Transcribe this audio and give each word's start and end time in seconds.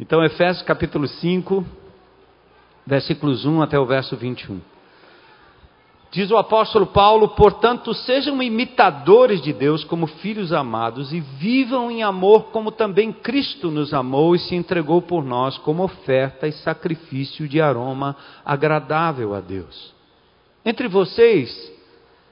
Então, 0.00 0.24
Efésios 0.24 0.64
capítulo 0.64 1.06
5, 1.06 1.62
versículos 2.86 3.44
1 3.44 3.60
até 3.60 3.78
o 3.78 3.84
verso 3.84 4.16
21. 4.16 4.58
Diz 6.10 6.30
o 6.30 6.38
apóstolo 6.38 6.86
Paulo: 6.86 7.28
portanto, 7.28 7.92
sejam 7.92 8.42
imitadores 8.42 9.42
de 9.42 9.52
Deus 9.52 9.84
como 9.84 10.06
filhos 10.06 10.54
amados 10.54 11.12
e 11.12 11.20
vivam 11.20 11.90
em 11.90 12.02
amor 12.02 12.44
como 12.44 12.72
também 12.72 13.12
Cristo 13.12 13.70
nos 13.70 13.92
amou 13.92 14.34
e 14.34 14.38
se 14.38 14.54
entregou 14.54 15.02
por 15.02 15.22
nós 15.22 15.58
como 15.58 15.82
oferta 15.82 16.48
e 16.48 16.52
sacrifício 16.52 17.46
de 17.46 17.60
aroma 17.60 18.16
agradável 18.42 19.34
a 19.34 19.40
Deus. 19.40 19.92
Entre 20.64 20.88
vocês 20.88 21.70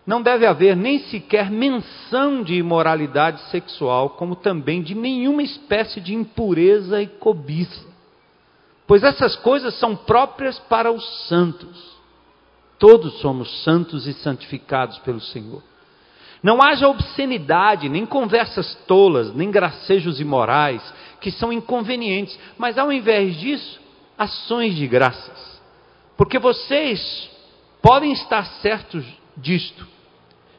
não 0.09 0.22
deve 0.22 0.46
haver 0.46 0.75
nem 0.75 1.00
sequer 1.00 1.50
menção 1.50 2.43
de 2.43 2.54
imoralidade 2.54 3.43
sexual, 3.50 4.09
como 4.09 4.34
também 4.34 4.80
de 4.80 4.95
nenhuma 4.95 5.42
espécie 5.42 6.00
de 6.00 6.14
impureza 6.14 7.02
e 7.02 7.06
cobiça, 7.06 7.86
pois 8.87 9.05
essas 9.05 9.37
coisas 9.37 9.79
são 9.79 9.95
próprias 9.95 10.59
para 10.60 10.91
os 10.91 11.05
santos. 11.29 11.98
Todos 12.79 13.20
somos 13.20 13.62
santos 13.62 14.06
e 14.06 14.15
santificados 14.15 14.98
pelo 15.01 15.20
Senhor. 15.20 15.62
Não 16.43 16.62
haja 16.62 16.88
obscenidade, 16.88 17.90
nem 17.90 18.06
conversas 18.06 18.77
tolas, 18.87 19.34
nem 19.34 19.51
gracejos 19.51 20.20
imorais, 20.20 20.82
que 21.20 21.30
são 21.30 21.52
inconvenientes, 21.52 22.38
mas 22.56 22.79
ao 22.79 22.90
invés 22.90 23.37
disso, 23.37 23.79
ações 24.16 24.74
de 24.74 24.87
graças. 24.87 25.60
Porque 26.16 26.38
vocês 26.38 27.29
podem 27.82 28.12
estar 28.12 28.46
certos 28.62 29.04
disto. 29.37 29.98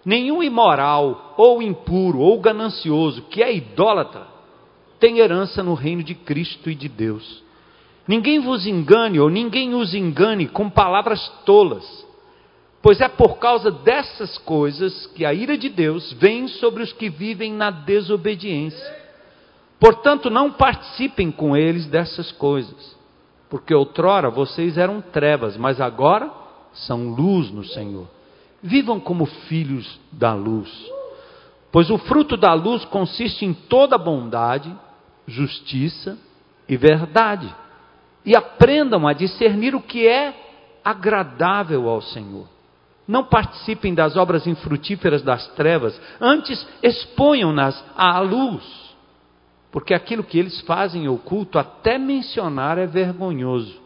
Nenhum 0.10 0.42
imoral, 0.42 1.36
ou 1.38 1.62
impuro, 1.62 2.18
ou 2.18 2.40
ganancioso, 2.40 3.22
que 3.30 3.44
é 3.44 3.56
idólatra, 3.56 4.26
tem 5.00 5.20
herança 5.20 5.62
no 5.62 5.76
reino 5.76 6.02
de 6.02 6.16
Cristo 6.16 6.70
e 6.70 6.74
de 6.74 6.90
Deus. 6.90 7.44
Ninguém 8.08 8.40
vos 8.40 8.66
engane, 8.66 9.20
ou 9.20 9.30
ninguém 9.30 9.76
os 9.76 9.94
engane 9.94 10.48
com 10.48 10.68
palavras 10.68 11.30
tolas 11.46 12.10
Pois 12.82 13.02
é 13.02 13.10
por 13.10 13.38
causa 13.40 13.70
dessas 13.70 14.38
coisas 14.38 15.06
que 15.08 15.26
a 15.26 15.34
ira 15.34 15.58
de 15.58 15.68
Deus 15.68 16.14
vem 16.14 16.48
sobre 16.48 16.82
os 16.82 16.94
que 16.94 17.10
vivem 17.10 17.52
na 17.54 17.70
desobediência. 17.70 18.98
Portanto, 19.80 20.30
não 20.30 20.52
participem 20.52 21.30
com 21.30 21.56
eles 21.56 21.86
dessas 21.88 22.32
coisas, 22.32 22.98
porque 23.50 23.74
outrora 23.74 24.30
vocês 24.30 24.78
eram 24.78 25.02
trevas, 25.02 25.58
mas 25.58 25.82
agora 25.82 26.32
são 26.74 27.10
luz 27.10 27.52
no 27.52 27.66
Senhor. 27.66 28.08
Vivam 28.62 29.00
como 29.00 29.26
filhos 29.26 30.00
da 30.12 30.34
luz, 30.34 30.70
pois 31.72 31.90
o 31.90 31.98
fruto 31.98 32.36
da 32.36 32.54
luz 32.54 32.84
consiste 32.86 33.46
em 33.46 33.54
toda 33.54 33.98
bondade, 33.98 34.76
justiça 35.28 36.18
e 36.68 36.76
verdade. 36.76 37.54
E 38.26 38.36
aprendam 38.36 39.08
a 39.08 39.14
discernir 39.14 39.74
o 39.74 39.82
que 39.82 40.08
é 40.08 40.34
agradável 40.84 41.88
ao 41.88 42.02
Senhor 42.02 42.48
não 43.10 43.24
participem 43.24 43.96
das 43.96 44.16
obras 44.16 44.46
infrutíferas 44.46 45.24
das 45.24 45.48
trevas, 45.56 46.00
antes 46.22 46.64
exponham-nas 46.84 47.84
à 47.98 48.20
luz, 48.20 48.64
porque 49.72 49.96
aquilo 49.96 50.24
que 50.24 50.38
eles 50.38 50.62
fazem 50.62 51.08
oculto, 51.08 51.58
até 51.58 51.98
mencionar, 51.98 52.78
é 52.78 52.86
vergonhoso. 52.86 53.79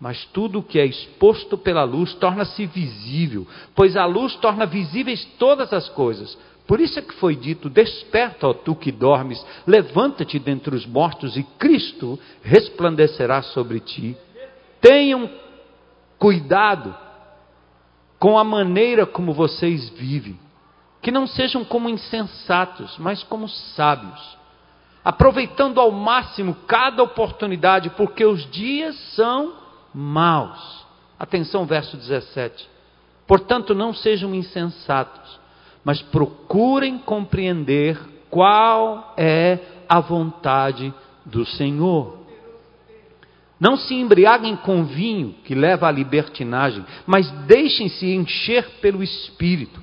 Mas 0.00 0.24
tudo 0.26 0.60
o 0.60 0.62
que 0.62 0.78
é 0.78 0.86
exposto 0.86 1.58
pela 1.58 1.82
luz 1.82 2.14
torna-se 2.14 2.66
visível, 2.66 3.46
pois 3.74 3.96
a 3.96 4.04
luz 4.04 4.36
torna 4.36 4.64
visíveis 4.64 5.24
todas 5.38 5.72
as 5.72 5.88
coisas. 5.88 6.38
Por 6.68 6.80
isso 6.80 6.98
é 6.98 7.02
que 7.02 7.14
foi 7.14 7.34
dito: 7.34 7.68
Desperta, 7.68 8.46
ó 8.46 8.54
tu 8.54 8.76
que 8.76 8.92
dormes, 8.92 9.44
levanta-te 9.66 10.38
dentre 10.38 10.76
os 10.76 10.86
mortos, 10.86 11.36
e 11.36 11.42
Cristo 11.58 12.18
resplandecerá 12.42 13.42
sobre 13.42 13.80
ti. 13.80 14.16
Tenham 14.80 15.28
cuidado 16.16 16.94
com 18.20 18.38
a 18.38 18.44
maneira 18.44 19.04
como 19.04 19.32
vocês 19.32 19.88
vivem. 19.90 20.38
Que 21.00 21.10
não 21.10 21.26
sejam 21.26 21.64
como 21.64 21.88
insensatos, 21.88 22.96
mas 22.98 23.22
como 23.22 23.48
sábios, 23.48 24.36
aproveitando 25.04 25.80
ao 25.80 25.90
máximo 25.92 26.56
cada 26.66 27.02
oportunidade, 27.02 27.90
porque 27.90 28.24
os 28.24 28.48
dias 28.50 28.96
são 29.14 29.67
maus. 29.94 30.86
Atenção, 31.18 31.66
verso 31.66 31.96
17. 31.96 32.68
Portanto, 33.26 33.74
não 33.74 33.92
sejam 33.92 34.34
insensatos, 34.34 35.38
mas 35.84 36.00
procurem 36.00 36.98
compreender 36.98 37.98
qual 38.30 39.14
é 39.16 39.58
a 39.88 40.00
vontade 40.00 40.92
do 41.24 41.44
Senhor. 41.44 42.18
Não 43.60 43.76
se 43.76 43.94
embriaguem 43.94 44.54
com 44.56 44.84
vinho 44.84 45.34
que 45.44 45.54
leva 45.54 45.88
à 45.88 45.90
libertinagem, 45.90 46.84
mas 47.06 47.30
deixem-se 47.46 48.06
encher 48.06 48.78
pelo 48.80 49.02
Espírito, 49.02 49.82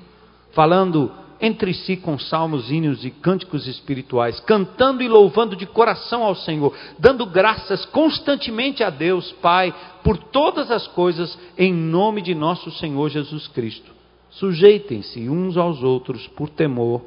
falando 0.52 1.12
entre 1.40 1.74
si 1.74 1.96
com 1.96 2.18
salmos, 2.18 2.70
hinos 2.70 3.04
e 3.04 3.10
cânticos 3.10 3.66
espirituais, 3.66 4.40
cantando 4.40 5.02
e 5.02 5.08
louvando 5.08 5.54
de 5.54 5.66
coração 5.66 6.22
ao 6.22 6.34
Senhor, 6.34 6.74
dando 6.98 7.26
graças 7.26 7.84
constantemente 7.86 8.82
a 8.82 8.90
Deus, 8.90 9.32
Pai, 9.42 9.74
por 10.02 10.16
todas 10.16 10.70
as 10.70 10.86
coisas, 10.88 11.38
em 11.58 11.72
nome 11.72 12.22
de 12.22 12.34
nosso 12.34 12.70
Senhor 12.72 13.08
Jesus 13.10 13.46
Cristo. 13.48 13.92
Sujeitem-se 14.30 15.28
uns 15.28 15.56
aos 15.56 15.82
outros 15.82 16.26
por 16.28 16.48
temor 16.48 17.02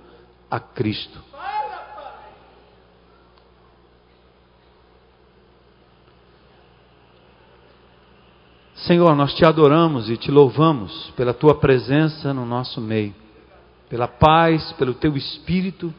a 0.50 0.60
Cristo. 0.60 1.30
Senhor, 8.90 9.14
nós 9.16 9.34
te 9.34 9.46
adoramos 9.46 10.10
e 10.10 10.18
te 10.18 10.32
louvamos 10.32 11.12
pela 11.16 11.34
tua 11.34 11.56
presença 11.56 12.34
no 12.34 12.46
nosso 12.46 12.80
meio, 12.80 13.14
pela 13.90 14.08
paz, 14.08 14.72
pelo 14.74 14.94
teu 14.94 15.18
espírito, 15.18 15.94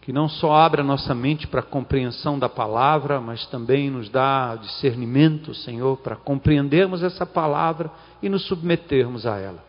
que 0.00 0.12
não 0.12 0.28
só 0.28 0.54
abre 0.54 0.80
a 0.80 0.84
nossa 0.84 1.14
mente 1.14 1.46
para 1.46 1.60
a 1.60 1.64
compreensão 1.64 2.38
da 2.38 2.48
palavra, 2.48 3.20
mas 3.20 3.44
também 3.46 3.90
nos 3.90 4.08
dá 4.08 4.56
discernimento, 4.56 5.52
Senhor, 5.54 5.98
para 5.98 6.16
compreendermos 6.16 7.02
essa 7.02 7.26
palavra 7.26 7.90
e 8.22 8.28
nos 8.28 8.46
submetermos 8.46 9.26
a 9.26 9.36
ela. 9.36 9.62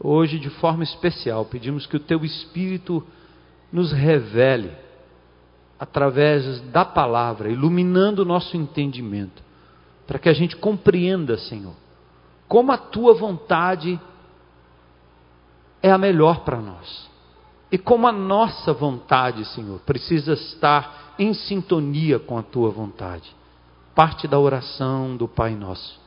Hoje, 0.00 0.38
de 0.38 0.48
forma 0.48 0.84
especial, 0.84 1.44
pedimos 1.44 1.86
que 1.86 1.96
o 1.96 2.00
teu 2.00 2.24
espírito 2.24 3.04
nos 3.70 3.92
revele 3.92 4.70
através 5.78 6.60
da 6.70 6.84
palavra, 6.84 7.50
iluminando 7.50 8.22
o 8.22 8.24
nosso 8.24 8.56
entendimento 8.56 9.44
para 10.06 10.18
que 10.18 10.28
a 10.28 10.32
gente 10.32 10.56
compreenda, 10.56 11.36
Senhor, 11.36 11.74
como 12.46 12.70
a 12.70 12.78
tua 12.78 13.12
vontade 13.14 13.94
é 13.94 13.98
a 15.90 15.98
melhor 15.98 16.40
para 16.40 16.60
nós. 16.60 17.08
E 17.70 17.78
como 17.78 18.06
a 18.06 18.12
nossa 18.12 18.72
vontade, 18.72 19.44
Senhor, 19.46 19.80
precisa 19.80 20.34
estar 20.34 21.14
em 21.18 21.34
sintonia 21.34 22.18
com 22.18 22.38
a 22.38 22.42
tua 22.42 22.70
vontade. 22.70 23.34
Parte 23.94 24.28
da 24.28 24.38
oração 24.38 25.16
do 25.16 25.26
Pai 25.26 25.54
Nosso. 25.54 25.98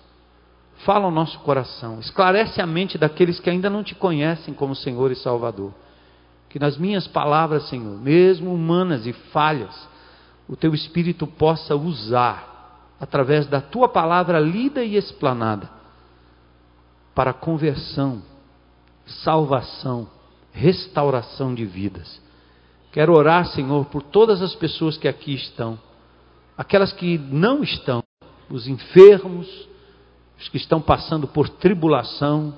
Fala 0.85 1.05
ao 1.05 1.11
nosso 1.11 1.37
coração, 1.39 1.99
esclarece 1.99 2.61
a 2.61 2.65
mente 2.65 2.97
daqueles 2.97 3.39
que 3.39 3.49
ainda 3.49 3.69
não 3.69 3.83
te 3.83 3.93
conhecem 3.93 4.53
como 4.53 4.73
Senhor 4.73 5.11
e 5.11 5.15
Salvador. 5.15 5.73
Que 6.47 6.57
nas 6.57 6.77
minhas 6.77 7.05
palavras, 7.05 7.67
Senhor, 7.67 7.99
mesmo 7.99 8.53
humanas 8.53 9.05
e 9.05 9.11
falhas, 9.11 9.87
o 10.47 10.55
teu 10.55 10.73
Espírito 10.73 11.27
possa 11.27 11.75
usar 11.75 12.49
através 12.99 13.47
da 13.47 13.61
tua 13.61 13.87
palavra 13.87 14.39
lida 14.39 14.83
e 14.83 14.95
explanada, 14.95 15.69
para 17.15 17.33
conversão, 17.33 18.21
salvação, 19.23 20.07
restauração 20.51 21.53
de 21.53 21.65
vidas. 21.65 22.21
Quero 22.91 23.13
orar, 23.13 23.45
Senhor, 23.47 23.85
por 23.85 24.01
todas 24.01 24.41
as 24.41 24.55
pessoas 24.55 24.97
que 24.97 25.07
aqui 25.07 25.33
estão, 25.33 25.79
aquelas 26.57 26.91
que 26.91 27.17
não 27.17 27.63
estão, 27.63 28.03
os 28.49 28.67
enfermos, 28.67 29.47
os 30.39 30.49
que 30.49 30.57
estão 30.57 30.81
passando 30.81 31.27
por 31.27 31.47
tribulação. 31.49 32.53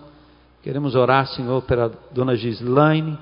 Queremos 0.64 0.96
orar, 0.96 1.28
Senhor, 1.28 1.62
pela 1.64 1.92
dona 2.12 2.36
Gislaine, 2.36 3.18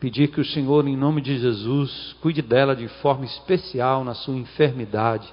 pedir 0.00 0.28
que 0.28 0.40
o 0.40 0.44
Senhor, 0.44 0.88
em 0.88 0.96
nome 0.96 1.20
de 1.20 1.38
Jesus, 1.38 2.16
cuide 2.20 2.42
dela 2.42 2.74
de 2.74 2.88
forma 2.88 3.24
especial 3.24 4.02
na 4.02 4.14
sua 4.14 4.34
enfermidade 4.34 5.32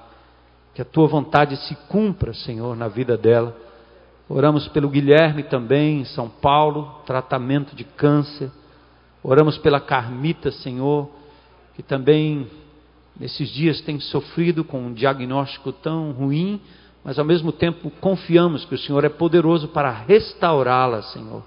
que 0.74 0.82
a 0.82 0.84
tua 0.84 1.06
vontade 1.08 1.56
se 1.56 1.74
cumpra, 1.88 2.32
Senhor, 2.32 2.76
na 2.76 2.88
vida 2.88 3.16
dela. 3.16 3.56
Oramos 4.32 4.68
pelo 4.68 4.88
Guilherme 4.88 5.42
também, 5.42 6.02
em 6.02 6.04
São 6.04 6.28
Paulo, 6.28 7.02
tratamento 7.04 7.74
de 7.74 7.82
câncer. 7.82 8.48
Oramos 9.24 9.58
pela 9.58 9.80
Carmita, 9.80 10.52
Senhor, 10.52 11.10
que 11.74 11.82
também 11.82 12.46
nesses 13.18 13.50
dias 13.50 13.80
tem 13.80 13.98
sofrido 13.98 14.62
com 14.62 14.82
um 14.82 14.92
diagnóstico 14.92 15.72
tão 15.72 16.12
ruim, 16.12 16.60
mas 17.02 17.18
ao 17.18 17.24
mesmo 17.24 17.50
tempo 17.50 17.90
confiamos 18.00 18.64
que 18.64 18.76
o 18.76 18.78
Senhor 18.78 19.04
é 19.04 19.08
poderoso 19.08 19.66
para 19.66 19.90
restaurá-la, 19.90 21.02
Senhor. 21.02 21.42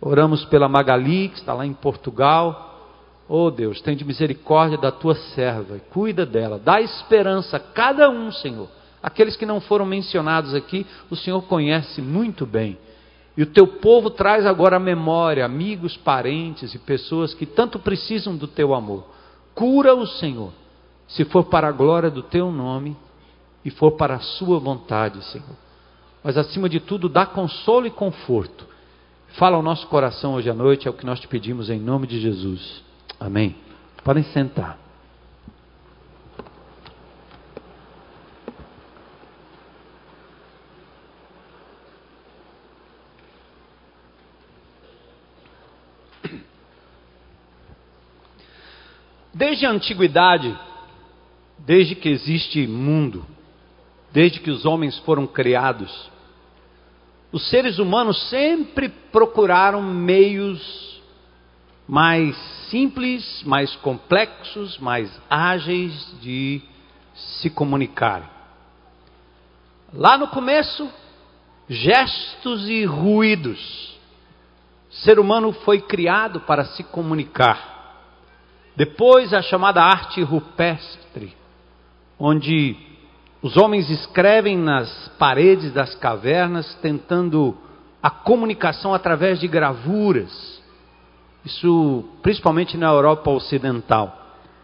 Oramos 0.00 0.44
pela 0.44 0.68
Magali, 0.68 1.30
que 1.30 1.38
está 1.38 1.52
lá 1.52 1.66
em 1.66 1.74
Portugal, 1.74 2.70
Oh 3.28 3.50
Deus, 3.50 3.80
tem 3.80 3.96
de 3.96 4.04
misericórdia 4.04 4.78
da 4.78 4.92
tua 4.92 5.16
serva, 5.34 5.80
cuida 5.90 6.24
dela, 6.24 6.60
dá 6.62 6.80
esperança 6.80 7.56
a 7.56 7.60
cada 7.60 8.08
um, 8.08 8.30
Senhor. 8.30 8.68
Aqueles 9.04 9.36
que 9.36 9.44
não 9.44 9.60
foram 9.60 9.84
mencionados 9.84 10.54
aqui, 10.54 10.86
o 11.10 11.14
Senhor 11.14 11.42
conhece 11.42 12.00
muito 12.00 12.46
bem. 12.46 12.78
E 13.36 13.42
o 13.42 13.46
teu 13.46 13.66
povo 13.66 14.08
traz 14.08 14.46
agora 14.46 14.76
à 14.76 14.80
memória 14.80 15.44
amigos, 15.44 15.94
parentes 15.94 16.74
e 16.74 16.78
pessoas 16.78 17.34
que 17.34 17.44
tanto 17.44 17.78
precisam 17.78 18.34
do 18.34 18.48
teu 18.48 18.72
amor. 18.74 19.04
Cura 19.54 19.94
o 19.94 20.06
Senhor, 20.06 20.52
se 21.06 21.22
for 21.26 21.44
para 21.44 21.68
a 21.68 21.72
glória 21.72 22.10
do 22.10 22.22
teu 22.22 22.50
nome 22.50 22.96
e 23.62 23.68
for 23.68 23.90
para 23.90 24.14
a 24.14 24.20
sua 24.20 24.58
vontade, 24.58 25.22
Senhor. 25.26 25.56
Mas 26.22 26.38
acima 26.38 26.66
de 26.66 26.80
tudo, 26.80 27.06
dá 27.06 27.26
consolo 27.26 27.86
e 27.86 27.90
conforto. 27.90 28.66
Fala 29.36 29.56
ao 29.56 29.62
nosso 29.62 29.86
coração 29.88 30.32
hoje 30.32 30.48
à 30.48 30.54
noite, 30.54 30.88
é 30.88 30.90
o 30.90 30.94
que 30.94 31.04
nós 31.04 31.20
te 31.20 31.28
pedimos 31.28 31.68
em 31.68 31.78
nome 31.78 32.06
de 32.06 32.18
Jesus. 32.18 32.82
Amém. 33.20 33.54
Podem 34.02 34.22
sentar. 34.22 34.83
Desde 49.34 49.66
a 49.66 49.70
antiguidade, 49.70 50.56
desde 51.58 51.96
que 51.96 52.08
existe 52.08 52.66
mundo, 52.66 53.26
desde 54.12 54.38
que 54.38 54.50
os 54.50 54.64
homens 54.64 54.96
foram 55.00 55.26
criados, 55.26 56.10
os 57.32 57.50
seres 57.50 57.80
humanos 57.80 58.28
sempre 58.30 58.88
procuraram 58.88 59.82
meios 59.82 61.02
mais 61.86 62.36
simples, 62.70 63.42
mais 63.44 63.74
complexos, 63.76 64.78
mais 64.78 65.10
ágeis 65.28 66.14
de 66.20 66.62
se 67.14 67.50
comunicarem. 67.50 68.28
Lá 69.92 70.16
no 70.16 70.28
começo, 70.28 70.88
gestos 71.68 72.68
e 72.68 72.84
ruídos. 72.84 73.94
O 74.90 74.94
ser 74.94 75.18
humano 75.18 75.52
foi 75.52 75.80
criado 75.80 76.40
para 76.40 76.64
se 76.64 76.84
comunicar. 76.84 77.73
Depois 78.76 79.32
a 79.32 79.40
chamada 79.42 79.82
arte 79.82 80.22
rupestre, 80.22 81.34
onde 82.18 82.76
os 83.40 83.56
homens 83.56 83.88
escrevem 83.90 84.56
nas 84.56 85.08
paredes 85.18 85.72
das 85.72 85.94
cavernas 85.94 86.74
tentando 86.76 87.56
a 88.02 88.10
comunicação 88.10 88.92
através 88.92 89.38
de 89.38 89.46
gravuras. 89.46 90.62
Isso 91.44 92.04
principalmente 92.22 92.76
na 92.76 92.88
Europa 92.88 93.30
Ocidental. 93.30 94.20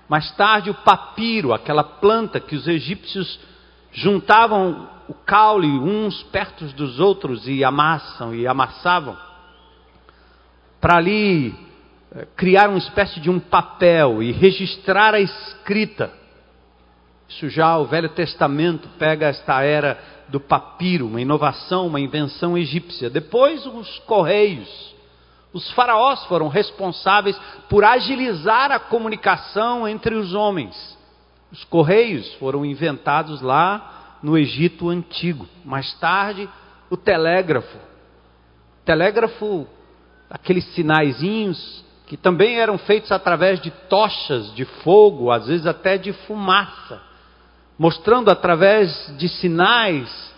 Mais 0.09 0.31
tarde 0.33 0.71
o 0.71 0.75
papiro, 0.75 1.53
aquela 1.53 1.85
planta 1.85 2.41
que 2.41 2.57
os 2.57 2.67
egípcios 2.67 3.39
juntavam 3.93 4.89
o 5.09 5.15
caule 5.15 5.69
uns 5.69 6.23
perto 6.25 6.65
dos 6.67 6.99
outros 6.99 7.47
e 7.47 7.63
amassam 7.63 8.35
e 8.35 8.47
amassavam 8.47 9.17
para 10.81 10.97
ali 10.97 11.55
criar 12.37 12.69
uma 12.69 12.79
espécie 12.79 13.21
de 13.21 13.31
um 13.31 13.39
papel 13.39 14.23
e 14.23 14.33
registrar 14.33 15.15
a 15.15 15.21
escrita. 15.21 16.13
Isso 17.29 17.49
já 17.49 17.79
o 17.79 17.87
Velho 17.87 18.09
Testamento 18.09 18.89
pega 18.99 19.27
esta 19.27 19.63
era 19.63 19.99
do 20.29 20.41
papiro, 20.41 21.07
uma 21.07 21.21
inovação, 21.21 21.87
uma 21.87 22.01
invenção 22.01 22.59
egípcia. 22.59 23.09
Depois 23.09 23.65
os 23.67 23.99
correios. 24.01 24.69
Os 25.53 25.71
faraós 25.73 26.25
foram 26.27 26.49
responsáveis 26.49 27.37
por 27.69 27.85
agilizar 27.85 28.71
a 28.71 28.79
comunicação 28.79 29.87
entre 29.87 30.15
os 30.15 30.35
homens. 30.35 30.99
Os 31.51 31.65
correios 31.65 32.33
foram 32.35 32.65
inventados 32.65 33.41
lá 33.41 34.19
no 34.23 34.39
Egito 34.39 34.89
antigo. 34.89 35.49
Mais 35.65 35.93
tarde, 35.95 36.49
o 36.89 36.97
telégrafo. 36.97 37.77
O 37.77 38.85
telégrafo, 38.85 39.67
aqueles 40.29 40.65
sinaizinhos 40.75 41.85
que 42.11 42.17
também 42.17 42.59
eram 42.59 42.77
feitos 42.77 43.13
através 43.13 43.61
de 43.61 43.71
tochas 43.71 44.53
de 44.53 44.65
fogo, 44.65 45.31
às 45.31 45.47
vezes 45.47 45.65
até 45.65 45.97
de 45.97 46.13
fumaça, 46.13 47.01
mostrando 47.79 48.33
através 48.33 49.15
de 49.17 49.29
sinais 49.29 50.35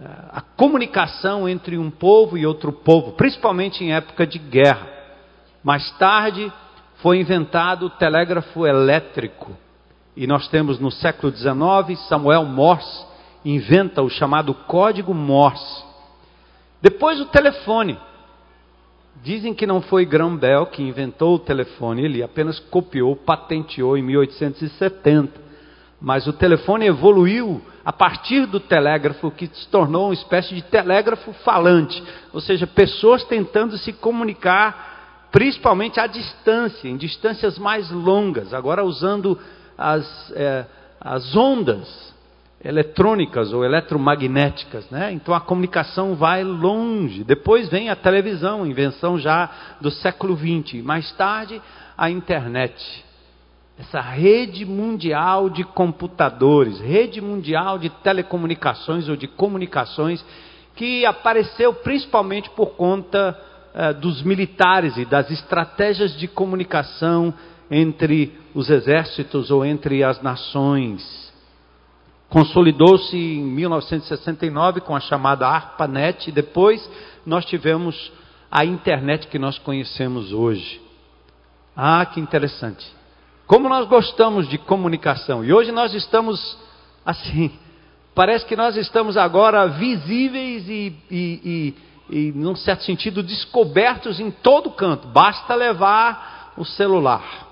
eh, 0.00 0.04
a 0.32 0.40
comunicação 0.40 1.48
entre 1.48 1.78
um 1.78 1.92
povo 1.92 2.36
e 2.36 2.44
outro 2.44 2.72
povo, 2.72 3.12
principalmente 3.12 3.84
em 3.84 3.94
época 3.94 4.26
de 4.26 4.36
guerra. 4.36 4.84
Mais 5.62 5.88
tarde 5.92 6.52
foi 6.96 7.20
inventado 7.20 7.86
o 7.86 7.90
telégrafo 7.90 8.66
elétrico, 8.66 9.56
e 10.16 10.26
nós 10.26 10.48
temos 10.48 10.80
no 10.80 10.90
século 10.90 11.32
XIX 11.32 12.00
Samuel 12.08 12.46
Morse 12.46 13.06
inventa 13.44 14.02
o 14.02 14.10
chamado 14.10 14.52
código 14.52 15.14
Morse. 15.14 15.84
Depois 16.82 17.20
o 17.20 17.26
telefone. 17.26 17.96
Dizem 19.22 19.54
que 19.54 19.66
não 19.66 19.80
foi 19.80 20.04
Graham 20.04 20.36
Bell 20.36 20.66
que 20.66 20.82
inventou 20.82 21.34
o 21.34 21.38
telefone, 21.38 22.04
ele 22.04 22.22
apenas 22.22 22.58
copiou, 22.58 23.16
patenteou 23.16 23.96
em 23.96 24.02
1870. 24.02 25.46
Mas 26.00 26.26
o 26.26 26.32
telefone 26.32 26.86
evoluiu 26.86 27.60
a 27.84 27.92
partir 27.92 28.46
do 28.46 28.60
telégrafo, 28.60 29.30
que 29.30 29.46
se 29.46 29.68
tornou 29.68 30.06
uma 30.06 30.14
espécie 30.14 30.54
de 30.54 30.62
telégrafo 30.62 31.32
falante, 31.44 32.02
ou 32.32 32.40
seja, 32.40 32.66
pessoas 32.66 33.24
tentando 33.24 33.78
se 33.78 33.92
comunicar, 33.92 35.28
principalmente 35.32 35.98
à 35.98 36.06
distância, 36.06 36.88
em 36.88 36.96
distâncias 36.96 37.58
mais 37.58 37.90
longas, 37.90 38.52
agora 38.52 38.84
usando 38.84 39.38
as, 39.78 40.32
é, 40.34 40.66
as 41.00 41.34
ondas 41.36 42.14
eletrônicas 42.66 43.52
ou 43.52 43.64
eletromagnéticas, 43.64 44.90
né? 44.90 45.12
Então 45.12 45.32
a 45.32 45.40
comunicação 45.40 46.16
vai 46.16 46.42
longe. 46.42 47.22
Depois 47.22 47.68
vem 47.68 47.88
a 47.88 47.94
televisão, 47.94 48.66
invenção 48.66 49.16
já 49.18 49.48
do 49.80 49.90
século 49.90 50.36
XX. 50.36 50.82
Mais 50.82 51.12
tarde, 51.12 51.62
a 51.96 52.10
internet. 52.10 53.04
Essa 53.78 54.00
rede 54.00 54.64
mundial 54.64 55.48
de 55.48 55.62
computadores, 55.62 56.80
rede 56.80 57.20
mundial 57.20 57.78
de 57.78 57.88
telecomunicações 57.88 59.08
ou 59.08 59.14
de 59.14 59.28
comunicações, 59.28 60.24
que 60.74 61.06
apareceu 61.06 61.72
principalmente 61.72 62.50
por 62.50 62.70
conta 62.70 63.38
eh, 63.74 63.92
dos 63.92 64.22
militares 64.22 64.96
e 64.96 65.04
das 65.04 65.30
estratégias 65.30 66.18
de 66.18 66.26
comunicação 66.26 67.32
entre 67.70 68.32
os 68.54 68.70
exércitos 68.70 69.50
ou 69.50 69.64
entre 69.64 70.02
as 70.02 70.20
nações. 70.20 71.25
Consolidou-se 72.36 73.16
em 73.16 73.42
1969 73.42 74.82
com 74.82 74.94
a 74.94 75.00
chamada 75.00 75.48
ARPANET 75.48 76.28
e 76.28 76.32
depois 76.32 76.86
nós 77.24 77.46
tivemos 77.46 78.12
a 78.50 78.62
internet 78.62 79.26
que 79.28 79.38
nós 79.38 79.58
conhecemos 79.58 80.34
hoje. 80.34 80.78
Ah, 81.74 82.04
que 82.04 82.20
interessante. 82.20 82.86
Como 83.46 83.70
nós 83.70 83.88
gostamos 83.88 84.46
de 84.50 84.58
comunicação. 84.58 85.42
E 85.42 85.50
hoje 85.50 85.72
nós 85.72 85.94
estamos 85.94 86.58
assim. 87.06 87.50
Parece 88.14 88.44
que 88.44 88.54
nós 88.54 88.76
estamos 88.76 89.16
agora 89.16 89.66
visíveis 89.68 90.68
e, 90.68 90.94
e, 91.10 91.74
e, 92.10 92.18
e 92.18 92.32
num 92.32 92.54
certo 92.54 92.84
sentido, 92.84 93.22
descobertos 93.22 94.20
em 94.20 94.30
todo 94.30 94.70
canto. 94.72 95.08
Basta 95.08 95.54
levar 95.54 96.52
o 96.54 96.66
celular. 96.66 97.46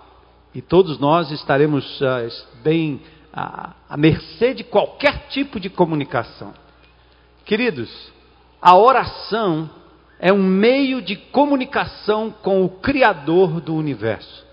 E 0.55 0.61
todos 0.61 0.99
nós 0.99 1.31
estaremos 1.31 2.03
uh, 2.03 2.47
bem 2.63 3.01
à, 3.35 3.97
mercê 3.97 4.55
de 4.55 4.63
qualquer 4.63 5.27
tipo 5.29 5.59
de 5.59 5.69
comunicação. 5.69 6.55
Queridos, 7.45 7.91
a 8.63 8.77
oração 8.77 9.69
é 10.21 10.33
um 10.33 10.43
meio 10.43 11.03
de 11.03 11.17
comunicação 11.17 12.31
com 12.31 12.65
o 12.65 12.69
Criador 12.69 13.61
do 13.61 13.75
universo. 13.75 14.44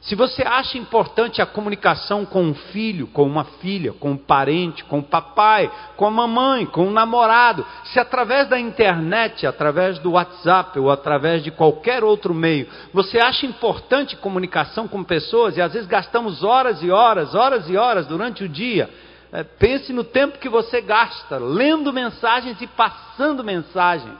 Se 0.00 0.14
você 0.14 0.42
acha 0.42 0.78
importante 0.78 1.42
a 1.42 1.46
comunicação 1.46 2.24
com 2.24 2.42
um 2.42 2.54
filho, 2.54 3.06
com 3.08 3.22
uma 3.22 3.44
filha, 3.44 3.92
com 3.92 4.12
um 4.12 4.16
parente, 4.16 4.82
com 4.84 4.96
o 4.96 4.98
um 5.00 5.02
papai, 5.02 5.70
com 5.94 6.06
a 6.06 6.10
mamãe, 6.10 6.64
com 6.64 6.86
um 6.86 6.90
namorado, 6.90 7.66
se 7.84 8.00
através 8.00 8.48
da 8.48 8.58
internet, 8.58 9.46
através 9.46 9.98
do 9.98 10.12
WhatsApp 10.12 10.78
ou 10.78 10.90
através 10.90 11.44
de 11.44 11.50
qualquer 11.50 12.02
outro 12.02 12.32
meio, 12.32 12.66
você 12.94 13.18
acha 13.18 13.44
importante 13.44 14.16
comunicação 14.16 14.88
com 14.88 15.04
pessoas 15.04 15.58
e 15.58 15.60
às 15.60 15.74
vezes 15.74 15.86
gastamos 15.86 16.42
horas 16.42 16.82
e 16.82 16.90
horas, 16.90 17.34
horas 17.34 17.68
e 17.68 17.76
horas 17.76 18.06
durante 18.06 18.42
o 18.42 18.48
dia, 18.48 18.88
é, 19.30 19.44
pense 19.44 19.92
no 19.92 20.02
tempo 20.02 20.38
que 20.38 20.48
você 20.48 20.80
gasta 20.80 21.36
lendo 21.36 21.92
mensagens 21.92 22.58
e 22.62 22.66
passando 22.66 23.44
mensagens. 23.44 24.18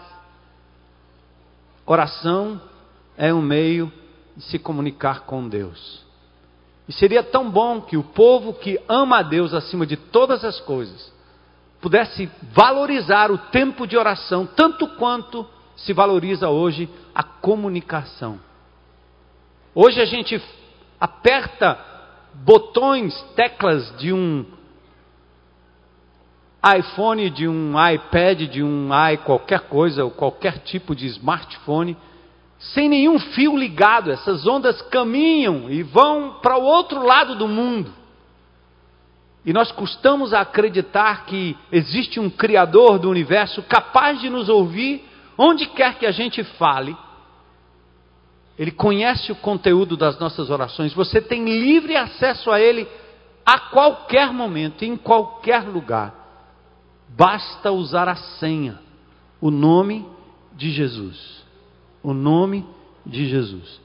Oração 1.87 2.61
é 3.17 3.33
um 3.33 3.41
meio 3.41 3.91
se 4.39 4.59
comunicar 4.59 5.21
com 5.21 5.49
Deus. 5.49 6.05
E 6.89 6.93
seria 6.93 7.23
tão 7.23 7.51
bom 7.51 7.81
que 7.81 7.97
o 7.97 8.03
povo 8.03 8.53
que 8.53 8.81
ama 8.89 9.19
a 9.19 9.23
Deus 9.23 9.55
acima 9.55 9.87
de 9.87 9.97
todas 9.97 10.45
as 10.45 10.61
coisas 10.61 11.13
pudesse 11.81 12.31
valorizar 12.53 13.31
o 13.31 13.39
tempo 13.39 13.87
de 13.87 13.97
oração 13.97 14.47
tanto 14.47 14.87
quanto 14.97 15.47
se 15.77 15.93
valoriza 15.93 16.49
hoje 16.49 16.89
a 17.15 17.23
comunicação. 17.23 18.39
Hoje 19.75 20.01
a 20.01 20.05
gente 20.05 20.43
aperta 21.01 21.79
botões, 22.35 23.19
teclas 23.35 23.97
de 23.97 24.13
um 24.13 24.45
iPhone, 26.77 27.31
de 27.31 27.49
um 27.49 27.73
iPad, 27.89 28.43
de 28.43 28.63
um 28.63 28.91
i 28.93 29.17
qualquer 29.19 29.61
coisa, 29.61 30.05
ou 30.05 30.11
qualquer 30.11 30.59
tipo 30.59 30.95
de 30.95 31.07
smartphone, 31.07 31.97
sem 32.61 32.89
nenhum 32.89 33.19
fio 33.19 33.57
ligado. 33.57 34.11
Essas 34.11 34.47
ondas 34.47 34.81
caminham 34.83 35.71
e 35.71 35.83
vão 35.83 36.39
para 36.43 36.59
o 36.59 36.63
outro 36.63 37.05
lado 37.05 37.35
do 37.35 37.49
mundo. 37.49 37.93
E 39.45 39.53
nós 39.53 39.73
custamos 39.73 40.35
acreditar 40.35 41.25
que 41.25 41.57
existe 41.73 42.21
um 42.21 42.29
Criador 42.29 42.99
do 42.99 43.09
universo 43.09 43.63
capaz 43.63 44.21
de 44.21 44.29
nos 44.29 44.51
ouvir 44.51 45.03
onde 45.39 45.67
quer 45.67 45.99
que 45.99 46.05
a 46.05 46.11
gente 46.11 46.45
fale. 46.45 46.95
Ele 48.59 48.71
conhece 48.71 49.33
o 49.33 49.37
conteúdo 49.37 49.97
das 49.97 50.19
nossas 50.19 50.51
orações. 50.51 50.93
Você 50.93 51.23
tem 51.23 51.45
livre 51.47 51.97
acesso 51.97 52.51
a 52.51 52.61
Ele 52.61 52.87
a 53.47 53.59
qualquer 53.59 54.31
momento, 54.31 54.85
em 54.85 54.99
qualquer 54.99 55.67
lugar. 55.67 56.15
Basta 57.09 57.73
usar 57.73 58.07
a 58.07 58.17
senha, 58.17 58.79
o 59.41 59.51
nome 59.51 60.07
de 60.53 60.71
Jesus. 60.71 61.43
O 62.03 62.15
nome 62.15 62.67
de 63.05 63.29
Jesus. 63.29 63.81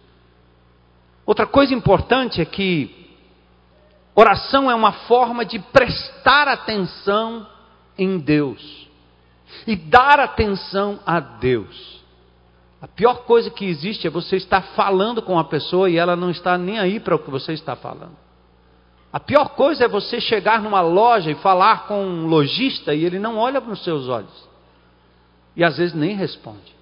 Outra 1.25 1.45
coisa 1.48 1.74
importante 1.74 2.39
é 2.41 2.45
que 2.45 3.10
oração 4.13 4.69
é 4.69 4.75
uma 4.75 4.91
forma 4.91 5.43
de 5.43 5.60
prestar 5.60 6.48
atenção 6.48 7.48
em 7.98 8.17
Deus 8.19 8.88
e 9.65 9.75
dar 9.75 10.19
atenção 10.19 11.00
a 11.05 11.19
Deus. 11.19 12.03
A 12.81 12.88
pior 12.88 13.24
coisa 13.24 13.50
que 13.50 13.65
existe 13.65 14.05
é 14.05 14.10
você 14.10 14.36
estar 14.36 14.62
falando 14.75 15.22
com 15.22 15.39
a 15.39 15.43
pessoa 15.43 15.89
e 15.89 15.98
ela 15.98 16.15
não 16.15 16.29
está 16.29 16.57
nem 16.57 16.77
aí 16.77 17.00
para 17.00 17.15
o 17.15 17.19
que 17.19 17.31
você 17.31 17.53
está 17.53 17.75
falando. 17.75 18.15
A 19.12 19.19
pior 19.19 19.55
coisa 19.55 19.86
é 19.86 19.88
você 19.88 20.19
chegar 20.19 20.62
numa 20.62 20.81
loja 20.81 21.31
e 21.31 21.36
falar 21.36 21.88
com 21.88 22.05
um 22.05 22.27
lojista 22.27 22.93
e 22.93 23.03
ele 23.03 23.17
não 23.17 23.38
olha 23.38 23.60
nos 23.62 23.84
seus 23.84 24.07
olhos. 24.07 24.50
E 25.55 25.63
às 25.63 25.77
vezes 25.77 25.95
nem 25.95 26.15
responde. 26.15 26.75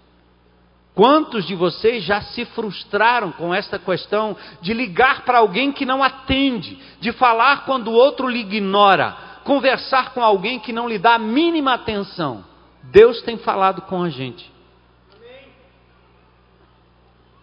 Quantos 0.95 1.45
de 1.45 1.55
vocês 1.55 2.03
já 2.03 2.21
se 2.21 2.45
frustraram 2.45 3.31
com 3.31 3.53
esta 3.53 3.79
questão 3.79 4.37
de 4.61 4.73
ligar 4.73 5.25
para 5.25 5.39
alguém 5.39 5.71
que 5.71 5.85
não 5.85 6.03
atende, 6.03 6.77
de 6.99 7.11
falar 7.11 7.65
quando 7.65 7.87
o 7.87 7.93
outro 7.93 8.27
lhe 8.27 8.41
ignora, 8.41 9.17
conversar 9.43 10.13
com 10.13 10.23
alguém 10.23 10.59
que 10.59 10.71
não 10.71 10.87
lhe 10.87 10.99
dá 10.99 11.15
a 11.15 11.19
mínima 11.19 11.73
atenção? 11.73 12.45
Deus 12.83 13.21
tem 13.23 13.37
falado 13.37 13.81
com 13.83 14.03
a 14.03 14.09
gente. 14.09 14.51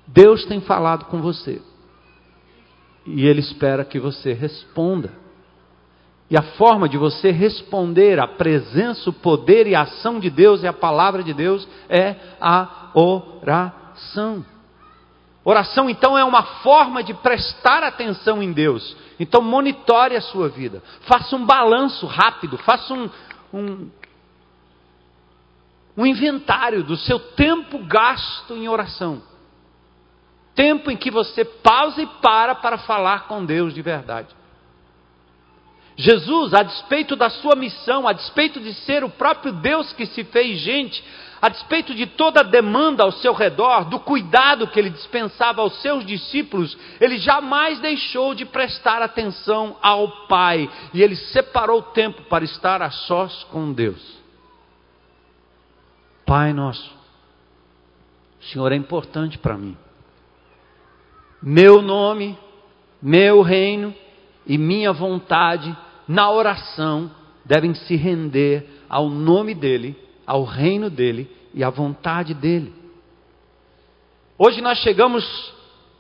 Deus 0.07 0.45
tem 0.45 0.61
falado 0.61 1.07
com 1.07 1.21
você 1.21 1.61
e 3.07 3.27
Ele 3.27 3.41
espera 3.41 3.85
que 3.85 3.99
você 3.99 4.33
responda. 4.33 5.13
E 6.31 6.37
a 6.37 6.43
forma 6.43 6.89
de 6.89 6.97
você 6.97 7.33
responder 7.33 8.21
à 8.21 8.29
presença, 8.29 9.11
o 9.11 9.13
poder 9.13 9.67
e 9.67 9.75
a 9.75 9.83
ação 9.83 10.21
de 10.21 10.31
Deus 10.31 10.63
e 10.63 10.67
a 10.67 10.73
palavra 10.73 11.25
de 11.25 11.35
Deus 11.35 11.67
é 11.89 12.15
a 12.41 12.91
oração. 12.95 14.47
Oração, 15.43 15.91
então, 15.91 16.17
é 16.17 16.25
uma 16.25 16.43
forma 16.63 17.03
de 17.03 17.15
prestar 17.15 17.83
atenção 17.83 18.41
em 18.41 18.53
Deus. 18.53 18.97
Então, 19.19 19.43
monitore 19.43 20.15
a 20.15 20.21
sua 20.21 20.49
vida. 20.49 20.81
Faça 21.01 21.35
um 21.35 21.45
balanço 21.45 22.07
rápido. 22.07 22.57
Faça 22.59 22.95
um, 22.95 23.11
um, 23.53 23.91
um 25.97 26.07
inventário 26.07 26.85
do 26.85 26.97
seu 26.97 27.19
tempo 27.19 27.79
gasto 27.87 28.55
em 28.55 28.69
oração 28.69 29.23
tempo 30.61 30.91
em 30.91 30.97
que 30.97 31.11
você 31.11 31.43
pausa 31.43 32.03
e 32.03 32.07
para 32.21 32.55
para 32.55 32.77
falar 32.77 33.27
com 33.27 33.47
Deus 33.47 33.73
de 33.73 33.81
verdade. 33.81 34.29
Jesus, 36.01 36.55
a 36.55 36.63
despeito 36.63 37.15
da 37.15 37.29
sua 37.29 37.55
missão, 37.55 38.09
a 38.09 38.13
despeito 38.13 38.61
de 38.61 38.73
ser 38.73 39.05
o 39.05 39.11
próprio 39.11 39.53
Deus 39.53 39.93
que 39.93 40.07
se 40.07 40.25
fez 40.25 40.59
gente, 40.61 41.03
a 41.43 41.49
despeito 41.49 41.95
de 41.95 42.07
toda 42.07 42.41
a 42.41 42.45
demanda 42.45 43.03
ao 43.03 43.13
seu 43.13 43.33
redor, 43.33 43.85
do 43.85 43.99
cuidado 44.01 44.67
que 44.67 44.79
ele 44.79 44.91
dispensava 44.91 45.61
aos 45.61 45.81
seus 45.81 46.05
discípulos, 46.05 46.77
ele 47.01 47.19
jamais 47.19 47.79
deixou 47.81 48.35
de 48.35 48.45
prestar 48.45 49.03
atenção 49.03 49.77
ao 49.83 50.27
Pai 50.27 50.69
e 50.95 51.03
ele 51.03 51.17
separou 51.17 51.81
o 51.81 51.93
tempo 51.95 52.23
para 52.23 52.45
estar 52.45 52.83
a 52.83 52.91
sós 52.91 53.45
com 53.45 53.73
Deus. 53.73 54.21
Pai 56.27 56.53
nosso, 56.53 56.91
o 58.41 58.45
Senhor 58.45 58.71
é 58.73 58.77
importante 58.77 59.37
para 59.37 59.57
mim 59.57 59.77
meu 61.43 61.81
nome, 61.81 62.39
meu 63.01 63.41
reino 63.41 63.95
e 64.47 64.59
minha 64.59 64.93
vontade 64.93 65.75
na 66.11 66.29
oração 66.29 67.09
devem 67.45 67.73
se 67.73 67.95
render 67.95 68.67
ao 68.89 69.09
nome 69.09 69.55
dele, 69.55 69.97
ao 70.27 70.43
reino 70.43 70.91
dele 70.91 71.31
e 71.55 71.63
à 71.63 71.71
vontade 71.71 72.35
dele. 72.35 72.75
Hoje 74.37 74.61
nós 74.61 74.79
chegamos 74.79 75.25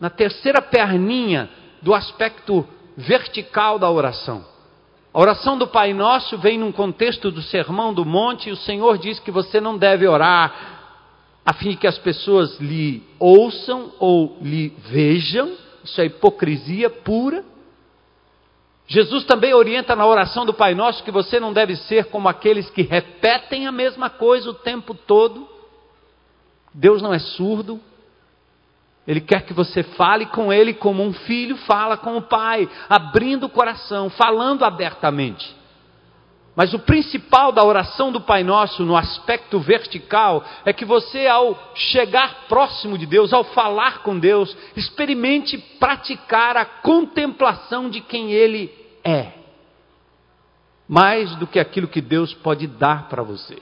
na 0.00 0.11
terceira 0.11 0.61
perninha 0.61 1.49
do 1.81 1.95
aspecto 1.95 2.67
vertical 2.97 3.79
da 3.79 3.88
oração. 3.88 4.45
A 5.14 5.21
oração 5.21 5.57
do 5.57 5.69
Pai 5.69 5.95
Nosso 5.95 6.37
vem 6.38 6.59
num 6.59 6.73
contexto 6.73 7.31
do 7.31 7.40
Sermão 7.43 7.95
do 7.95 8.05
Monte 8.05 8.49
e 8.49 8.52
o 8.52 8.57
Senhor 8.57 8.99
diz 8.99 9.21
que 9.21 9.31
você 9.31 9.61
não 9.61 9.79
deve 9.79 10.09
orar 10.09 10.81
a 11.47 11.52
fim 11.52 11.71
de 11.71 11.76
que 11.76 11.87
as 11.87 11.99
pessoas 11.99 12.59
lhe 12.59 13.00
ouçam 13.17 13.93
ou 14.00 14.38
lhe 14.43 14.71
vejam, 14.88 15.52
isso 15.85 16.00
é 16.00 16.07
hipocrisia 16.07 16.90
pura. 16.90 17.45
Jesus 18.90 19.23
também 19.23 19.54
orienta 19.54 19.94
na 19.94 20.04
oração 20.04 20.44
do 20.44 20.52
Pai 20.52 20.75
Nosso 20.75 21.04
que 21.04 21.12
você 21.12 21.38
não 21.38 21.52
deve 21.52 21.76
ser 21.76 22.06
como 22.06 22.28
aqueles 22.28 22.68
que 22.70 22.82
repetem 22.82 23.68
a 23.68 23.70
mesma 23.70 24.11
coisa 24.11 24.50
o 24.50 24.54
tempo 24.54 24.94
todo. 24.94 25.49
Deus 26.75 27.00
não 27.00 27.14
é 27.14 27.20
surdo, 27.20 27.80
Ele 29.06 29.20
quer 29.20 29.47
que 29.47 29.52
você 29.52 29.85
fale 29.85 30.26
com 30.26 30.52
Ele 30.52 30.75
como 30.75 31.04
um 31.04 31.12
filho 31.12 31.56
fala 31.59 31.97
com 31.97 32.16
o 32.16 32.23
Pai, 32.23 32.68
abrindo 32.88 33.47
o 33.47 33.49
coração, 33.49 34.11
falando 34.11 34.64
abertamente. 34.64 35.60
Mas 36.57 36.75
o 36.75 36.78
principal 36.80 37.52
da 37.52 37.64
oração 37.64 38.11
do 38.11 38.21
Pai 38.21 38.42
Nosso, 38.42 38.85
no 38.85 38.97
aspecto 38.97 39.61
vertical, 39.61 40.45
é 40.64 40.73
que 40.73 40.85
você, 40.85 41.26
ao 41.26 41.73
chegar 41.75 42.47
próximo 42.49 42.99
de 42.99 43.07
Deus, 43.07 43.33
ao 43.33 43.45
falar 43.45 44.02
com 44.02 44.19
Deus, 44.19 44.57
experimente 44.76 45.57
praticar 45.78 46.57
a 46.57 46.64
contemplação 46.64 47.88
de 47.88 48.00
quem 48.00 48.33
Ele 48.33 48.71
é, 49.04 49.33
mais 50.88 51.35
do 51.37 51.47
que 51.47 51.61
aquilo 51.61 51.88
que 51.88 52.00
Deus 52.00 52.35
pode 52.35 52.66
dar 52.66 53.09
para 53.09 53.23
você. 53.23 53.57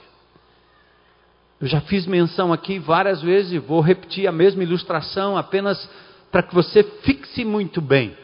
Eu 1.61 1.67
já 1.67 1.81
fiz 1.81 2.07
menção 2.07 2.51
aqui 2.51 2.79
várias 2.79 3.21
vezes 3.21 3.51
e 3.51 3.59
vou 3.59 3.81
repetir 3.81 4.27
a 4.27 4.31
mesma 4.31 4.63
ilustração 4.63 5.37
apenas 5.37 5.89
para 6.31 6.41
que 6.41 6.55
você 6.55 6.83
fixe 7.03 7.43
muito 7.43 7.81
bem. 7.81 8.15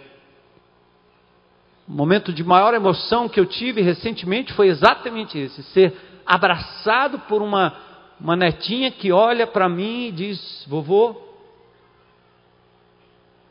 O 1.87 1.91
momento 1.91 2.33
de 2.33 2.43
maior 2.43 2.73
emoção 2.73 3.29
que 3.29 3.39
eu 3.39 3.45
tive 3.45 3.81
recentemente 3.81 4.53
foi 4.53 4.67
exatamente 4.67 5.37
esse: 5.37 5.61
ser 5.63 5.93
abraçado 6.25 7.19
por 7.19 7.41
uma, 7.41 7.75
uma 8.19 8.35
netinha 8.35 8.91
que 8.91 9.11
olha 9.11 9.45
para 9.45 9.69
mim 9.69 10.07
e 10.07 10.11
diz: 10.11 10.65
Vovô, 10.67 11.15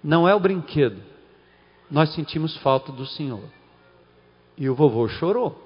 não 0.03 0.29
é 0.29 0.35
o 0.35 0.41
brinquedo, 0.41 1.01
nós 1.91 2.13
sentimos 2.13 2.57
falta 2.59 2.91
do 2.91 3.07
Senhor. 3.07 3.45
E 4.57 4.69
o 4.69 4.75
vovô 4.75 5.09
chorou. 5.09 5.61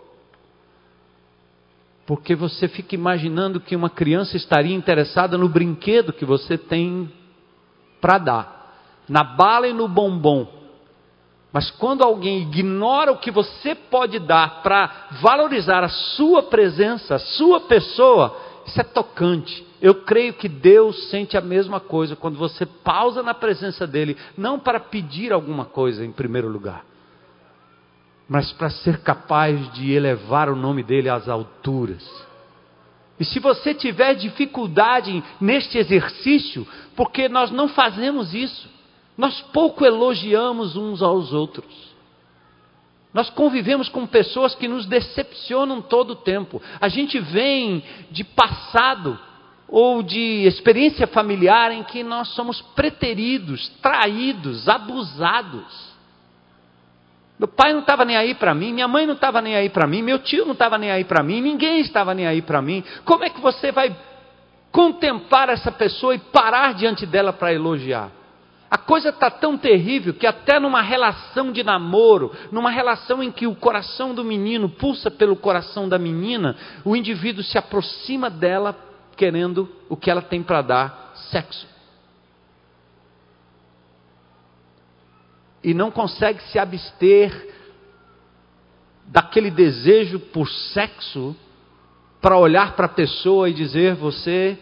Porque 2.06 2.34
você 2.34 2.68
fica 2.68 2.94
imaginando 2.94 3.60
que 3.60 3.76
uma 3.76 3.90
criança 3.90 4.36
estaria 4.36 4.74
interessada 4.74 5.36
no 5.36 5.48
brinquedo 5.48 6.12
que 6.12 6.24
você 6.24 6.56
tem 6.56 7.12
para 8.00 8.16
dar, 8.16 9.04
na 9.08 9.22
bala 9.22 9.68
e 9.68 9.74
no 9.74 9.86
bombom. 9.86 10.57
Mas 11.52 11.70
quando 11.70 12.02
alguém 12.02 12.42
ignora 12.42 13.12
o 13.12 13.18
que 13.18 13.30
você 13.30 13.74
pode 13.74 14.18
dar 14.18 14.62
para 14.62 15.08
valorizar 15.22 15.82
a 15.82 15.88
sua 15.88 16.42
presença, 16.42 17.14
a 17.14 17.18
sua 17.18 17.60
pessoa, 17.60 18.38
isso 18.66 18.80
é 18.80 18.84
tocante. 18.84 19.66
Eu 19.80 19.94
creio 20.02 20.34
que 20.34 20.48
Deus 20.48 21.08
sente 21.08 21.36
a 21.36 21.40
mesma 21.40 21.80
coisa 21.80 22.14
quando 22.14 22.36
você 22.36 22.66
pausa 22.66 23.22
na 23.22 23.32
presença 23.32 23.86
dEle, 23.86 24.16
não 24.36 24.58
para 24.58 24.78
pedir 24.78 25.32
alguma 25.32 25.64
coisa 25.64 26.04
em 26.04 26.12
primeiro 26.12 26.48
lugar, 26.48 26.84
mas 28.28 28.52
para 28.52 28.68
ser 28.68 29.00
capaz 29.00 29.72
de 29.72 29.92
elevar 29.92 30.50
o 30.50 30.56
nome 30.56 30.82
dEle 30.82 31.08
às 31.08 31.28
alturas. 31.28 32.06
E 33.18 33.24
se 33.24 33.40
você 33.40 33.72
tiver 33.72 34.14
dificuldade 34.14 35.24
neste 35.40 35.78
exercício, 35.78 36.66
porque 36.94 37.28
nós 37.28 37.50
não 37.50 37.68
fazemos 37.68 38.34
isso, 38.34 38.68
nós 39.18 39.40
pouco 39.52 39.84
elogiamos 39.84 40.76
uns 40.76 41.02
aos 41.02 41.32
outros. 41.32 41.66
Nós 43.12 43.28
convivemos 43.30 43.88
com 43.88 44.06
pessoas 44.06 44.54
que 44.54 44.68
nos 44.68 44.86
decepcionam 44.86 45.82
todo 45.82 46.12
o 46.12 46.16
tempo. 46.16 46.62
A 46.80 46.88
gente 46.88 47.18
vem 47.18 47.82
de 48.12 48.22
passado 48.22 49.18
ou 49.66 50.04
de 50.04 50.46
experiência 50.46 51.04
familiar 51.08 51.72
em 51.72 51.82
que 51.82 52.04
nós 52.04 52.28
somos 52.28 52.62
preteridos, 52.76 53.68
traídos, 53.82 54.68
abusados. 54.68 55.88
Meu 57.40 57.48
pai 57.48 57.72
não 57.72 57.80
estava 57.80 58.04
nem 58.04 58.16
aí 58.16 58.36
para 58.36 58.54
mim, 58.54 58.72
minha 58.72 58.86
mãe 58.86 59.04
não 59.04 59.14
estava 59.14 59.42
nem 59.42 59.56
aí 59.56 59.68
para 59.68 59.86
mim, 59.86 60.00
meu 60.00 60.20
tio 60.20 60.44
não 60.44 60.52
estava 60.52 60.78
nem 60.78 60.92
aí 60.92 61.04
para 61.04 61.24
mim, 61.24 61.40
ninguém 61.40 61.80
estava 61.80 62.14
nem 62.14 62.26
aí 62.26 62.40
para 62.40 62.62
mim. 62.62 62.84
Como 63.04 63.24
é 63.24 63.30
que 63.30 63.40
você 63.40 63.72
vai 63.72 63.96
contemplar 64.70 65.48
essa 65.48 65.72
pessoa 65.72 66.14
e 66.14 66.18
parar 66.18 66.74
diante 66.74 67.04
dela 67.04 67.32
para 67.32 67.52
elogiar? 67.52 68.17
A 68.70 68.76
coisa 68.76 69.08
está 69.08 69.30
tão 69.30 69.56
terrível 69.56 70.12
que 70.12 70.26
até 70.26 70.60
numa 70.60 70.82
relação 70.82 71.50
de 71.50 71.62
namoro, 71.62 72.32
numa 72.52 72.70
relação 72.70 73.22
em 73.22 73.32
que 73.32 73.46
o 73.46 73.54
coração 73.54 74.14
do 74.14 74.22
menino 74.22 74.68
pulsa 74.68 75.10
pelo 75.10 75.36
coração 75.36 75.88
da 75.88 75.98
menina, 75.98 76.54
o 76.84 76.94
indivíduo 76.94 77.42
se 77.42 77.56
aproxima 77.56 78.28
dela 78.28 78.76
querendo 79.16 79.68
o 79.88 79.96
que 79.96 80.10
ela 80.10 80.20
tem 80.20 80.42
para 80.42 80.60
dar, 80.60 81.12
sexo. 81.30 81.66
E 85.64 85.72
não 85.72 85.90
consegue 85.90 86.42
se 86.44 86.58
abster 86.58 87.54
daquele 89.06 89.50
desejo 89.50 90.20
por 90.20 90.48
sexo 90.48 91.34
para 92.20 92.36
olhar 92.36 92.76
para 92.76 92.86
a 92.86 92.90
pessoa 92.90 93.48
e 93.48 93.54
dizer: 93.54 93.94
você, 93.94 94.58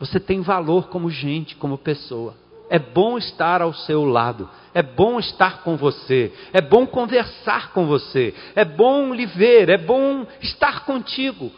você 0.00 0.18
tem 0.18 0.40
valor 0.40 0.88
como 0.88 1.10
gente, 1.10 1.54
como 1.54 1.76
pessoa. 1.76 2.41
É 2.72 2.78
bom 2.78 3.18
estar 3.18 3.60
ao 3.60 3.74
seu 3.74 4.02
lado, 4.02 4.48
é 4.72 4.82
bom 4.82 5.18
estar 5.18 5.58
com 5.58 5.76
você, 5.76 6.32
é 6.54 6.60
bom 6.62 6.86
conversar 6.86 7.70
com 7.72 7.84
você, 7.84 8.34
é 8.56 8.64
bom 8.64 9.12
lhe 9.12 9.26
ver, 9.26 9.68
é 9.68 9.76
bom 9.76 10.26
estar 10.40 10.86
contigo. 10.86 11.52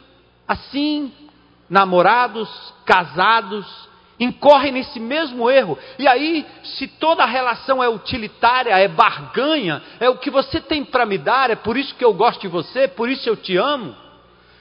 Assim, 0.49 1.13
namorados, 1.71 2.51
casados, 2.85 3.65
incorrem 4.19 4.73
nesse 4.73 4.99
mesmo 4.99 5.49
erro. 5.49 5.79
E 6.01 6.09
aí, 6.09 6.45
se 6.65 6.89
toda 6.89 7.25
relação 7.25 7.81
é 7.81 7.89
utilitária, 7.89 8.77
é 8.77 8.89
barganha, 8.89 9.81
é 10.01 10.11
o 10.11 10.19
que 10.19 10.31
você 10.31 10.61
tem 10.61 10.85
para 10.85 11.07
me 11.07 11.17
dar, 11.17 11.49
é 11.49 11.55
por 11.55 11.77
isso 11.77 11.95
que 11.95 12.05
eu 12.05 12.13
gosto 12.13 12.41
de 12.41 12.49
você, 12.49 12.89
por 12.89 13.09
isso 13.09 13.29
eu 13.29 13.37
te 13.37 13.57
amo. 13.57 13.95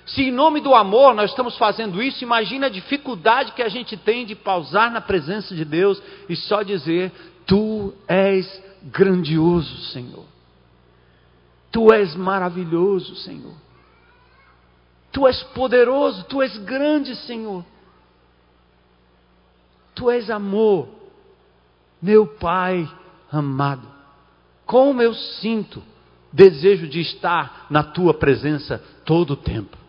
Se 0.06 0.24
em 0.24 0.32
nome 0.32 0.60
do 0.60 0.74
amor 0.74 1.14
nós 1.14 1.30
estamos 1.30 1.58
fazendo 1.58 2.02
isso, 2.02 2.24
imagine 2.24 2.66
a 2.66 2.70
dificuldade 2.70 3.54
que 3.54 3.62
a 3.62 3.70
gente 3.70 3.96
tem 3.96 4.26
de 4.26 4.36
pausar 4.36 4.92
na 4.92 5.00
presença 5.00 5.56
de 5.56 5.64
Deus 5.64 6.02
e 6.28 6.36
só 6.36 6.62
dizer: 6.62 7.12
Tu 7.46 7.94
és 8.08 8.64
grandioso, 8.84 9.78
Senhor. 9.92 10.26
Tu 11.72 11.92
és 11.94 12.16
maravilhoso, 12.16 13.16
Senhor. 13.16 13.56
Tu 15.12 15.28
és 15.28 15.42
poderoso, 15.44 16.24
tu 16.26 16.42
és 16.42 16.58
grande, 16.58 17.16
Senhor. 17.16 17.64
Tu 19.96 20.10
és 20.10 20.30
amor, 20.30 20.90
meu 22.02 22.28
Pai 22.28 22.90
amado. 23.32 23.88
Como 24.66 25.02
eu 25.02 25.14
sinto 25.14 25.82
desejo 26.32 26.88
de 26.88 27.00
estar 27.00 27.68
na 27.70 27.84
tua 27.84 28.14
presença 28.14 28.84
todo 29.06 29.34
o 29.34 29.38
tempo. 29.38 29.83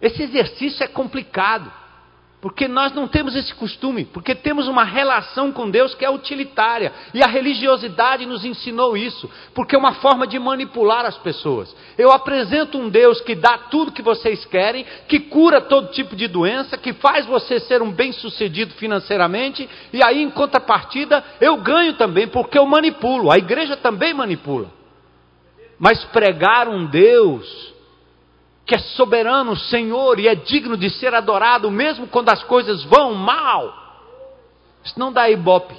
Esse 0.00 0.22
exercício 0.22 0.84
é 0.84 0.88
complicado, 0.88 1.72
porque 2.40 2.68
nós 2.68 2.92
não 2.92 3.08
temos 3.08 3.34
esse 3.34 3.52
costume, 3.52 4.04
porque 4.04 4.32
temos 4.32 4.68
uma 4.68 4.84
relação 4.84 5.50
com 5.50 5.68
Deus 5.68 5.92
que 5.94 6.04
é 6.04 6.10
utilitária, 6.10 6.92
e 7.12 7.20
a 7.20 7.26
religiosidade 7.26 8.24
nos 8.24 8.44
ensinou 8.44 8.96
isso, 8.96 9.28
porque 9.52 9.74
é 9.74 9.78
uma 9.78 9.94
forma 9.94 10.24
de 10.24 10.38
manipular 10.38 11.04
as 11.04 11.18
pessoas. 11.18 11.74
Eu 11.96 12.12
apresento 12.12 12.78
um 12.78 12.88
Deus 12.88 13.20
que 13.22 13.34
dá 13.34 13.58
tudo 13.58 13.90
que 13.90 14.02
vocês 14.02 14.44
querem, 14.44 14.86
que 15.08 15.18
cura 15.18 15.60
todo 15.60 15.90
tipo 15.90 16.14
de 16.14 16.28
doença, 16.28 16.78
que 16.78 16.92
faz 16.92 17.26
você 17.26 17.58
ser 17.58 17.82
um 17.82 17.90
bem-sucedido 17.90 18.72
financeiramente, 18.74 19.68
e 19.92 20.00
aí 20.00 20.22
em 20.22 20.30
contrapartida 20.30 21.24
eu 21.40 21.56
ganho 21.56 21.94
também, 21.94 22.28
porque 22.28 22.56
eu 22.56 22.66
manipulo, 22.66 23.32
a 23.32 23.38
igreja 23.38 23.76
também 23.76 24.14
manipula. 24.14 24.70
Mas 25.76 26.04
pregar 26.04 26.68
um 26.68 26.86
Deus 26.86 27.77
que 28.68 28.74
é 28.74 28.78
soberano, 28.78 29.56
Senhor, 29.56 30.20
e 30.20 30.28
é 30.28 30.34
digno 30.34 30.76
de 30.76 30.90
ser 30.90 31.14
adorado, 31.14 31.70
mesmo 31.70 32.06
quando 32.06 32.28
as 32.28 32.44
coisas 32.44 32.84
vão 32.84 33.14
mal. 33.14 33.74
Isso 34.84 34.98
não 35.00 35.10
dá 35.10 35.30
ibope. 35.30 35.74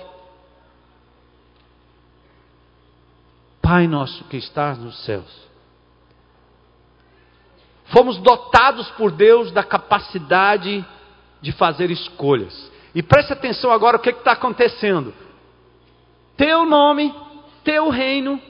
Pai 3.61 3.85
nosso 3.85 4.23
que 4.23 4.37
estás 4.37 4.79
nos 4.79 5.05
céus, 5.05 5.47
fomos 7.85 8.17
dotados 8.17 8.89
por 8.91 9.11
Deus 9.11 9.51
da 9.51 9.63
capacidade 9.63 10.83
de 11.39 11.51
fazer 11.51 11.91
escolhas. 11.91 12.71
E 12.95 13.03
preste 13.03 13.31
atenção 13.31 13.71
agora 13.71 13.97
o 13.97 13.99
que 13.99 14.09
está 14.09 14.31
acontecendo. 14.31 15.13
Teu 16.35 16.65
nome, 16.65 17.13
teu 17.63 17.89
reino, 17.89 18.41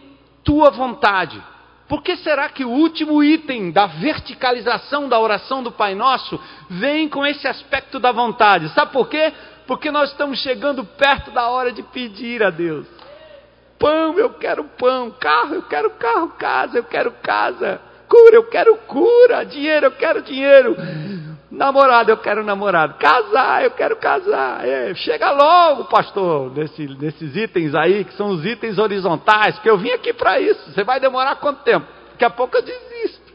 tua 0.46 0.70
vontade. 0.70 1.44
Por 1.90 2.04
que 2.04 2.16
será 2.18 2.48
que 2.50 2.64
o 2.64 2.70
último 2.70 3.24
item 3.24 3.72
da 3.72 3.88
verticalização 3.88 5.10
da 5.10 5.20
oração 5.20 5.64
do 5.64 5.72
Pai 5.72 5.96
Nosso 5.96 6.40
vem 6.70 7.10
com 7.10 7.26
esse 7.26 7.48
aspecto 7.48 8.00
da 8.00 8.12
vontade? 8.12 8.70
Sabe 8.70 8.94
por 8.94 9.10
quê? 9.10 9.34
Porque 9.66 9.90
nós 9.90 10.12
estamos 10.12 10.38
chegando 10.40 10.86
perto 10.86 11.32
da 11.32 11.50
hora 11.50 11.72
de 11.72 11.82
pedir 11.82 12.44
a 12.44 12.52
Deus. 12.52 12.86
Pão, 13.80 14.20
eu 14.20 14.30
quero 14.32 14.66
pão. 14.66 15.10
Carro, 15.20 15.56
eu 15.56 15.64
quero 15.64 15.90
carro. 15.92 16.30
Casa, 16.38 16.78
eu 16.78 16.84
quero 16.84 17.12
casa. 17.24 17.82
Cura, 18.08 18.36
eu 18.36 18.44
quero 18.44 18.76
cura. 18.86 19.44
Dinheiro, 19.44 19.88
eu 19.88 19.92
quero 19.92 20.22
dinheiro. 20.22 20.76
Namorado, 21.60 22.10
eu 22.10 22.16
quero 22.16 22.42
namorado. 22.42 22.94
Casar, 22.94 23.66
eu 23.66 23.72
quero 23.72 23.98
casar. 23.98 24.66
É, 24.66 24.96
chega 24.96 25.30
logo, 25.30 25.84
pastor, 25.90 26.56
nesse, 26.56 26.88
nesses 26.88 27.36
itens 27.36 27.76
aí, 27.76 28.06
que 28.06 28.14
são 28.14 28.30
os 28.30 28.46
itens 28.46 28.80
horizontais, 28.80 29.60
que 29.60 29.70
eu 29.70 29.78
vim 29.78 29.90
aqui 29.90 30.14
para 30.14 30.40
isso. 30.40 30.72
Você 30.72 30.86
vai 30.86 31.02
demorar 31.02 31.36
quanto 31.36 31.62
tempo? 31.64 31.86
Daqui 32.12 32.24
a 32.24 32.30
pouco 32.30 32.56
eu 32.56 32.62
desisto. 32.62 33.34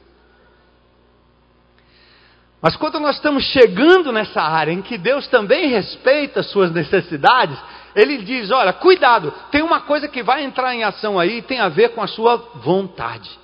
Mas 2.63 2.75
quando 2.77 2.99
nós 2.99 3.17
estamos 3.17 3.45
chegando 3.45 4.11
nessa 4.11 4.41
área 4.41 4.73
em 4.73 4.81
que 4.81 4.97
Deus 4.97 5.29
também 5.29 5.69
respeita 5.69 6.41
as 6.41 6.51
suas 6.51 6.73
necessidades, 6.73 7.59
Ele 7.95 8.23
diz: 8.23 8.51
olha, 8.51 8.73
cuidado, 8.73 9.35
tem 9.51 9.61
uma 9.61 9.83
coisa 9.83 10.09
que 10.09 10.23
vai 10.23 10.45
entrar 10.45 10.75
em 10.75 10.83
ação 10.83 11.21
aí, 11.21 11.43
tem 11.43 11.61
a 11.61 11.69
ver 11.69 11.91
com 11.91 12.01
a 12.01 12.07
sua 12.07 12.37
vontade. 12.55 13.39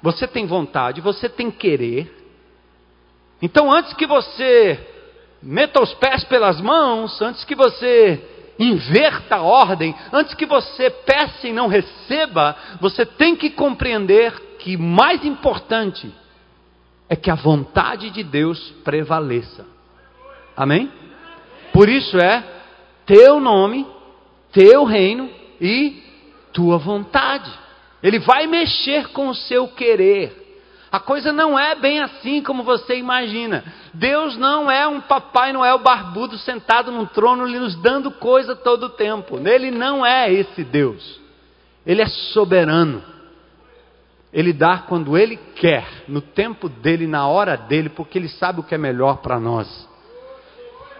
Você 0.00 0.28
tem 0.28 0.46
vontade, 0.46 1.00
você 1.00 1.28
tem 1.28 1.50
querer, 1.50 2.19
então, 3.42 3.72
antes 3.72 3.92
que 3.94 4.06
você 4.06 4.78
meta 5.42 5.82
os 5.82 5.94
pés 5.94 6.24
pelas 6.24 6.60
mãos, 6.60 7.20
antes 7.22 7.44
que 7.44 7.54
você 7.54 8.22
inverta 8.58 9.36
a 9.36 9.42
ordem, 9.42 9.94
antes 10.12 10.34
que 10.34 10.44
você 10.44 10.90
peça 10.90 11.48
e 11.48 11.52
não 11.52 11.66
receba, 11.66 12.54
você 12.80 13.06
tem 13.06 13.34
que 13.34 13.50
compreender 13.50 14.32
que 14.58 14.76
mais 14.76 15.24
importante 15.24 16.12
é 17.08 17.16
que 17.16 17.30
a 17.30 17.34
vontade 17.34 18.10
de 18.10 18.22
Deus 18.22 18.70
prevaleça. 18.84 19.66
Amém? 20.54 20.92
Por 21.72 21.88
isso 21.88 22.18
é 22.18 22.44
teu 23.06 23.40
nome, 23.40 23.86
teu 24.52 24.84
reino 24.84 25.30
e 25.58 26.02
tua 26.52 26.76
vontade. 26.76 27.50
Ele 28.02 28.18
vai 28.18 28.46
mexer 28.46 29.08
com 29.08 29.28
o 29.28 29.34
seu 29.34 29.68
querer. 29.68 30.49
A 30.92 30.98
coisa 30.98 31.32
não 31.32 31.56
é 31.56 31.76
bem 31.76 32.00
assim 32.00 32.42
como 32.42 32.64
você 32.64 32.96
imagina. 32.96 33.62
Deus 33.94 34.36
não 34.36 34.68
é 34.68 34.88
um 34.88 35.00
Papai 35.00 35.52
Noel 35.52 35.78
barbudo 35.78 36.36
sentado 36.38 36.90
num 36.90 37.06
trono 37.06 37.46
nos 37.46 37.76
dando 37.76 38.10
coisa 38.10 38.56
todo 38.56 38.86
o 38.86 38.90
tempo. 38.90 39.38
Ele 39.46 39.70
não 39.70 40.04
é 40.04 40.32
esse 40.32 40.64
Deus. 40.64 41.20
Ele 41.86 42.02
é 42.02 42.06
soberano. 42.06 43.04
Ele 44.32 44.52
dá 44.52 44.78
quando 44.78 45.16
ele 45.16 45.36
quer, 45.36 45.86
no 46.08 46.20
tempo 46.20 46.68
dele, 46.68 47.06
na 47.06 47.26
hora 47.26 47.56
dele, 47.56 47.88
porque 47.88 48.18
ele 48.18 48.28
sabe 48.28 48.60
o 48.60 48.62
que 48.62 48.74
é 48.74 48.78
melhor 48.78 49.18
para 49.18 49.40
nós. 49.40 49.88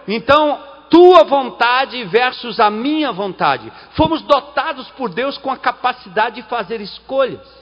Então, 0.07 0.59
tua 0.89 1.23
vontade 1.23 2.03
versus 2.05 2.59
a 2.59 2.69
minha 2.69 3.11
vontade. 3.11 3.71
Fomos 3.95 4.21
dotados 4.21 4.89
por 4.91 5.09
Deus 5.09 5.37
com 5.37 5.49
a 5.49 5.57
capacidade 5.57 6.35
de 6.37 6.43
fazer 6.43 6.81
escolhas 6.81 7.60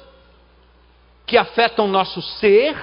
que 1.29 1.37
afetam 1.37 1.85
o 1.85 1.87
nosso 1.87 2.23
ser, 2.23 2.75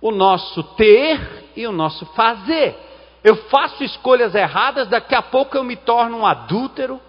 o 0.00 0.10
nosso 0.10 0.60
ter 0.74 1.44
e 1.54 1.64
o 1.64 1.70
nosso 1.70 2.04
fazer. 2.06 2.76
Eu 3.22 3.36
faço 3.48 3.84
escolhas 3.84 4.34
erradas, 4.34 4.88
daqui 4.88 5.14
a 5.14 5.22
pouco 5.22 5.56
eu 5.56 5.62
me 5.62 5.76
torno 5.76 6.18
um 6.18 6.26
adúltero, 6.26 7.00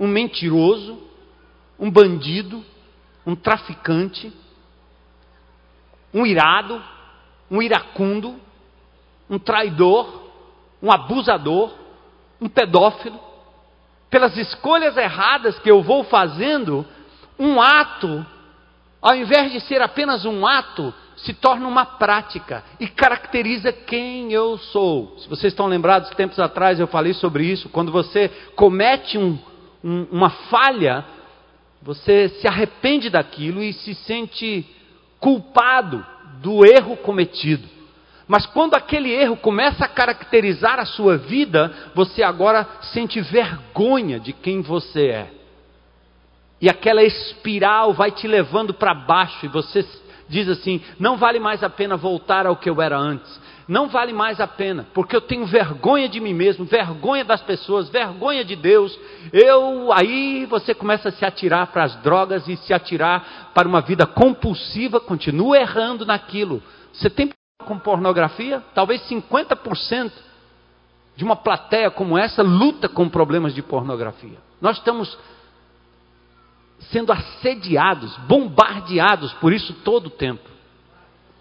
um 0.00 0.08
mentiroso, 0.08 1.00
um 1.78 1.88
bandido, 1.88 2.64
um 3.24 3.36
traficante, 3.36 4.32
um 6.12 6.26
irado, 6.26 6.82
um 7.48 7.62
iracundo, 7.62 8.34
um 9.28 9.38
traidor, 9.38 10.24
um 10.82 10.90
abusador, 10.90 11.72
um 12.40 12.48
pedófilo. 12.48 13.20
Pelas 14.10 14.36
escolhas 14.36 14.96
erradas 14.96 15.56
que 15.60 15.70
eu 15.70 15.84
vou 15.84 16.02
fazendo, 16.02 16.84
um 17.38 17.62
ato 17.62 18.26
ao 19.00 19.16
invés 19.16 19.52
de 19.52 19.60
ser 19.60 19.80
apenas 19.80 20.24
um 20.24 20.46
ato, 20.46 20.92
se 21.16 21.34
torna 21.34 21.66
uma 21.66 21.84
prática 21.84 22.62
e 22.78 22.86
caracteriza 22.86 23.72
quem 23.72 24.32
eu 24.32 24.58
sou. 24.58 25.16
Se 25.18 25.28
vocês 25.28 25.52
estão 25.52 25.66
lembrados, 25.66 26.10
tempos 26.10 26.38
atrás 26.38 26.78
eu 26.78 26.86
falei 26.86 27.12
sobre 27.14 27.44
isso. 27.44 27.68
Quando 27.68 27.92
você 27.92 28.28
comete 28.54 29.18
um, 29.18 29.38
um, 29.82 30.06
uma 30.10 30.30
falha, 30.30 31.04
você 31.82 32.28
se 32.28 32.46
arrepende 32.46 33.10
daquilo 33.10 33.62
e 33.62 33.72
se 33.72 33.94
sente 33.94 34.66
culpado 35.18 36.04
do 36.42 36.64
erro 36.64 36.96
cometido. 36.96 37.68
Mas 38.26 38.46
quando 38.46 38.74
aquele 38.74 39.10
erro 39.10 39.36
começa 39.36 39.84
a 39.84 39.88
caracterizar 39.88 40.78
a 40.78 40.86
sua 40.86 41.16
vida, 41.16 41.72
você 41.94 42.22
agora 42.22 42.66
sente 42.92 43.20
vergonha 43.20 44.20
de 44.20 44.32
quem 44.32 44.62
você 44.62 45.06
é. 45.06 45.39
E 46.60 46.68
aquela 46.68 47.02
espiral 47.02 47.92
vai 47.92 48.10
te 48.10 48.28
levando 48.28 48.74
para 48.74 48.92
baixo 48.92 49.46
e 49.46 49.48
você 49.48 49.84
diz 50.28 50.48
assim: 50.48 50.80
não 50.98 51.16
vale 51.16 51.40
mais 51.40 51.62
a 51.62 51.70
pena 51.70 51.96
voltar 51.96 52.46
ao 52.46 52.56
que 52.56 52.68
eu 52.68 52.80
era 52.80 52.98
antes. 52.98 53.40
Não 53.66 53.88
vale 53.88 54.12
mais 54.12 54.40
a 54.40 54.48
pena, 54.48 54.84
porque 54.92 55.14
eu 55.14 55.20
tenho 55.20 55.46
vergonha 55.46 56.08
de 56.08 56.18
mim 56.18 56.34
mesmo, 56.34 56.64
vergonha 56.64 57.24
das 57.24 57.40
pessoas, 57.40 57.88
vergonha 57.88 58.44
de 58.44 58.56
Deus. 58.56 58.98
Eu 59.32 59.92
aí 59.92 60.44
você 60.46 60.74
começa 60.74 61.08
a 61.08 61.12
se 61.12 61.24
atirar 61.24 61.68
para 61.68 61.84
as 61.84 61.94
drogas 62.02 62.48
e 62.48 62.56
se 62.56 62.74
atirar 62.74 63.52
para 63.54 63.68
uma 63.68 63.80
vida 63.80 64.06
compulsiva, 64.06 64.98
continua 64.98 65.56
errando 65.56 66.04
naquilo. 66.04 66.60
Você 66.92 67.08
tem 67.08 67.30
com 67.64 67.78
pornografia? 67.78 68.60
Talvez 68.74 69.02
50% 69.08 70.10
de 71.14 71.22
uma 71.22 71.36
plateia 71.36 71.90
como 71.90 72.18
essa 72.18 72.42
luta 72.42 72.88
com 72.88 73.08
problemas 73.08 73.54
de 73.54 73.62
pornografia. 73.62 74.38
Nós 74.60 74.78
estamos 74.78 75.16
sendo 76.90 77.12
assediados, 77.12 78.16
bombardeados 78.26 79.32
por 79.34 79.52
isso 79.52 79.72
todo 79.84 80.06
o 80.06 80.10
tempo. 80.10 80.48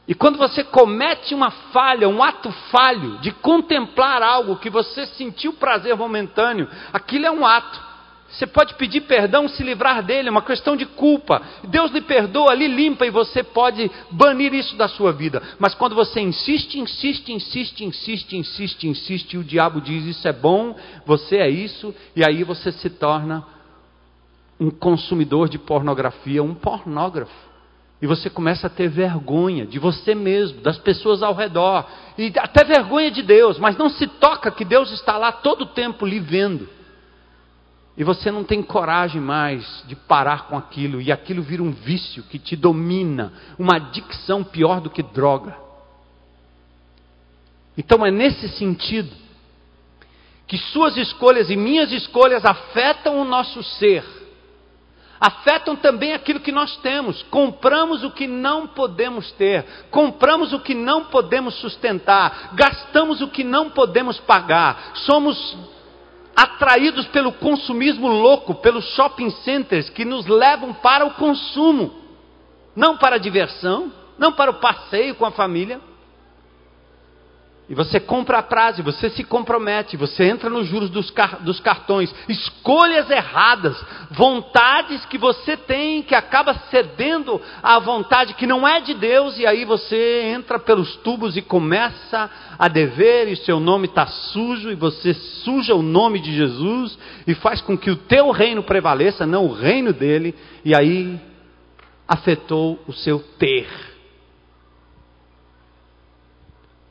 E 0.08 0.16
quando 0.16 0.40
você 0.40 0.64
comete 0.64 1.36
uma 1.36 1.52
falha, 1.52 2.10
um 2.10 2.24
ato 2.24 2.52
falho 2.72 3.20
de 3.20 3.32
contemplar 3.32 4.24
algo 4.24 4.56
que 4.56 4.70
você 4.70 5.06
sentiu 5.06 5.54
prazer 5.54 5.96
momentâneo, 5.96 6.68
aquilo 6.92 7.28
é 7.28 7.32
um 7.32 7.46
ato. 7.46 7.90
Você 8.28 8.46
pode 8.46 8.76
pedir 8.76 9.02
perdão, 9.02 9.48
se 9.48 9.64
livrar 9.64 10.04
dele, 10.04 10.30
é 10.30 10.32
uma 10.32 10.42
questão 10.42 10.76
de 10.76 10.86
culpa. 10.86 11.42
Deus 11.64 11.92
lhe 11.92 12.02
perdoa, 12.02 12.54
lhe 12.54 12.68
limpa 12.68 13.06
e 13.06 13.10
você 13.10 13.44
pode 13.44 13.90
banir 14.12 14.54
isso 14.54 14.76
da 14.76 14.88
sua 14.88 15.12
vida. 15.12 15.42
Mas 15.60 15.74
quando 15.74 15.96
você 15.96 16.20
insiste, 16.20 16.80
insiste, 16.80 17.32
insiste, 17.32 17.84
insiste, 17.84 18.36
insiste, 18.36 18.88
insiste, 18.88 19.34
e 19.34 19.38
o 19.38 19.44
diabo 19.44 19.82
diz: 19.82 20.06
Isso 20.06 20.28
é 20.28 20.34
bom, 20.34 20.76
você 21.06 21.38
é 21.38 21.50
isso, 21.50 21.94
e 22.16 22.24
aí 22.24 22.44
você 22.44 22.72
se 22.72 22.90
torna 22.90 23.46
um 24.60 24.70
consumidor 24.70 25.48
de 25.48 25.58
pornografia, 25.58 26.44
um 26.44 26.54
pornógrafo. 26.54 27.50
E 28.02 28.08
você 28.08 28.30
começa 28.30 28.68
a 28.68 28.70
ter 28.70 28.90
vergonha 28.90 29.66
de 29.66 29.80
você 29.80 30.14
mesmo, 30.14 30.62
das 30.62 30.78
pessoas 30.78 31.22
ao 31.22 31.34
redor, 31.34 31.86
e 32.18 32.32
até 32.38 32.64
vergonha 32.64 33.12
de 33.12 33.22
Deus, 33.22 33.58
mas 33.58 33.78
não 33.78 33.90
se 33.90 34.08
toca 34.08 34.52
que 34.52 34.66
Deus 34.66 34.92
está 34.92 35.18
lá 35.18 35.32
todo 35.32 35.62
o 35.62 35.68
tempo 35.68 36.06
lhe 36.06 36.20
vendo. 36.20 36.68
E 37.98 38.04
você 38.04 38.32
não 38.32 38.46
tem 38.46 38.64
coragem 38.64 39.22
mais 39.22 39.84
de 39.86 39.96
parar 39.96 40.48
com 40.48 40.58
aquilo, 40.58 41.02
e 41.02 41.12
aquilo 41.12 41.42
vira 41.42 41.64
um 41.64 41.72
vício 41.72 42.24
que 42.24 42.40
te 42.40 42.56
domina, 42.56 43.34
uma 43.58 43.76
adicção 43.76 44.44
pior 44.44 44.80
do 44.80 44.90
que 44.90 45.04
droga. 45.04 45.56
Então 47.78 48.06
é 48.06 48.12
nesse 48.12 48.48
sentido 48.50 49.12
que 50.48 50.58
suas 50.58 50.98
escolhas 50.98 51.50
e 51.50 51.56
minhas 51.56 51.92
escolhas 51.92 52.44
afetam 52.44 53.22
o 53.22 53.26
nosso 53.26 53.62
ser 53.62 54.19
afetam 55.20 55.76
também 55.76 56.14
aquilo 56.14 56.40
que 56.40 56.52
nós 56.52 56.78
temos. 56.78 57.22
Compramos 57.24 58.04
o 58.04 58.12
que 58.12 58.28
não 58.28 58.68
podemos 58.68 59.32
ter, 59.34 59.66
compramos 59.92 60.54
o 60.54 60.60
que 60.60 60.74
não 60.74 61.06
podemos 61.06 61.56
sustentar, 61.56 62.52
gastamos 62.54 63.22
o 63.22 63.28
que 63.28 63.44
não 63.44 63.70
podemos 63.70 64.20
pagar, 64.20 64.92
somos 64.94 65.58
atraídos 66.36 67.06
pelo 67.08 67.34
consumismo 67.34 68.08
louco, 68.08 68.56
pelos 68.56 68.86
shopping 68.96 69.30
centers 69.30 69.90
que 69.90 70.06
nos 70.06 70.26
levam 70.26 70.74
para 70.74 71.06
o 71.06 71.14
consumo, 71.16 71.92
não 72.76 72.96
para 72.96 73.18
a 73.18 73.20
diversão, 73.20 73.92
não 74.18 74.32
para 74.32 74.52
o 74.52 74.56
passeio 74.56 75.16
com 75.16 75.26
a 75.26 75.32
família. 75.32 75.82
E 77.70 77.76
você 77.76 78.00
compra 78.00 78.40
a 78.40 78.44
prazo, 78.44 78.82
você 78.82 79.12
se 79.12 79.24
compromete, 79.24 79.96
você 79.96 80.24
entra 80.24 80.50
nos 80.50 80.66
juros 80.66 80.90
dos, 80.90 81.12
car 81.12 81.40
dos, 81.44 81.60
cartões, 81.60 82.12
escolhas 82.28 83.08
erradas, 83.12 83.80
vontades 84.10 85.06
que 85.06 85.20
você 85.20 85.56
tem, 85.56 86.02
que 86.02 86.16
acaba 86.16 86.56
cedendo 86.72 87.40
à 87.62 87.78
vontade 87.78 88.34
que 88.34 88.48
não 88.48 88.68
é 88.68 88.82
de 88.82 88.96
Deus, 88.96 89.38
e 89.38 89.46
aí 89.46 89.66
você 89.66 90.32
entra 90.36 90.58
pelos 90.58 90.96
tubos 90.98 91.38
e 91.38 91.44
começa 91.44 92.28
a 92.58 92.68
dever, 92.68 93.28
e 93.28 93.36
seu 93.36 93.60
nome 93.60 93.86
está 93.86 94.08
sujo, 94.08 94.72
e 94.72 94.76
você 94.76 95.14
suja 95.14 95.76
o 95.76 95.84
nome 95.84 96.20
de 96.20 96.36
Jesus, 96.36 96.98
e 97.28 97.36
faz 97.36 97.62
com 97.62 97.78
que 97.78 97.92
o 97.92 97.96
teu 97.96 98.32
reino 98.32 98.64
prevaleça, 98.64 99.28
não 99.28 99.46
o 99.46 99.54
reino 99.54 99.94
dele, 99.94 100.34
e 100.66 100.74
aí 100.74 101.22
afetou 102.08 102.80
o 102.88 102.94
seu 102.94 103.20
ter. 103.38 103.68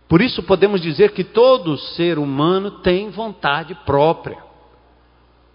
Por 0.08 0.22
isso 0.22 0.42
podemos 0.42 0.80
dizer 0.80 1.12
que 1.12 1.22
todo 1.22 1.76
ser 1.76 2.18
humano 2.18 2.70
tem 2.80 3.10
vontade 3.10 3.74
própria. 3.84 4.38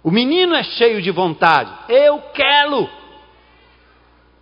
O 0.04 0.12
menino 0.12 0.54
é 0.54 0.64
cheio 0.64 1.02
de 1.02 1.10
vontade. 1.10 1.72
Eu 1.90 2.20
quero. 2.34 2.88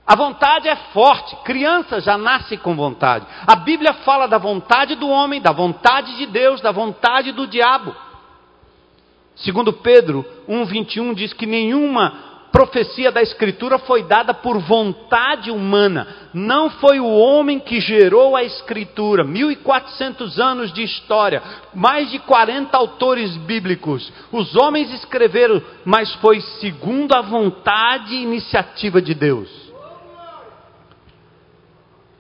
A 0.05 0.15
vontade 0.15 0.67
é 0.67 0.75
forte. 0.75 1.35
Criança 1.43 2.01
já 2.01 2.17
nasce 2.17 2.57
com 2.57 2.75
vontade. 2.75 3.25
A 3.47 3.55
Bíblia 3.55 3.93
fala 3.93 4.27
da 4.27 4.37
vontade 4.37 4.95
do 4.95 5.07
homem, 5.07 5.39
da 5.39 5.53
vontade 5.53 6.17
de 6.17 6.25
Deus, 6.25 6.59
da 6.59 6.71
vontade 6.71 7.31
do 7.31 7.47
diabo. 7.47 7.95
Segundo 9.35 9.71
Pedro 9.71 10.25
1:21 10.49 11.13
diz 11.13 11.31
que 11.31 11.45
nenhuma 11.45 12.30
profecia 12.51 13.11
da 13.11 13.21
Escritura 13.21 13.79
foi 13.79 14.03
dada 14.03 14.33
por 14.33 14.59
vontade 14.59 15.49
humana, 15.49 16.07
não 16.33 16.69
foi 16.69 16.99
o 16.99 17.07
homem 17.07 17.59
que 17.59 17.79
gerou 17.79 18.35
a 18.35 18.43
Escritura. 18.43 19.23
1400 19.23 20.39
anos 20.39 20.73
de 20.73 20.83
história, 20.83 21.41
mais 21.73 22.11
de 22.11 22.19
40 22.19 22.77
autores 22.77 23.35
bíblicos. 23.37 24.11
Os 24.31 24.55
homens 24.55 24.93
escreveram, 24.93 25.61
mas 25.85 26.13
foi 26.15 26.41
segundo 26.59 27.13
a 27.13 27.21
vontade 27.21 28.13
e 28.13 28.23
iniciativa 28.23 29.01
de 29.01 29.13
Deus. 29.13 29.49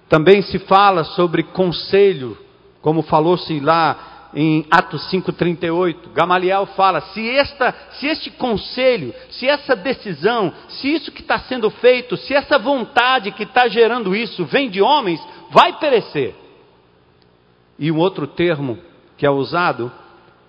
Também 0.07 0.41
se 0.41 0.59
fala 0.59 1.03
sobre 1.03 1.43
conselho, 1.43 2.37
como 2.81 3.01
falou-se 3.01 3.59
lá 3.59 4.20
em 4.33 4.65
Atos 4.71 5.09
5:38, 5.11 6.13
Gamaliel 6.13 6.65
fala: 6.67 7.01
se, 7.01 7.29
esta, 7.29 7.73
se 7.91 8.07
este 8.07 8.31
conselho, 8.31 9.13
se 9.29 9.47
essa 9.47 9.75
decisão, 9.75 10.53
se 10.69 10.93
isso 10.93 11.11
que 11.11 11.21
está 11.21 11.39
sendo 11.39 11.69
feito, 11.69 12.15
se 12.17 12.33
essa 12.33 12.57
vontade 12.57 13.31
que 13.31 13.43
está 13.43 13.67
gerando 13.67 14.15
isso 14.15 14.45
vem 14.45 14.69
de 14.69 14.81
homens, 14.81 15.21
vai 15.49 15.73
perecer. 15.73 16.35
E 17.77 17.91
um 17.91 17.97
outro 17.97 18.27
termo 18.27 18.77
que 19.17 19.25
é 19.25 19.29
usado 19.29 19.91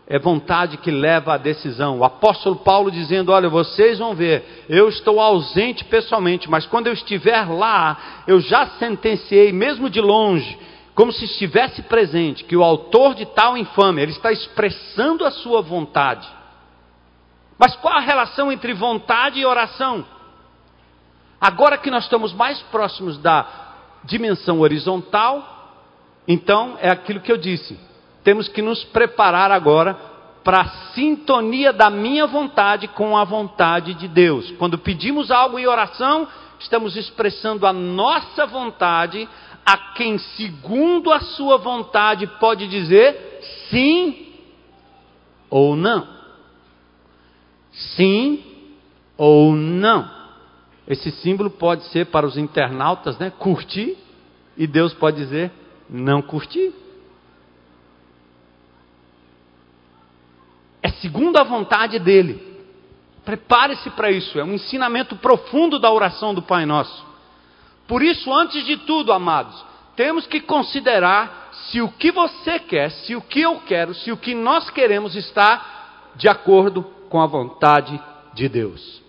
é 0.06 0.18
vontade 0.18 0.76
que 0.76 0.90
leva 0.90 1.34
à 1.34 1.36
decisão. 1.36 1.98
O 1.98 2.04
apóstolo 2.04 2.56
Paulo 2.56 2.90
dizendo: 2.90 3.32
Olha, 3.32 3.48
vocês 3.48 3.98
vão 3.98 4.14
ver, 4.14 4.64
eu 4.68 4.88
estou 4.88 5.20
ausente 5.20 5.84
pessoalmente, 5.84 6.48
mas 6.48 6.66
quando 6.66 6.86
eu 6.86 6.92
estiver 6.92 7.48
lá, 7.48 8.22
eu 8.28 8.40
já 8.40 8.66
sentenciei, 8.78 9.52
mesmo 9.52 9.90
de 9.90 10.00
longe 10.00 10.71
como 10.94 11.12
se 11.12 11.24
estivesse 11.24 11.83
presente 11.83 12.44
que 12.44 12.57
o 12.57 12.62
autor 12.62 13.14
de 13.14 13.24
tal 13.26 13.57
infâmia, 13.57 14.02
ele 14.02 14.12
está 14.12 14.31
expressando 14.31 15.24
a 15.24 15.31
sua 15.31 15.62
vontade. 15.62 16.28
Mas 17.59 17.74
qual 17.76 17.94
a 17.94 18.00
relação 18.00 18.52
entre 18.52 18.74
vontade 18.74 19.40
e 19.40 19.46
oração? 19.46 20.05
Agora 21.40 21.78
que 21.78 21.90
nós 21.90 22.05
estamos 22.05 22.33
mais 22.33 22.61
próximos 22.62 23.18
da 23.18 23.46
dimensão 24.05 24.61
horizontal, 24.61 25.81
então 26.26 26.76
é 26.81 26.90
aquilo 26.90 27.20
que 27.20 27.33
eu 27.33 27.37
disse. 27.37 27.78
Temos 28.22 28.48
que 28.48 28.62
nos 28.62 28.85
preparar 28.85 29.50
agora 29.50 29.94
para 30.44 30.61
a 30.61 30.68
sintonia 30.92 31.72
da 31.72 31.88
minha 31.88 32.26
vontade 32.26 32.88
com 32.88 33.16
a 33.16 33.24
vontade 33.24 33.94
de 33.94 34.09
Deus. 34.09 34.50
Quando 34.52 34.78
pedimos 34.78 35.31
algo 35.31 35.59
em 35.59 35.66
oração, 35.66 36.28
estamos 36.59 36.96
expressando 36.96 37.66
a 37.66 37.72
nossa 37.72 38.46
vontade 38.46 39.28
a 39.64 39.77
quem, 39.94 40.18
segundo 40.18 41.12
a 41.12 41.20
sua 41.20 41.57
vontade, 41.59 42.27
pode 42.38 42.66
dizer 42.68 43.40
sim 43.70 44.33
ou 45.48 45.77
não. 45.77 46.07
Sim 47.72 48.42
ou 49.16 49.55
não. 49.55 50.11
Esse 50.87 51.11
símbolo 51.11 51.51
pode 51.51 51.85
ser 51.85 52.07
para 52.07 52.27
os 52.27 52.37
internautas, 52.37 53.16
né? 53.18 53.31
Curtir, 53.31 53.96
e 54.57 54.66
Deus 54.66 54.92
pode 54.94 55.16
dizer 55.16 55.53
não 55.88 56.20
curtir. 56.20 56.72
É 60.83 60.90
segundo 60.90 61.37
a 61.37 61.44
vontade 61.44 61.98
dele. 61.98 62.51
Prepare-se 63.25 63.88
para 63.90 64.11
isso, 64.11 64.38
é 64.38 64.44
um 64.44 64.55
ensinamento 64.55 65.14
profundo 65.16 65.79
da 65.79 65.92
oração 65.92 66.35
do 66.35 66.42
Pai 66.42 66.66
Nosso. 66.66 67.12
Por 67.86 68.02
isso, 68.02 68.32
antes 68.32 68.64
de 68.64 68.76
tudo, 68.78 69.12
amados, 69.12 69.64
temos 69.96 70.26
que 70.26 70.40
considerar 70.40 71.50
se 71.52 71.80
o 71.80 71.88
que 71.88 72.10
você 72.10 72.58
quer, 72.58 72.90
se 72.90 73.14
o 73.14 73.20
que 73.20 73.40
eu 73.40 73.60
quero, 73.60 73.94
se 73.94 74.10
o 74.10 74.16
que 74.16 74.34
nós 74.34 74.70
queremos 74.70 75.14
está 75.14 76.10
de 76.16 76.28
acordo 76.28 76.82
com 77.08 77.20
a 77.20 77.26
vontade 77.26 78.00
de 78.32 78.48
Deus. 78.48 79.02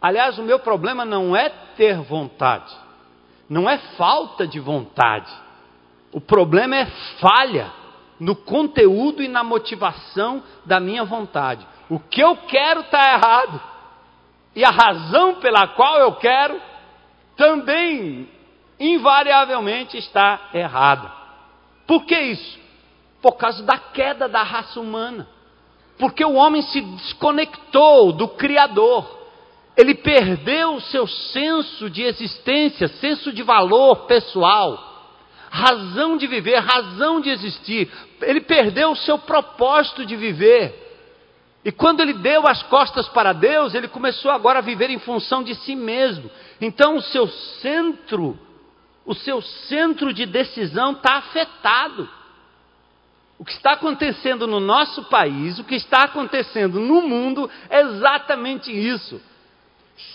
Aliás, 0.00 0.38
o 0.38 0.42
meu 0.42 0.58
problema 0.58 1.04
não 1.04 1.34
é 1.34 1.48
ter 1.48 1.96
vontade, 2.02 2.72
não 3.48 3.68
é 3.68 3.78
falta 3.96 4.46
de 4.46 4.60
vontade. 4.60 5.32
O 6.12 6.20
problema 6.20 6.76
é 6.76 6.86
falha 7.18 7.72
no 8.20 8.36
conteúdo 8.36 9.22
e 9.22 9.28
na 9.28 9.42
motivação 9.42 10.42
da 10.64 10.78
minha 10.78 11.04
vontade. 11.04 11.66
O 11.90 11.98
que 11.98 12.20
eu 12.20 12.36
quero 12.36 12.80
está 12.80 13.14
errado. 13.14 13.60
E 14.54 14.64
a 14.64 14.70
razão 14.70 15.34
pela 15.36 15.66
qual 15.68 15.98
eu 15.98 16.12
quero 16.12 16.60
também, 17.36 18.28
invariavelmente, 18.78 19.96
está 19.96 20.50
errada. 20.54 21.10
Por 21.86 22.04
que 22.04 22.18
isso? 22.18 22.58
Por 23.20 23.32
causa 23.32 23.62
da 23.62 23.78
queda 23.78 24.28
da 24.28 24.42
raça 24.42 24.80
humana. 24.80 25.28
Porque 25.98 26.24
o 26.24 26.34
homem 26.34 26.62
se 26.62 26.80
desconectou 26.80 28.12
do 28.12 28.28
Criador. 28.28 29.22
Ele 29.76 29.94
perdeu 29.94 30.74
o 30.74 30.80
seu 30.80 31.06
senso 31.06 31.90
de 31.90 32.02
existência, 32.02 32.88
senso 32.88 33.32
de 33.32 33.42
valor 33.42 34.06
pessoal 34.06 34.94
razão 35.54 36.16
de 36.16 36.26
viver, 36.26 36.58
razão 36.58 37.20
de 37.20 37.30
existir. 37.30 37.88
Ele 38.20 38.40
perdeu 38.40 38.90
o 38.90 38.96
seu 38.96 39.16
propósito 39.16 40.04
de 40.04 40.16
viver. 40.16 40.82
E 41.64 41.70
quando 41.70 42.00
ele 42.00 42.14
deu 42.14 42.44
as 42.48 42.60
costas 42.64 43.08
para 43.08 43.32
Deus, 43.32 43.72
ele 43.72 43.86
começou 43.86 44.32
agora 44.32 44.58
a 44.58 44.62
viver 44.62 44.90
em 44.90 44.98
função 44.98 45.44
de 45.44 45.54
si 45.54 45.76
mesmo. 45.76 46.28
Então 46.60 46.96
o 46.96 47.02
seu 47.02 47.28
centro, 47.60 48.38
o 49.04 49.14
seu 49.14 49.42
centro 49.42 50.12
de 50.12 50.26
decisão 50.26 50.92
está 50.92 51.16
afetado. 51.16 52.08
O 53.38 53.44
que 53.44 53.52
está 53.52 53.72
acontecendo 53.72 54.46
no 54.46 54.60
nosso 54.60 55.04
país, 55.04 55.58
o 55.58 55.64
que 55.64 55.74
está 55.74 56.04
acontecendo 56.04 56.80
no 56.80 57.02
mundo 57.02 57.50
é 57.68 57.80
exatamente 57.80 58.70
isso. 58.70 59.20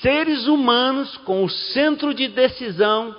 Seres 0.01 0.47
humanos 0.47 1.17
com 1.17 1.43
o 1.43 1.49
centro 1.49 2.13
de 2.13 2.27
decisão 2.27 3.15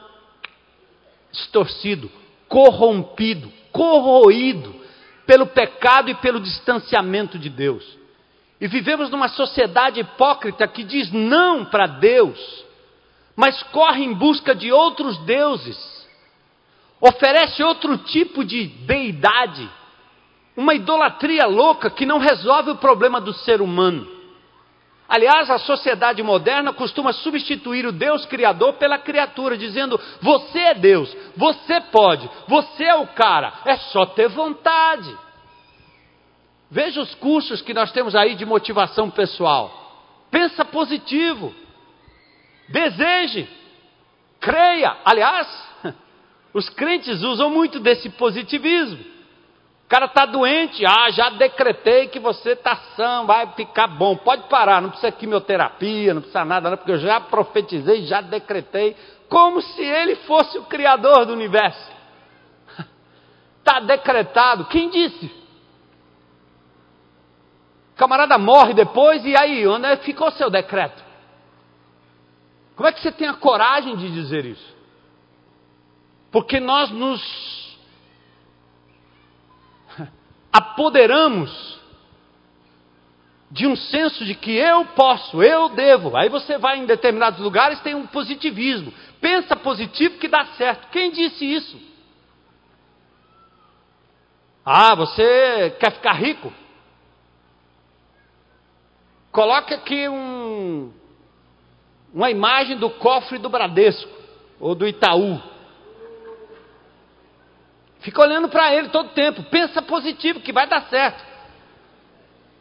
distorcido, 1.31 2.11
corrompido, 2.49 3.53
corroído 3.71 4.75
pelo 5.27 5.47
pecado 5.47 6.11
e 6.11 6.15
pelo 6.17 6.41
distanciamento 6.41 7.39
de 7.39 7.49
Deus. 7.49 7.85
E 8.61 8.67
vivemos 8.67 9.09
numa 9.11 9.29
sociedade 9.29 10.01
hipócrita 10.01 10.67
que 10.67 10.83
diz 10.83 11.11
não 11.13 11.65
para 11.65 11.87
Deus, 11.87 12.65
mas 13.41 13.63
corre 13.63 14.05
em 14.05 14.13
busca 14.13 14.55
de 14.55 14.71
outros 14.71 15.17
deuses, 15.25 16.07
oferece 17.01 17.63
outro 17.63 17.97
tipo 17.97 18.45
de 18.45 18.67
deidade, 18.67 19.67
uma 20.55 20.75
idolatria 20.75 21.47
louca 21.47 21.89
que 21.89 22.05
não 22.05 22.19
resolve 22.19 22.73
o 22.73 22.77
problema 22.77 23.19
do 23.19 23.33
ser 23.33 23.63
humano. 23.63 24.07
Aliás, 25.09 25.49
a 25.49 25.59
sociedade 25.59 26.23
moderna 26.23 26.75
costuma 26.75 27.15
substituir 27.15 27.87
o 27.87 27.93
Deus 27.93 28.27
Criador 28.27 28.75
pela 28.75 28.99
criatura, 28.99 29.57
dizendo: 29.57 29.99
Você 30.21 30.59
é 30.59 30.75
Deus, 30.75 31.11
você 31.35 31.81
pode, 31.81 32.29
você 32.47 32.85
é 32.85 32.95
o 32.95 33.07
cara, 33.07 33.55
é 33.65 33.79
só 33.79 34.05
ter 34.05 34.29
vontade. 34.29 35.17
Veja 36.71 37.01
os 37.01 37.15
cursos 37.15 37.63
que 37.63 37.73
nós 37.73 37.91
temos 37.91 38.15
aí 38.15 38.35
de 38.35 38.45
motivação 38.45 39.09
pessoal. 39.09 39.79
Pensa 40.31 40.63
positivo, 40.63 41.55
deseje, 42.71 43.49
creia. 44.41 44.97
Aliás, 45.05 45.47
os 46.55 46.69
crentes 46.71 47.23
usam 47.23 47.51
muito 47.51 47.79
desse 47.81 48.09
positivismo 48.11 49.11
cara 49.91 50.05
está 50.05 50.25
doente, 50.25 50.87
ah, 50.87 51.11
já 51.11 51.31
decretei 51.31 52.07
que 52.07 52.21
você 52.21 52.51
está 52.53 52.77
sã, 52.95 53.25
vai 53.25 53.49
ficar 53.55 53.89
bom, 53.89 54.17
pode 54.17 54.45
parar, 54.45 54.81
não 54.81 54.91
precisa 54.91 55.11
quimioterapia, 55.11 56.15
não 56.15 56.21
precisa 56.21 56.45
nada, 56.45 56.71
não, 56.71 56.77
porque 56.77 56.93
eu 56.93 56.99
já 56.99 57.21
profetizei, 57.21 58.07
já 58.07 58.21
decretei, 58.21 58.97
como 59.29 59.61
se 59.61 59.83
ele 59.83 60.15
fosse 60.15 60.57
o 60.59 60.63
criador 60.67 61.27
do 61.27 61.33
universo. 61.33 61.91
Está 63.59 63.81
decretado, 63.83 64.67
quem 64.67 64.91
disse? 64.91 65.27
O 67.93 67.97
camarada 67.97 68.39
morre 68.39 68.75
depois, 68.75 69.25
e 69.25 69.37
aí, 69.37 69.67
onde 69.67 69.87
é 69.87 69.97
ficou 69.97 70.29
o 70.29 70.33
seu 70.33 70.49
decreto? 70.49 71.03
Como 72.77 72.89
é 72.89 72.93
que 72.93 73.01
você 73.01 73.13
tem 73.13 73.29
a 73.29 73.35
coragem 73.35 73.97
de 73.97 74.11
dizer 74.11 74.45
isso? 74.45 74.77
Porque 76.31 76.61
nós 76.61 76.91
nos 76.91 77.79
apoderamos 80.53 81.81
de 83.51 83.67
um 83.67 83.75
senso 83.75 84.25
de 84.25 84.35
que 84.35 84.53
eu 84.53 84.85
posso, 84.87 85.43
eu 85.43 85.71
devo. 85.71 86.17
Aí 86.17 86.29
você 86.29 86.57
vai 86.57 86.79
em 86.79 86.87
determinados 86.87 87.41
lugares 87.41 87.81
tem 87.81 87.95
um 87.95 88.07
positivismo. 88.07 88.93
Pensa 89.21 89.57
positivo 89.57 90.19
que 90.19 90.29
dá 90.29 90.47
certo. 90.57 90.89
Quem 90.91 91.11
disse 91.11 91.45
isso? 91.45 91.91
Ah, 94.65 94.95
você 94.95 95.77
quer 95.81 95.91
ficar 95.93 96.13
rico? 96.13 96.53
Coloque 99.33 99.75
aqui 99.75 100.09
um, 100.09 100.93
uma 102.13 102.31
imagem 102.31 102.77
do 102.77 102.91
cofre 102.91 103.39
do 103.39 103.49
Bradesco 103.49 104.11
ou 104.59 104.75
do 104.75 104.87
Itaú. 104.87 105.41
Fica 108.01 108.23
olhando 108.23 108.49
para 108.49 108.75
ele 108.75 108.89
todo 108.89 109.11
tempo. 109.11 109.43
Pensa 109.45 109.83
positivo 109.83 110.41
que 110.41 110.53
vai 110.53 110.67
dar 110.67 110.83
certo. 110.83 111.31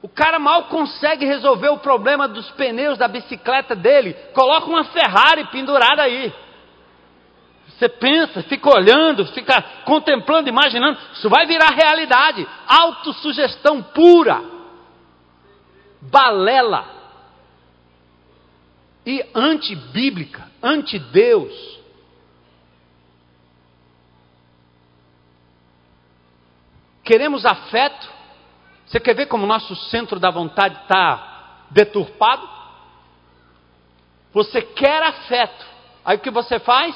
O 0.01 0.07
cara 0.07 0.39
mal 0.39 0.65
consegue 0.65 1.25
resolver 1.25 1.69
o 1.69 1.79
problema 1.79 2.27
dos 2.27 2.49
pneus 2.51 2.97
da 2.97 3.07
bicicleta 3.07 3.75
dele. 3.75 4.13
Coloca 4.33 4.67
uma 4.67 4.85
Ferrari 4.85 5.45
pendurada 5.45 6.03
aí. 6.03 6.33
Você 7.67 7.87
pensa, 7.87 8.43
fica 8.43 8.69
olhando, 8.69 9.25
fica 9.27 9.61
contemplando, 9.85 10.49
imaginando. 10.49 10.99
Isso 11.13 11.29
vai 11.29 11.45
virar 11.45 11.69
realidade. 11.69 12.47
Autossugestão 12.67 13.81
pura. 13.81 14.41
Balela. 16.01 16.98
E 19.09 19.27
antibíblica, 19.33 20.47
anti-Deus. 20.61 21.79
Queremos 27.03 27.43
afeto? 27.43 28.07
Você 28.85 28.99
quer 28.99 29.15
ver 29.15 29.25
como 29.25 29.45
o 29.45 29.47
nosso 29.47 29.75
centro 29.89 30.19
da 30.19 30.29
vontade 30.29 30.79
está 30.83 31.65
deturpado? 31.71 32.47
Você 34.31 34.61
quer 34.61 35.01
afeto. 35.01 35.65
Aí 36.05 36.17
o 36.17 36.19
que 36.19 36.29
você 36.29 36.59
faz? 36.59 36.95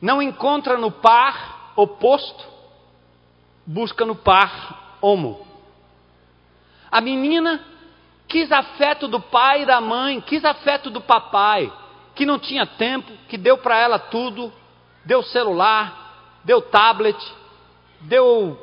Não 0.00 0.22
encontra 0.22 0.78
no 0.78 0.92
par 0.92 1.72
oposto, 1.74 2.46
busca 3.66 4.06
no 4.06 4.14
par 4.14 4.98
homo. 5.00 5.44
A 6.92 7.00
menina 7.00 7.75
quis 8.28 8.50
afeto 8.50 9.08
do 9.08 9.20
pai 9.20 9.62
e 9.62 9.66
da 9.66 9.80
mãe, 9.80 10.20
quis 10.20 10.44
afeto 10.44 10.90
do 10.90 11.00
papai, 11.00 11.72
que 12.14 12.26
não 12.26 12.38
tinha 12.38 12.66
tempo, 12.66 13.12
que 13.28 13.36
deu 13.36 13.58
para 13.58 13.78
ela 13.78 13.98
tudo, 13.98 14.52
deu 15.04 15.22
celular, 15.22 16.40
deu 16.44 16.60
tablet, 16.60 17.16
deu 18.00 18.58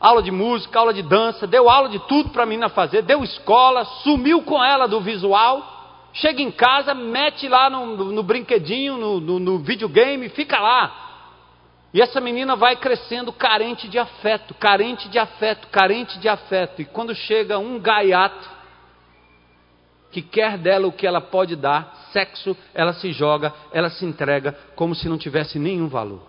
aula 0.00 0.22
de 0.22 0.30
música, 0.30 0.78
aula 0.78 0.92
de 0.92 1.02
dança, 1.02 1.46
deu 1.46 1.68
aula 1.68 1.88
de 1.88 1.98
tudo 2.00 2.30
para 2.30 2.42
a 2.42 2.46
menina 2.46 2.68
fazer, 2.68 3.02
deu 3.02 3.22
escola, 3.22 3.84
sumiu 4.02 4.42
com 4.42 4.62
ela 4.62 4.86
do 4.86 5.00
visual, 5.00 6.08
chega 6.12 6.42
em 6.42 6.50
casa, 6.50 6.94
mete 6.94 7.48
lá 7.48 7.70
no, 7.70 7.96
no, 7.96 8.04
no 8.12 8.22
brinquedinho, 8.22 8.96
no, 8.96 9.20
no, 9.20 9.38
no 9.38 9.58
videogame, 9.58 10.28
fica 10.30 10.58
lá. 10.58 11.04
E 11.94 12.02
essa 12.02 12.20
menina 12.20 12.56
vai 12.56 12.76
crescendo 12.76 13.32
carente 13.32 13.88
de 13.88 13.98
afeto, 13.98 14.52
carente 14.54 15.08
de 15.08 15.18
afeto, 15.18 15.68
carente 15.68 16.18
de 16.18 16.28
afeto. 16.28 16.82
E 16.82 16.84
quando 16.84 17.14
chega 17.14 17.58
um 17.58 17.78
gaiato 17.78 18.55
que 20.16 20.22
quer 20.22 20.56
dela 20.56 20.86
o 20.86 20.92
que 20.92 21.06
ela 21.06 21.20
pode 21.20 21.54
dar, 21.54 22.08
sexo, 22.10 22.56
ela 22.72 22.94
se 22.94 23.12
joga, 23.12 23.52
ela 23.70 23.90
se 23.90 24.02
entrega 24.06 24.56
como 24.74 24.94
se 24.94 25.10
não 25.10 25.18
tivesse 25.18 25.58
nenhum 25.58 25.88
valor. 25.88 26.22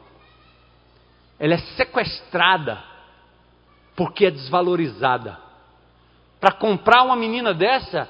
Ela 1.40 1.54
é 1.54 1.58
sequestrada 1.58 2.84
porque 3.96 4.26
é 4.26 4.32
desvalorizada. 4.32 5.40
Para 6.38 6.52
comprar 6.52 7.04
uma 7.04 7.16
menina 7.16 7.54
dessa, 7.54 8.10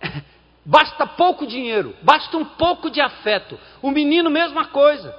basta 0.64 1.06
pouco 1.06 1.46
dinheiro, 1.46 1.94
basta 2.00 2.38
um 2.38 2.44
pouco 2.46 2.90
de 2.90 3.02
afeto. 3.02 3.60
O 3.82 3.90
menino, 3.90 4.30
mesma 4.30 4.68
coisa. 4.68 5.14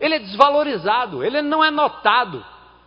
Ele 0.00 0.14
é 0.14 0.18
desvalorizado, 0.20 1.22
ele 1.22 1.42
não 1.42 1.62
é 1.62 1.70
notado. 1.70 2.42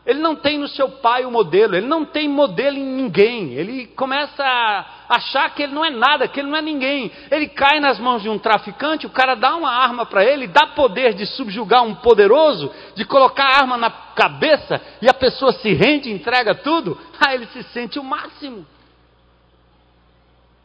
Ele 0.05 0.19
não 0.19 0.35
tem 0.35 0.59
no 0.59 0.67
seu 0.67 0.87
pai 0.87 1.25
o 1.25 1.31
modelo, 1.31 1.75
ele 1.75 1.87
não 1.87 2.05
tem 2.05 2.29
modelo 2.29 2.77
em 2.77 2.85
ninguém. 2.85 3.53
Ele 3.53 3.87
começa 3.87 4.43
a 4.43 4.85
achar 5.09 5.49
que 5.55 5.63
ele 5.63 5.73
não 5.73 5.83
é 5.83 5.89
nada, 5.89 6.27
que 6.27 6.39
ele 6.39 6.49
não 6.49 6.57
é 6.57 6.61
ninguém. 6.61 7.11
Ele 7.31 7.47
cai 7.47 7.79
nas 7.79 7.97
mãos 7.97 8.21
de 8.21 8.29
um 8.29 8.37
traficante, 8.37 9.07
o 9.07 9.09
cara 9.09 9.33
dá 9.33 9.55
uma 9.55 9.71
arma 9.71 10.05
para 10.05 10.23
ele, 10.23 10.45
dá 10.45 10.67
poder 10.67 11.15
de 11.15 11.25
subjugar 11.25 11.83
um 11.83 11.95
poderoso, 11.95 12.71
de 12.95 13.03
colocar 13.03 13.45
a 13.45 13.57
arma 13.61 13.77
na 13.77 13.89
cabeça 13.89 14.79
e 15.01 15.09
a 15.09 15.13
pessoa 15.13 15.53
se 15.53 15.73
rende, 15.73 16.11
entrega 16.11 16.53
tudo. 16.53 16.95
Aí 17.19 17.35
ele 17.35 17.47
se 17.47 17.63
sente 17.63 17.97
o 17.97 18.03
máximo. 18.03 18.63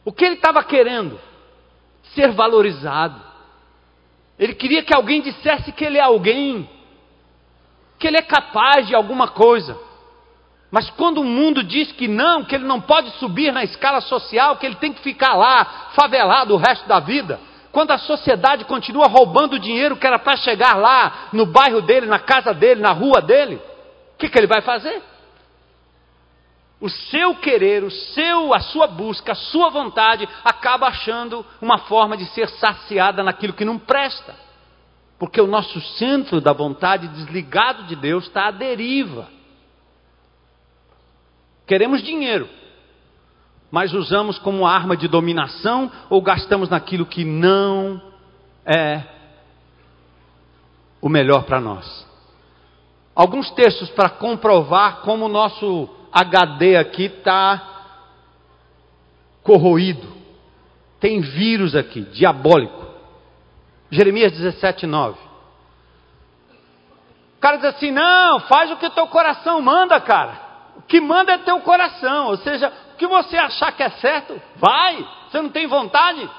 O 0.05 0.11
que 0.11 0.23
ele 0.23 0.35
estava 0.35 0.63
querendo? 0.63 1.19
Ser 2.13 2.31
valorizado. 2.31 3.19
Ele 4.37 4.53
queria 4.53 4.83
que 4.83 4.93
alguém 4.93 5.21
dissesse 5.21 5.71
que 5.71 5.83
ele 5.83 5.97
é 5.97 6.01
alguém 6.01 6.69
que 8.01 8.07
ele 8.07 8.17
é 8.17 8.21
capaz 8.23 8.87
de 8.87 8.95
alguma 8.95 9.27
coisa. 9.27 9.79
Mas 10.71 10.89
quando 10.89 11.21
o 11.21 11.23
mundo 11.23 11.63
diz 11.63 11.91
que 11.91 12.07
não, 12.07 12.43
que 12.43 12.55
ele 12.55 12.65
não 12.65 12.81
pode 12.81 13.11
subir 13.11 13.53
na 13.53 13.63
escala 13.63 14.01
social, 14.01 14.57
que 14.57 14.65
ele 14.65 14.75
tem 14.75 14.91
que 14.91 15.01
ficar 15.01 15.35
lá, 15.35 15.91
favelado 15.93 16.55
o 16.55 16.57
resto 16.57 16.87
da 16.87 16.99
vida, 16.99 17.39
quando 17.71 17.91
a 17.91 17.99
sociedade 17.99 18.65
continua 18.65 19.07
roubando 19.07 19.53
o 19.53 19.59
dinheiro 19.59 19.95
que 19.95 20.07
era 20.07 20.17
para 20.17 20.35
chegar 20.37 20.75
lá, 20.77 21.29
no 21.31 21.45
bairro 21.45 21.81
dele, 21.81 22.07
na 22.07 22.19
casa 22.19 22.53
dele, 22.53 22.81
na 22.81 22.91
rua 22.91 23.21
dele, 23.21 23.61
o 24.15 24.17
que, 24.17 24.27
que 24.27 24.37
ele 24.37 24.47
vai 24.47 24.61
fazer? 24.61 25.01
O 26.79 26.89
seu 26.89 27.35
querer, 27.35 27.83
o 27.83 27.91
seu, 27.91 28.51
a 28.51 28.61
sua 28.61 28.87
busca, 28.87 29.33
a 29.33 29.35
sua 29.35 29.69
vontade 29.69 30.27
acaba 30.43 30.87
achando 30.87 31.45
uma 31.61 31.77
forma 31.77 32.17
de 32.17 32.25
ser 32.27 32.49
saciada 32.49 33.21
naquilo 33.21 33.53
que 33.53 33.63
não 33.63 33.77
presta. 33.77 34.33
Porque 35.21 35.39
o 35.39 35.45
nosso 35.45 35.79
centro 35.99 36.41
da 36.41 36.51
vontade 36.51 37.07
desligado 37.09 37.83
de 37.83 37.95
Deus 37.95 38.25
está 38.25 38.47
à 38.47 38.51
deriva. 38.51 39.27
Queremos 41.67 42.01
dinheiro, 42.01 42.49
mas 43.69 43.93
usamos 43.93 44.39
como 44.39 44.65
arma 44.65 44.97
de 44.97 45.07
dominação 45.07 45.91
ou 46.09 46.23
gastamos 46.23 46.69
naquilo 46.69 47.05
que 47.05 47.23
não 47.23 48.01
é 48.65 49.03
o 50.99 51.07
melhor 51.07 51.43
para 51.43 51.61
nós. 51.61 52.07
Alguns 53.13 53.51
textos 53.51 53.91
para 53.91 54.09
comprovar 54.09 55.01
como 55.01 55.25
o 55.25 55.29
nosso 55.29 55.87
HD 56.11 56.77
aqui 56.77 57.03
está 57.03 57.91
corroído. 59.43 60.07
Tem 60.99 61.21
vírus 61.21 61.75
aqui, 61.75 62.01
diabólico. 62.01 62.80
Jeremias 63.91 64.31
17, 64.31 64.87
9. 64.87 65.19
O 67.37 67.41
cara 67.41 67.57
diz 67.57 67.65
assim: 67.65 67.91
não, 67.91 68.39
faz 68.41 68.71
o 68.71 68.77
que 68.77 68.89
teu 68.91 69.05
coração 69.07 69.61
manda, 69.61 69.99
cara. 69.99 70.39
O 70.77 70.81
que 70.83 71.01
manda 71.01 71.33
é 71.33 71.37
teu 71.39 71.59
coração. 71.59 72.27
Ou 72.27 72.37
seja, 72.37 72.71
o 72.93 72.97
que 72.97 73.05
você 73.05 73.37
achar 73.37 73.73
que 73.73 73.83
é 73.83 73.89
certo, 73.89 74.41
vai. 74.55 75.05
Você 75.29 75.41
não 75.41 75.49
tem 75.49 75.67
vontade? 75.67 76.29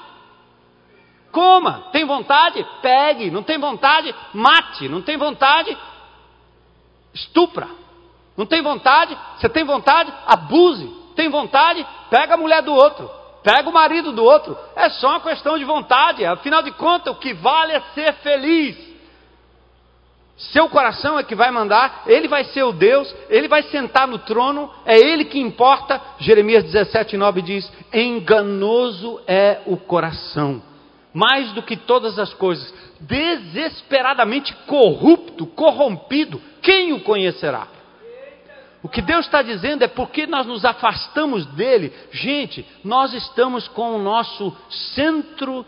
Coma. 1.31 1.89
Tem 1.91 2.05
vontade? 2.05 2.65
Pegue. 2.81 3.29
Não 3.29 3.43
tem 3.43 3.59
vontade? 3.59 4.13
Mate. 4.33 4.89
Não 4.89 5.01
tem 5.01 5.17
vontade? 5.17 5.77
Estupra. 7.13 7.67
Não 8.35 8.47
tem 8.47 8.63
vontade? 8.63 9.15
Você 9.37 9.47
tem 9.47 9.63
vontade? 9.63 10.11
Abuse. 10.25 10.87
Tem 11.15 11.29
vontade? 11.29 11.85
Pega 12.09 12.33
a 12.33 12.37
mulher 12.37 12.63
do 12.63 12.73
outro 12.73 13.22
pega 13.43 13.69
o 13.69 13.73
marido 13.73 14.11
do 14.11 14.23
outro. 14.23 14.57
É 14.75 14.89
só 14.89 15.09
uma 15.09 15.21
questão 15.21 15.57
de 15.57 15.65
vontade. 15.65 16.25
Afinal 16.25 16.63
de 16.63 16.71
contas, 16.71 17.13
o 17.13 17.19
que 17.19 17.33
vale 17.33 17.73
é 17.73 17.81
ser 17.93 18.13
feliz. 18.15 18.93
Seu 20.35 20.67
coração 20.67 21.17
é 21.19 21.23
que 21.23 21.35
vai 21.35 21.51
mandar, 21.51 22.03
ele 22.07 22.27
vai 22.27 22.43
ser 22.45 22.63
o 22.63 22.71
Deus, 22.71 23.13
ele 23.29 23.47
vai 23.47 23.61
sentar 23.63 24.07
no 24.07 24.17
trono, 24.17 24.69
é 24.83 24.97
ele 24.97 25.25
que 25.25 25.39
importa. 25.39 26.01
Jeremias 26.17 26.63
17, 26.63 27.15
9 27.15 27.41
diz: 27.43 27.71
Enganoso 27.93 29.21
é 29.27 29.61
o 29.67 29.77
coração, 29.77 30.61
mais 31.13 31.51
do 31.51 31.61
que 31.61 31.77
todas 31.77 32.17
as 32.17 32.33
coisas, 32.33 32.73
desesperadamente 32.99 34.53
corrupto, 34.65 35.45
corrompido, 35.45 36.41
quem 36.61 36.93
o 36.93 37.01
conhecerá? 37.01 37.67
O 38.83 38.89
que 38.89 39.01
Deus 39.01 39.25
está 39.25 39.41
dizendo 39.41 39.83
é 39.83 39.87
porque 39.87 40.27
nós 40.27 40.45
nos 40.45 40.65
afastamos 40.65 41.45
dele. 41.45 41.93
Gente, 42.11 42.65
nós 42.83 43.13
estamos 43.13 43.65
com 43.69 43.95
o 43.95 44.03
nosso 44.03 44.53
centro 44.93 45.65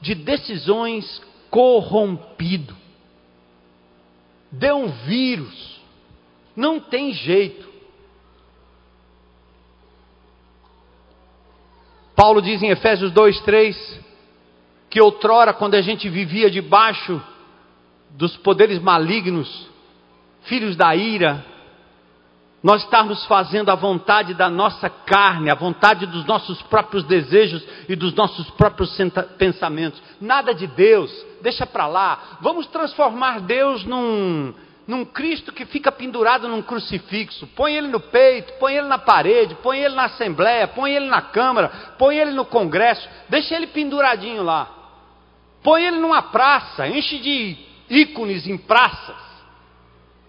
de 0.00 0.12
decisões 0.16 1.22
corrompido. 1.50 2.76
Deu 4.50 4.76
um 4.76 4.88
vírus. 4.88 5.78
Não 6.56 6.80
tem 6.80 7.12
jeito. 7.12 7.68
Paulo 12.16 12.42
diz 12.42 12.60
em 12.60 12.70
Efésios 12.70 13.12
2, 13.12 13.40
3 13.42 14.08
que 14.90 15.00
outrora, 15.00 15.52
quando 15.52 15.74
a 15.74 15.82
gente 15.82 16.08
vivia 16.08 16.50
debaixo 16.50 17.22
dos 18.10 18.36
poderes 18.38 18.80
malignos, 18.80 19.68
filhos 20.44 20.74
da 20.74 20.96
ira, 20.96 21.44
nós 22.62 22.82
estarmos 22.82 23.24
fazendo 23.26 23.70
a 23.70 23.76
vontade 23.76 24.34
da 24.34 24.48
nossa 24.48 24.90
carne, 24.90 25.50
a 25.50 25.54
vontade 25.54 26.06
dos 26.06 26.24
nossos 26.24 26.60
próprios 26.62 27.04
desejos 27.04 27.62
e 27.88 27.94
dos 27.94 28.12
nossos 28.14 28.50
próprios 28.50 28.96
pensamentos. 29.38 30.02
Nada 30.20 30.52
de 30.52 30.66
Deus, 30.66 31.10
deixa 31.40 31.64
para 31.64 31.86
lá. 31.86 32.38
Vamos 32.40 32.66
transformar 32.66 33.40
Deus 33.40 33.84
num, 33.84 34.52
num 34.88 35.04
Cristo 35.04 35.52
que 35.52 35.66
fica 35.66 35.92
pendurado 35.92 36.48
num 36.48 36.60
crucifixo. 36.60 37.46
Põe 37.48 37.76
ele 37.76 37.88
no 37.88 38.00
peito, 38.00 38.52
põe 38.54 38.74
ele 38.74 38.88
na 38.88 38.98
parede, 38.98 39.54
põe 39.62 39.78
ele 39.78 39.94
na 39.94 40.06
Assembleia, 40.06 40.66
põe 40.66 40.92
ele 40.92 41.06
na 41.06 41.22
Câmara, 41.22 41.68
põe 41.96 42.16
ele 42.16 42.32
no 42.32 42.44
Congresso, 42.44 43.08
deixa 43.28 43.54
ele 43.54 43.68
penduradinho 43.68 44.42
lá. 44.42 44.68
Põe 45.62 45.84
ele 45.84 45.98
numa 45.98 46.22
praça, 46.22 46.88
enche 46.88 47.18
de 47.18 47.56
ícones 47.88 48.48
em 48.48 48.58
praças. 48.58 49.27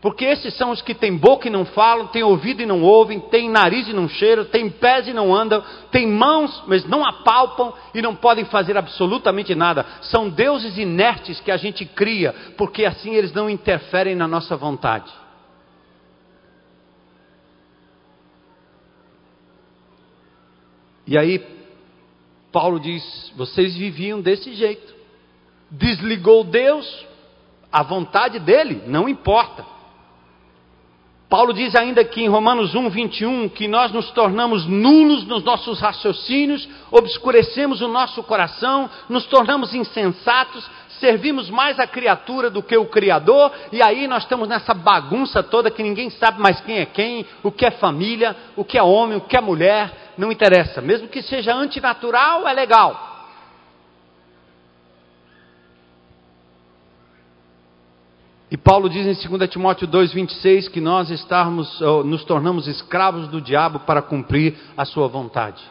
Porque 0.01 0.23
esses 0.23 0.53
são 0.53 0.71
os 0.71 0.81
que 0.81 0.95
têm 0.95 1.17
boca 1.17 1.47
e 1.47 1.51
não 1.51 1.65
falam, 1.65 2.07
têm 2.07 2.23
ouvido 2.23 2.61
e 2.61 2.65
não 2.65 2.81
ouvem, 2.81 3.19
têm 3.19 3.49
nariz 3.49 3.85
e 3.89 3.93
não 3.93 4.07
cheiram, 4.07 4.45
têm 4.45 4.69
pés 4.69 5.09
e 5.09 5.13
não 5.13 5.35
andam, 5.35 5.61
têm 5.91 6.07
mãos, 6.07 6.63
mas 6.67 6.85
não 6.85 7.05
apalpam 7.05 7.73
e 7.93 8.01
não 8.01 8.15
podem 8.15 8.45
fazer 8.45 8.77
absolutamente 8.77 9.53
nada. 9.53 9.85
São 10.03 10.29
deuses 10.29 10.77
inertes 10.77 11.41
que 11.41 11.51
a 11.51 11.57
gente 11.57 11.85
cria, 11.85 12.33
porque 12.57 12.85
assim 12.85 13.13
eles 13.15 13.33
não 13.33 13.49
interferem 13.49 14.15
na 14.15 14.25
nossa 14.27 14.55
vontade. 14.55 15.11
E 21.05 21.17
aí, 21.17 21.45
Paulo 22.53 22.79
diz: 22.79 23.33
vocês 23.35 23.75
viviam 23.75 24.21
desse 24.21 24.53
jeito. 24.53 24.93
Desligou 25.69 26.45
Deus, 26.45 27.05
a 27.69 27.83
vontade 27.83 28.39
dele 28.39 28.83
não 28.87 29.09
importa. 29.09 29.78
Paulo 31.29 31.53
diz 31.53 31.75
ainda 31.75 32.01
aqui 32.01 32.23
em 32.23 32.27
Romanos 32.27 32.73
1, 32.73 32.89
21 32.89 33.49
que 33.49 33.67
nós 33.67 33.91
nos 33.91 34.09
tornamos 34.09 34.65
nulos 34.65 35.27
nos 35.27 35.43
nossos 35.43 35.79
raciocínios, 35.79 36.67
obscurecemos 36.89 37.81
o 37.81 37.87
nosso 37.87 38.23
coração, 38.23 38.89
nos 39.07 39.27
tornamos 39.27 39.75
insensatos, 39.75 40.67
servimos 40.99 41.47
mais 41.51 41.79
a 41.79 41.85
criatura 41.85 42.49
do 42.49 42.63
que 42.63 42.75
o 42.75 42.87
Criador, 42.87 43.51
e 43.71 43.79
aí 43.79 44.07
nós 44.07 44.23
estamos 44.23 44.49
nessa 44.49 44.73
bagunça 44.73 45.43
toda 45.43 45.69
que 45.69 45.83
ninguém 45.83 46.09
sabe 46.09 46.41
mais 46.41 46.59
quem 46.61 46.79
é 46.79 46.85
quem, 46.87 47.23
o 47.43 47.51
que 47.51 47.63
é 47.63 47.71
família, 47.71 48.35
o 48.55 48.65
que 48.65 48.75
é 48.75 48.81
homem, 48.81 49.17
o 49.17 49.21
que 49.21 49.37
é 49.37 49.41
mulher, 49.41 50.13
não 50.17 50.31
interessa, 50.31 50.81
mesmo 50.81 51.07
que 51.07 51.21
seja 51.21 51.53
antinatural, 51.53 52.47
é 52.47 52.53
legal. 52.53 53.18
E 58.51 58.57
Paulo 58.57 58.89
diz 58.89 59.05
em 59.05 59.29
2 59.37 59.49
Timóteo 59.49 59.87
2,26 59.87 60.69
que 60.69 60.81
nós 60.81 61.09
estarmos, 61.11 61.79
nos 62.05 62.23
tornamos 62.23 62.67
escravos 62.67 63.27
do 63.27 63.39
diabo 63.39 63.79
para 63.81 64.01
cumprir 64.01 64.57
a 64.75 64.85
sua 64.85 65.07
vontade. 65.07 65.63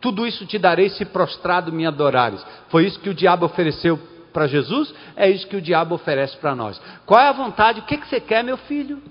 Tudo 0.00 0.26
isso 0.26 0.46
te 0.46 0.58
darei 0.58 0.88
se 0.88 1.04
prostrado 1.04 1.72
me 1.72 1.84
adorares. 1.84 2.44
Foi 2.68 2.86
isso 2.86 2.98
que 3.00 3.10
o 3.10 3.14
diabo 3.14 3.44
ofereceu 3.44 3.98
para 4.32 4.46
Jesus, 4.46 4.94
é 5.16 5.28
isso 5.28 5.46
que 5.46 5.56
o 5.56 5.62
diabo 5.62 5.94
oferece 5.94 6.36
para 6.36 6.54
nós. 6.54 6.80
Qual 7.04 7.20
é 7.20 7.28
a 7.28 7.32
vontade? 7.32 7.80
O 7.80 7.84
que, 7.84 7.98
que 7.98 8.08
você 8.08 8.20
quer, 8.20 8.42
meu 8.42 8.56
filho? 8.56 9.02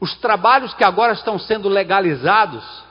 Os 0.00 0.16
trabalhos 0.16 0.72
que 0.74 0.84
agora 0.84 1.12
estão 1.12 1.38
sendo 1.38 1.68
legalizados 1.68 2.87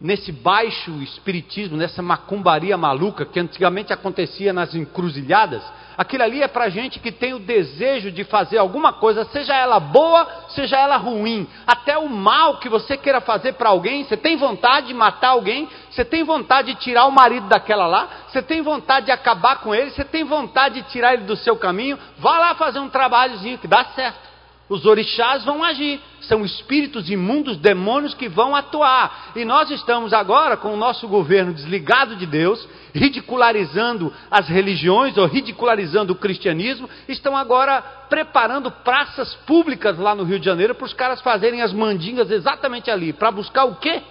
nesse 0.00 0.30
baixo 0.30 0.90
espiritismo, 1.02 1.76
nessa 1.76 2.02
macumbaria 2.02 2.76
maluca 2.76 3.24
que 3.24 3.40
antigamente 3.40 3.92
acontecia 3.92 4.52
nas 4.52 4.74
encruzilhadas, 4.74 5.62
aquilo 5.96 6.22
ali 6.22 6.42
é 6.42 6.48
para 6.48 6.68
gente 6.68 6.98
que 6.98 7.10
tem 7.10 7.32
o 7.32 7.38
desejo 7.38 8.10
de 8.10 8.22
fazer 8.24 8.58
alguma 8.58 8.92
coisa, 8.92 9.24
seja 9.26 9.54
ela 9.54 9.80
boa, 9.80 10.28
seja 10.50 10.76
ela 10.76 10.96
ruim, 10.96 11.46
até 11.66 11.96
o 11.96 12.08
mal 12.08 12.58
que 12.58 12.68
você 12.68 12.96
queira 12.96 13.20
fazer 13.20 13.54
para 13.54 13.70
alguém, 13.70 14.04
você 14.04 14.16
tem 14.16 14.36
vontade 14.36 14.88
de 14.88 14.94
matar 14.94 15.30
alguém, 15.30 15.68
Você 15.96 16.04
tem 16.04 16.22
vontade 16.22 16.74
de 16.74 16.80
tirar 16.80 17.06
o 17.06 17.10
marido 17.10 17.48
daquela 17.48 17.86
lá? 17.86 18.08
Você 18.28 18.42
tem 18.42 18.60
vontade 18.60 19.06
de 19.06 19.12
acabar 19.12 19.60
com 19.60 19.74
ele? 19.74 19.90
Você 19.90 20.04
tem 20.04 20.24
vontade 20.24 20.82
de 20.82 20.88
tirar 20.90 21.14
ele 21.14 21.24
do 21.24 21.36
seu 21.36 21.56
caminho? 21.56 21.98
Vá 22.18 22.38
lá 22.38 22.54
fazer 22.54 22.80
um 22.80 22.90
trabalhozinho 22.90 23.56
que 23.56 23.66
dá 23.66 23.82
certo. 23.86 24.25
Os 24.68 24.84
orixás 24.84 25.44
vão 25.44 25.62
agir, 25.62 26.00
são 26.22 26.44
espíritos 26.44 27.08
imundos, 27.08 27.56
demônios 27.56 28.14
que 28.14 28.28
vão 28.28 28.56
atuar. 28.56 29.30
E 29.36 29.44
nós 29.44 29.70
estamos 29.70 30.12
agora 30.12 30.56
com 30.56 30.74
o 30.74 30.76
nosso 30.76 31.06
governo 31.06 31.54
desligado 31.54 32.16
de 32.16 32.26
Deus, 32.26 32.68
ridicularizando 32.92 34.12
as 34.28 34.48
religiões 34.48 35.16
ou 35.16 35.26
ridicularizando 35.26 36.12
o 36.12 36.16
cristianismo, 36.16 36.90
estão 37.08 37.36
agora 37.36 37.80
preparando 38.08 38.68
praças 38.70 39.36
públicas 39.46 39.98
lá 39.98 40.16
no 40.16 40.24
Rio 40.24 40.40
de 40.40 40.46
Janeiro 40.46 40.74
para 40.74 40.86
os 40.86 40.92
caras 40.92 41.20
fazerem 41.20 41.62
as 41.62 41.72
mandingas 41.72 42.28
exatamente 42.28 42.90
ali, 42.90 43.12
para 43.12 43.30
buscar 43.30 43.66
o 43.66 43.76
quê? 43.76 44.02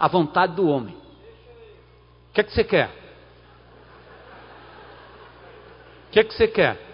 A 0.00 0.08
vontade 0.08 0.54
do 0.54 0.66
homem. 0.66 0.94
O 0.94 2.32
que 2.32 2.40
é 2.40 2.44
que 2.44 2.52
você 2.52 2.64
quer? 2.64 2.90
O 6.08 6.12
que 6.12 6.20
é 6.20 6.24
que 6.24 6.32
você 6.32 6.48
quer? 6.48 6.93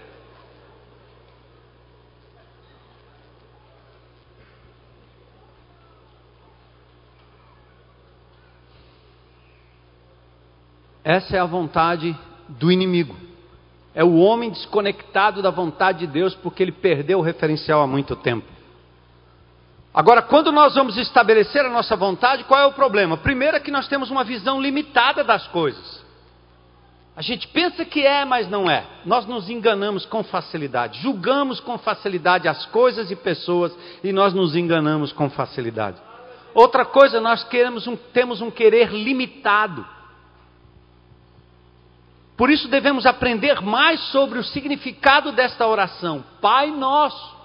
Essa 11.05 11.36
é 11.36 11.40
a 11.40 11.46
vontade 11.46 12.16
do 12.48 12.70
inimigo. 12.70 13.16
É 13.94 14.05
o 14.05 14.16
homem 14.16 14.51
desconectado 14.51 15.42
da 15.42 15.51
vontade 15.51 16.01
de 16.01 16.07
Deus 16.07 16.34
porque 16.34 16.62
ele 16.62 16.72
perdeu 16.72 17.18
o 17.18 17.22
referencial 17.22 17.80
há 17.80 17.86
muito 17.86 18.14
tempo. 18.16 18.46
Agora, 19.92 20.22
quando 20.22 20.53
nós 20.53 20.74
vamos 20.74 20.96
estabelecer 20.96 21.64
a 21.64 21.70
nossa 21.70 21.96
vontade, 21.96 22.44
qual 22.44 22.61
é 22.61 22.66
o 22.66 22.72
problema? 22.72 23.16
Primeiro 23.16 23.57
é 23.57 23.61
que 23.61 23.72
nós 23.72 23.88
temos 23.88 24.09
uma 24.11 24.22
visão 24.22 24.61
limitada 24.61 25.24
das 25.24 25.48
coisas. 25.48 26.05
A 27.16 27.22
gente 27.22 27.48
pensa 27.48 27.84
que 27.84 28.07
é, 28.07 28.24
mas 28.24 28.48
não 28.48 28.70
é. 28.70 28.86
Nós 29.05 29.26
nos 29.26 29.51
enganamos 29.51 30.07
com 30.07 30.22
facilidade, 30.22 31.01
julgamos 31.01 31.59
com 31.59 31.76
facilidade 31.76 32.46
as 32.46 32.64
coisas 32.66 33.11
e 33.11 33.16
pessoas 33.16 33.76
e 34.03 34.12
nós 34.12 34.32
nos 34.32 34.55
enganamos 34.55 35.12
com 35.12 35.28
facilidade. 35.28 35.98
Outra 36.55 36.84
coisa, 36.84 37.20
nós 37.20 37.42
queremos 37.44 37.86
um, 37.86 37.96
temos 37.96 38.40
um 38.40 38.51
querer 38.51 38.92
limitado. 38.92 39.84
Por 42.41 42.49
isso 42.49 42.68
devemos 42.68 43.05
aprender 43.05 43.61
mais 43.61 44.01
sobre 44.12 44.38
o 44.38 44.43
significado 44.43 45.30
desta 45.30 45.66
oração. 45.66 46.24
Pai 46.41 46.70
nosso, 46.70 47.36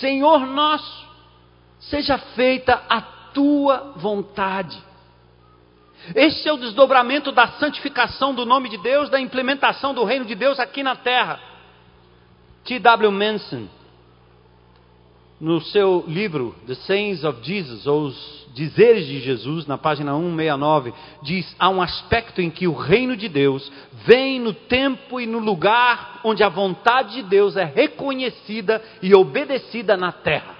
Senhor 0.00 0.46
nosso, 0.46 1.06
seja 1.78 2.16
feita 2.16 2.82
a 2.88 3.02
tua 3.34 3.92
vontade. 3.96 4.82
Este 6.14 6.48
é 6.48 6.52
o 6.54 6.56
desdobramento 6.56 7.30
da 7.30 7.46
santificação 7.58 8.34
do 8.34 8.46
nome 8.46 8.70
de 8.70 8.78
Deus, 8.78 9.10
da 9.10 9.20
implementação 9.20 9.92
do 9.92 10.02
reino 10.02 10.24
de 10.24 10.34
Deus 10.34 10.58
aqui 10.58 10.82
na 10.82 10.96
terra. 10.96 11.38
T.W. 12.64 13.12
Manson, 13.12 13.68
no 15.40 15.60
seu 15.60 16.04
livro 16.06 16.54
The 16.66 16.74
Sayings 16.74 17.24
of 17.24 17.40
Jesus, 17.42 17.86
ou 17.86 18.04
os 18.06 18.46
dizeres 18.54 19.06
de 19.06 19.20
Jesus, 19.20 19.66
na 19.66 19.76
página 19.76 20.12
169, 20.12 20.94
diz: 21.22 21.54
há 21.58 21.68
um 21.68 21.82
aspecto 21.82 22.40
em 22.40 22.50
que 22.50 22.66
o 22.66 22.74
reino 22.74 23.16
de 23.16 23.28
Deus 23.28 23.70
vem 24.06 24.40
no 24.40 24.54
tempo 24.54 25.20
e 25.20 25.26
no 25.26 25.38
lugar 25.38 26.20
onde 26.24 26.42
a 26.42 26.48
vontade 26.48 27.16
de 27.16 27.22
Deus 27.24 27.56
é 27.56 27.64
reconhecida 27.64 28.82
e 29.02 29.14
obedecida 29.14 29.96
na 29.96 30.10
terra. 30.10 30.56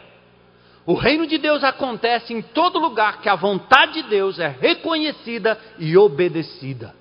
O 0.84 0.94
reino 0.94 1.26
de 1.26 1.38
Deus 1.38 1.64
acontece 1.64 2.32
em 2.32 2.40
todo 2.40 2.78
lugar 2.78 3.20
que 3.20 3.28
a 3.28 3.34
vontade 3.34 4.02
de 4.02 4.08
Deus 4.08 4.38
é 4.38 4.46
reconhecida 4.46 5.58
e 5.78 5.96
obedecida. 5.96 6.94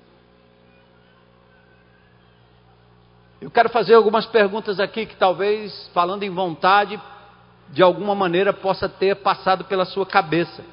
Eu 3.40 3.50
quero 3.50 3.68
fazer 3.68 3.94
algumas 3.94 4.26
perguntas 4.26 4.80
aqui 4.80 5.06
que 5.06 5.14
talvez, 5.14 5.88
falando 5.94 6.24
em 6.24 6.30
vontade, 6.30 6.98
de 7.70 7.82
alguma 7.82 8.14
maneira 8.14 8.52
possa 8.52 8.88
ter 8.88 9.16
passado 9.16 9.64
pela 9.64 9.84
sua 9.84 10.06
cabeça. 10.06 10.64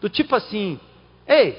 Do 0.00 0.08
tipo 0.08 0.36
assim, 0.36 0.78
ei, 1.26 1.52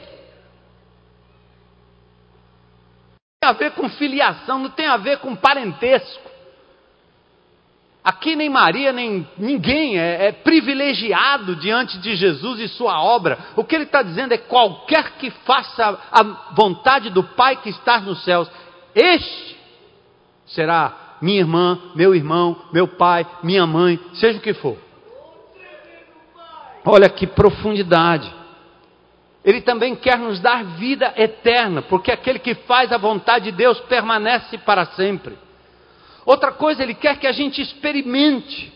tem 3.42 3.50
a 3.50 3.54
ver 3.54 3.72
com 3.72 3.90
filiação, 3.90 4.60
não 4.60 4.70
tem 4.70 4.88
a 4.88 4.98
ver 4.98 5.20
com 5.20 5.36
parentesco. 5.36 6.36
Aqui 8.04 8.36
nem 8.36 8.50
Maria, 8.50 8.92
nem 8.92 9.28
ninguém 9.36 9.98
é, 9.98 10.28
é, 10.28 10.32
privilegiado 10.32 11.56
diante 11.56 11.98
de 11.98 12.16
Jesus 12.16 12.60
e 12.60 12.68
sua 12.68 13.02
obra. 13.02 13.40
O 13.56 13.64
que 13.64 13.74
ele 13.74 13.86
está 13.86 14.04
dizendo 14.04 14.32
é: 14.32 14.38
qualquer 14.38 15.14
que 15.14 15.32
faça 15.32 16.00
a 16.12 16.24
vontade 16.54 17.10
do 17.10 17.24
Pai 17.24 17.56
que 17.56 17.70
está 17.70 18.00
nos 18.00 18.24
céus, 18.24 18.48
este 18.94 19.58
será 20.46 21.05
minha 21.22 21.40
irmã, 21.40 21.80
meu 21.96 22.14
irmão, 22.14 22.58
meu 22.72 22.88
pai, 22.88 23.26
minha 23.44 23.66
mãe, 23.66 24.00
seja 24.14 24.38
o 24.38 24.42
que 24.42 24.54
for. 24.54 24.78
Olha 26.86 27.10
que 27.10 27.26
profundidade. 27.26 28.34
Ele 29.44 29.62
também 29.62 29.96
quer 29.96 30.18
nos 30.18 30.40
dar 30.40 30.64
vida 30.64 31.14
eterna, 31.18 31.82
porque 31.82 32.12
aquele 32.12 32.40
que 32.40 32.56
faz 32.56 32.92
a 32.92 32.98
vontade 32.98 33.46
de 33.46 33.52
Deus 33.52 33.80
permanece 33.82 34.58
para 34.58 34.86
sempre. 34.88 35.38
Outra 36.26 36.52
coisa, 36.52 36.82
ele 36.82 36.96
quer 36.96 37.18
que 37.20 37.28
a 37.28 37.32
gente 37.32 37.62
experimente 37.62 38.74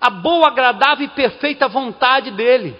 a 0.00 0.10
boa, 0.10 0.48
agradável 0.48 1.06
e 1.06 1.10
perfeita 1.10 1.68
vontade 1.68 2.30
dele. 2.32 2.74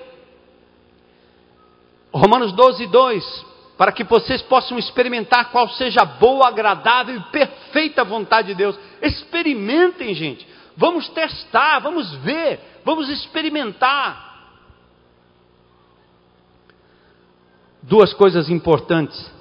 Romanos 2.12 2.52
12, 2.52 2.86
2 2.88 3.49
para 3.80 3.92
que 3.92 4.04
vocês 4.04 4.42
possam 4.42 4.78
experimentar 4.78 5.50
qual 5.50 5.66
seja 5.70 6.02
a 6.02 6.04
boa, 6.04 6.48
agradável 6.48 7.16
e 7.16 7.20
perfeita 7.32 8.04
vontade 8.04 8.48
de 8.48 8.54
Deus. 8.54 8.78
Experimentem, 9.00 10.14
gente. 10.14 10.46
Vamos 10.76 11.08
testar, 11.08 11.78
vamos 11.78 12.14
ver, 12.16 12.60
vamos 12.84 13.08
experimentar. 13.08 14.52
Duas 17.82 18.12
coisas 18.12 18.50
importantes 18.50 19.32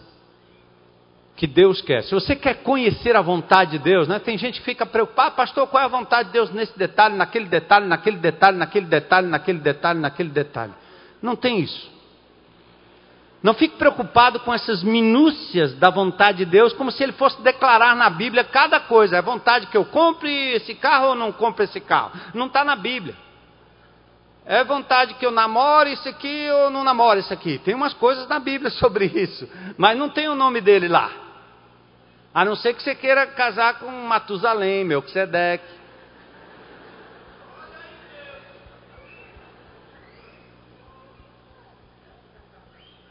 que 1.36 1.46
Deus 1.46 1.82
quer. 1.82 2.04
Se 2.04 2.16
você 2.16 2.34
quer 2.34 2.64
conhecer 2.64 3.18
a 3.18 3.22
vontade 3.22 3.72
de 3.72 3.80
Deus, 3.80 4.08
né? 4.08 4.20
Tem 4.20 4.38
gente 4.38 4.62
que 4.62 4.66
fica 4.66 4.86
preocupada, 4.86 5.32
pastor, 5.32 5.68
qual 5.68 5.84
é 5.84 5.86
a 5.86 5.90
vontade 5.90 6.30
de 6.30 6.34
Deus 6.36 6.50
nesse 6.54 6.80
detalhe, 6.80 7.14
naquele 7.18 7.48
detalhe, 7.48 7.88
naquele 7.88 8.16
detalhe, 8.16 8.56
naquele 8.58 8.86
detalhe, 8.86 9.28
naquele 9.28 9.60
detalhe, 9.60 10.00
naquele 10.00 10.30
detalhe. 10.30 10.74
Não 11.22 11.36
tem 11.36 11.60
isso. 11.60 11.99
Não 13.42 13.54
fique 13.54 13.78
preocupado 13.78 14.40
com 14.42 14.54
essas 14.54 14.84
minúcias 14.84 15.74
da 15.76 15.90
vontade 15.90 16.40
de 16.40 16.46
Deus, 16.46 16.74
como 16.74 16.92
se 16.92 17.02
ele 17.02 17.14
fosse 17.14 17.42
declarar 17.42 17.96
na 17.96 18.10
Bíblia 18.10 18.44
cada 18.44 18.82
coisa. 18.82 19.18
É 19.18 19.22
vontade 19.22 19.68
que 19.68 19.78
eu 19.78 19.86
compre 19.86 20.32
esse 20.56 20.76
carro 20.76 21.10
ou 21.10 21.16
não 21.16 21.32
compre 21.32 21.64
esse 21.64 21.80
carro. 21.80 22.12
Não 22.34 22.48
está 22.48 22.66
na 22.66 22.76
Bíblia. 22.76 23.16
É 24.46 24.64
vontade 24.64 25.14
que 25.14 25.26
eu 25.26 25.32
namore 25.32 25.94
isso 25.94 26.10
aqui 26.10 26.50
ou 26.52 26.70
não 26.70 26.84
namore 26.84 27.22
isso 27.22 27.32
aqui. 27.32 27.60
Tem 27.60 27.76
umas 27.76 27.94
coisas 27.94 28.28
na 28.28 28.40
Bíblia 28.40 28.72
sobre 28.82 29.06
isso, 29.06 29.48
mas 29.78 29.98
não 29.98 30.10
tem 30.10 30.28
o 30.28 30.36
nome 30.36 30.60
dele 30.60 30.88
lá. 30.88 31.10
A 32.34 32.44
não 32.44 32.56
ser 32.56 32.74
que 32.74 32.84
você 32.84 32.94
queira 32.94 33.26
casar 33.28 33.80
com 33.80 33.90
Matusalém, 33.90 34.84
Melquisedeque. 34.84 35.79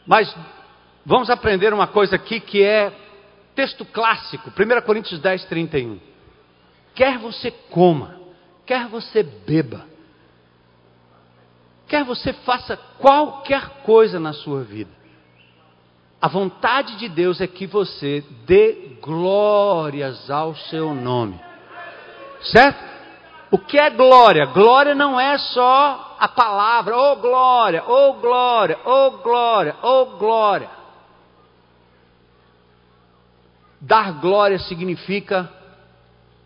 Mas 0.09 0.35
vamos 1.05 1.29
aprender 1.29 1.71
uma 1.75 1.87
coisa 1.87 2.17
aqui 2.17 2.41
que 2.41 2.65
é 2.65 2.91
texto 3.55 3.85
clássico, 3.85 4.51
1 4.51 4.81
Coríntios 4.81 5.21
10, 5.21 5.45
31. 5.45 6.01
Quer 6.95 7.19
você 7.19 7.51
coma, 7.51 8.19
quer 8.65 8.89
você 8.89 9.23
beba, 9.23 9.85
quer 11.87 12.05
você 12.05 12.33
faça 12.33 12.75
qualquer 12.99 13.83
coisa 13.83 14.19
na 14.19 14.33
sua 14.33 14.63
vida, 14.63 14.91
a 16.23 16.27
vontade 16.27 16.97
de 16.97 17.09
Deus 17.09 17.43
é 17.43 17.47
que 17.47 17.67
você 17.67 18.25
dê 18.47 18.97
glórias 19.03 20.31
ao 20.31 20.57
seu 20.57 20.95
nome. 20.95 21.39
Certo? 22.45 22.83
O 23.51 23.59
que 23.59 23.79
é 23.79 23.91
glória? 23.91 24.47
Glória 24.47 24.95
não 24.95 25.21
é 25.21 25.37
só 25.37 26.08
a 26.19 26.29
palavra, 26.29 26.97
oh 26.97 27.17
glória, 27.17 27.85
oh 27.87 28.15
glória, 28.15 28.79
oh 28.85 29.11
glória, 29.23 29.77
oh 29.83 30.07
glória. 30.19 30.71
Dar 33.81 34.13
glória 34.21 34.59
significa 34.59 35.51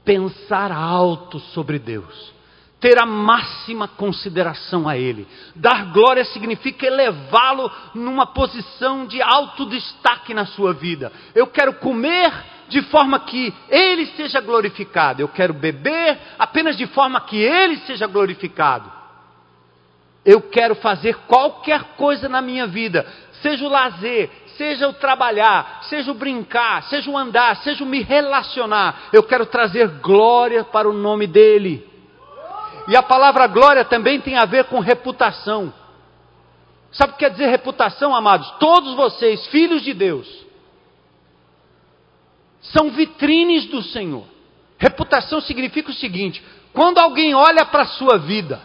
pensar 0.04 0.70
alto 0.70 1.40
sobre 1.40 1.78
Deus, 1.78 2.32
ter 2.78 2.98
a 3.00 3.06
máxima 3.06 3.88
consideração 3.88 4.88
a 4.88 4.96
Ele. 4.96 5.26
Dar 5.54 5.92
glória 5.92 6.24
significa 6.26 6.86
elevá-lo 6.86 7.70
numa 7.94 8.26
posição 8.26 9.06
de 9.06 9.22
alto 9.22 9.64
destaque 9.66 10.34
na 10.34 10.44
sua 10.44 10.74
vida. 10.74 11.10
Eu 11.34 11.46
quero 11.46 11.74
comer 11.74 12.30
de 12.68 12.82
forma 12.82 13.20
que 13.20 13.54
Ele 13.68 14.06
seja 14.06 14.40
glorificado. 14.40 15.22
Eu 15.22 15.28
quero 15.28 15.54
beber 15.54 16.18
apenas 16.38 16.76
de 16.76 16.86
forma 16.88 17.20
que 17.22 17.36
Ele 17.36 17.78
seja 17.78 18.06
glorificado. 18.06 19.01
Eu 20.24 20.42
quero 20.42 20.74
fazer 20.76 21.16
qualquer 21.26 21.96
coisa 21.96 22.28
na 22.28 22.40
minha 22.40 22.66
vida, 22.66 23.06
seja 23.40 23.64
o 23.64 23.68
lazer, 23.68 24.30
seja 24.56 24.88
o 24.88 24.92
trabalhar, 24.92 25.80
seja 25.82 26.10
o 26.10 26.14
brincar, 26.14 26.84
seja 26.84 27.10
o 27.10 27.18
andar, 27.18 27.56
seja 27.56 27.82
o 27.82 27.86
me 27.86 28.02
relacionar. 28.02 29.08
Eu 29.12 29.22
quero 29.24 29.46
trazer 29.46 29.88
glória 30.00 30.62
para 30.64 30.88
o 30.88 30.92
nome 30.92 31.26
dEle. 31.26 31.90
E 32.88 32.96
a 32.96 33.02
palavra 33.02 33.46
glória 33.46 33.84
também 33.84 34.20
tem 34.20 34.36
a 34.36 34.44
ver 34.44 34.64
com 34.64 34.78
reputação. 34.80 35.72
Sabe 36.92 37.12
o 37.12 37.16
que 37.16 37.24
quer 37.24 37.30
dizer 37.30 37.46
reputação, 37.46 38.14
amados? 38.14 38.50
Todos 38.60 38.94
vocês, 38.94 39.46
filhos 39.46 39.82
de 39.82 39.94
Deus, 39.94 40.28
são 42.60 42.90
vitrines 42.90 43.66
do 43.66 43.82
Senhor. 43.82 44.24
Reputação 44.78 45.40
significa 45.40 45.90
o 45.90 45.94
seguinte: 45.94 46.44
quando 46.72 46.98
alguém 46.98 47.34
olha 47.34 47.64
para 47.64 47.82
a 47.82 47.86
sua 47.86 48.18
vida, 48.18 48.60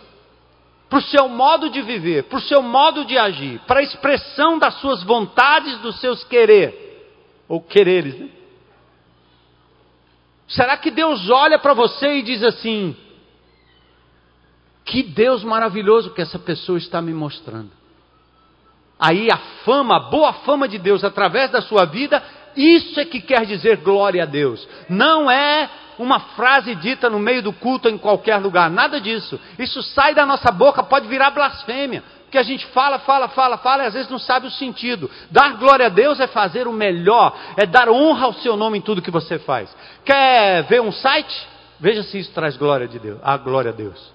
para 0.90 1.00
o 1.00 1.02
seu 1.02 1.28
modo 1.28 1.70
de 1.70 1.82
viver, 1.82 2.24
para 2.24 2.38
o 2.38 2.42
seu 2.42 2.62
modo 2.62 3.04
de 3.04 3.18
agir, 3.18 3.60
para 3.68 3.82
a 3.82 3.84
expressão 3.84 4.58
das 4.58 4.76
suas 4.76 5.04
vontades, 5.04 5.78
dos 5.80 6.00
seus 6.00 6.24
querer, 6.24 7.06
ou 7.48 7.62
quereres, 7.62 8.18
né? 8.18 8.30
Será 10.48 10.78
que 10.78 10.90
Deus 10.90 11.30
olha 11.30 11.60
para 11.60 11.74
você 11.74 12.20
e 12.20 12.22
diz 12.22 12.42
assim: 12.42 12.96
que 14.86 15.04
Deus 15.04 15.44
maravilhoso 15.44 16.14
que 16.14 16.22
essa 16.22 16.40
pessoa 16.40 16.78
está 16.78 17.02
me 17.02 17.14
mostrando? 17.14 17.72
Aí 18.98 19.28
a 19.30 19.38
fama, 19.66 19.98
a 19.98 20.10
boa 20.10 20.34
fama 20.34 20.68
de 20.68 20.78
Deus 20.78 21.04
através 21.04 21.52
da 21.52 21.62
sua 21.62 21.86
vida, 21.86 22.24
isso 22.56 23.00
é 23.00 23.06
que 23.06 23.22
quer 23.22 23.46
dizer 23.46 23.78
glória 23.78 24.24
a 24.24 24.26
Deus. 24.26 24.68
Não 24.90 25.30
é 25.30 25.70
uma 25.98 26.20
frase 26.20 26.76
dita 26.76 27.10
no 27.10 27.20
meio 27.20 27.42
do 27.42 27.52
culto 27.54 27.90
em 27.90 27.98
qualquer 27.98 28.38
lugar, 28.38 28.70
nada 28.70 29.02
disso. 29.02 29.40
Isso 29.58 29.82
sai 29.82 30.14
da 30.14 30.26
nossa 30.26 30.52
boca, 30.52 30.84
pode 30.84 31.08
virar 31.08 31.32
blasfêmia. 31.32 32.04
Porque 32.24 32.38
a 32.38 32.44
gente 32.44 32.66
fala, 32.68 33.00
fala, 33.00 33.30
fala, 33.30 33.58
fala 33.58 33.84
e 33.84 33.86
às 33.88 33.94
vezes 33.94 34.10
não 34.10 34.20
sabe 34.20 34.48
o 34.48 34.52
sentido. 34.52 35.10
Dar 35.32 35.58
glória 35.58 35.86
a 35.86 35.90
Deus 35.90 36.20
é 36.20 36.28
fazer 36.28 36.68
o 36.68 36.74
melhor, 36.74 37.34
é 37.56 37.66
dar 37.66 37.90
honra 37.90 38.26
ao 38.26 38.34
seu 38.34 38.58
nome 38.58 38.78
em 38.78 38.82
tudo 38.82 39.02
que 39.02 39.10
você 39.10 39.40
faz. 39.40 39.74
Quer 40.04 40.64
ver 40.64 40.82
um 40.82 40.92
site? 40.92 41.48
Veja 41.80 42.04
se 42.04 42.20
isso 42.20 42.32
traz 42.34 42.58
glória 42.58 42.88
de 42.88 43.00
Deus, 43.00 43.20
a 43.24 43.38
glória 43.38 43.72
a 43.72 43.74
Deus. 43.74 44.12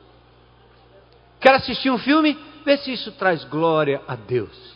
Quer 1.40 1.54
assistir 1.54 1.90
um 1.90 1.98
filme? 1.98 2.38
Vê 2.64 2.76
se 2.76 2.92
isso 2.92 3.12
traz 3.12 3.44
glória 3.44 4.02
a 4.06 4.14
Deus. 4.14 4.72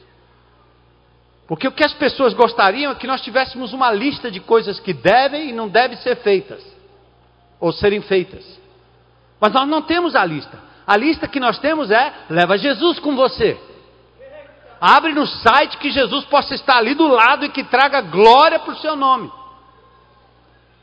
Porque 1.46 1.68
o 1.68 1.72
que 1.72 1.84
as 1.84 1.92
pessoas 1.92 2.34
gostariam 2.34 2.90
é 2.90 2.94
que 2.94 3.06
nós 3.06 3.20
tivéssemos 3.20 3.72
uma 3.72 3.92
lista 3.92 4.30
de 4.30 4.40
coisas 4.40 4.80
que 4.80 4.92
devem 4.92 5.50
e 5.50 5.52
não 5.52 5.68
devem 5.68 5.96
ser 5.98 6.16
feitas, 6.16 6.64
ou 7.60 7.72
serem 7.72 8.00
feitas. 8.02 8.44
Mas 9.40 9.52
nós 9.52 9.68
não 9.68 9.82
temos 9.82 10.14
a 10.14 10.24
lista. 10.24 10.58
A 10.86 10.96
lista 10.96 11.26
que 11.26 11.40
nós 11.40 11.58
temos 11.58 11.90
é: 11.90 12.12
leva 12.30 12.56
Jesus 12.56 12.98
com 12.98 13.16
você. 13.16 13.58
Abre 14.80 15.12
no 15.12 15.26
site 15.26 15.78
que 15.78 15.90
Jesus 15.90 16.24
possa 16.26 16.54
estar 16.54 16.76
ali 16.76 16.94
do 16.94 17.08
lado 17.08 17.46
e 17.46 17.48
que 17.48 17.64
traga 17.64 18.02
glória 18.02 18.58
para 18.58 18.72
o 18.72 18.78
seu 18.78 18.94
nome. 18.94 19.30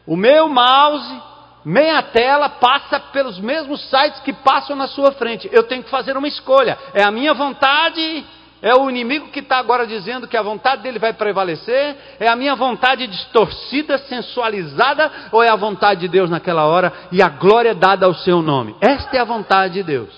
O 0.05 0.17
meu 0.17 0.49
mouse, 0.49 1.21
meia 1.63 2.01
tela, 2.01 2.49
passa 2.49 2.99
pelos 2.99 3.39
mesmos 3.39 3.81
sites 3.89 4.19
que 4.21 4.33
passam 4.33 4.75
na 4.75 4.87
sua 4.87 5.11
frente. 5.13 5.47
Eu 5.51 5.63
tenho 5.63 5.83
que 5.83 5.89
fazer 5.89 6.17
uma 6.17 6.27
escolha. 6.27 6.77
É 6.93 7.03
a 7.03 7.11
minha 7.11 7.33
vontade 7.33 8.25
é 8.63 8.73
o 8.73 8.89
inimigo 8.89 9.27
que 9.27 9.41
está 9.41 9.57
agora 9.57 9.85
dizendo 9.85 10.25
que 10.25 10.37
a 10.37 10.41
vontade 10.41 10.83
dele 10.83 10.97
vai 10.97 11.11
prevalecer? 11.11 11.97
É 12.17 12.29
a 12.29 12.35
minha 12.35 12.55
vontade 12.55 13.05
distorcida, 13.07 13.97
sensualizada? 13.97 15.11
Ou 15.33 15.43
é 15.43 15.49
a 15.49 15.55
vontade 15.57 15.99
de 15.99 16.07
Deus 16.07 16.29
naquela 16.29 16.65
hora 16.65 16.93
e 17.11 17.21
a 17.21 17.27
glória 17.27 17.75
dada 17.75 18.05
ao 18.05 18.13
seu 18.13 18.41
nome? 18.41 18.73
Esta 18.79 19.17
é 19.17 19.19
a 19.19 19.25
vontade 19.25 19.73
de 19.73 19.83
Deus. 19.83 20.09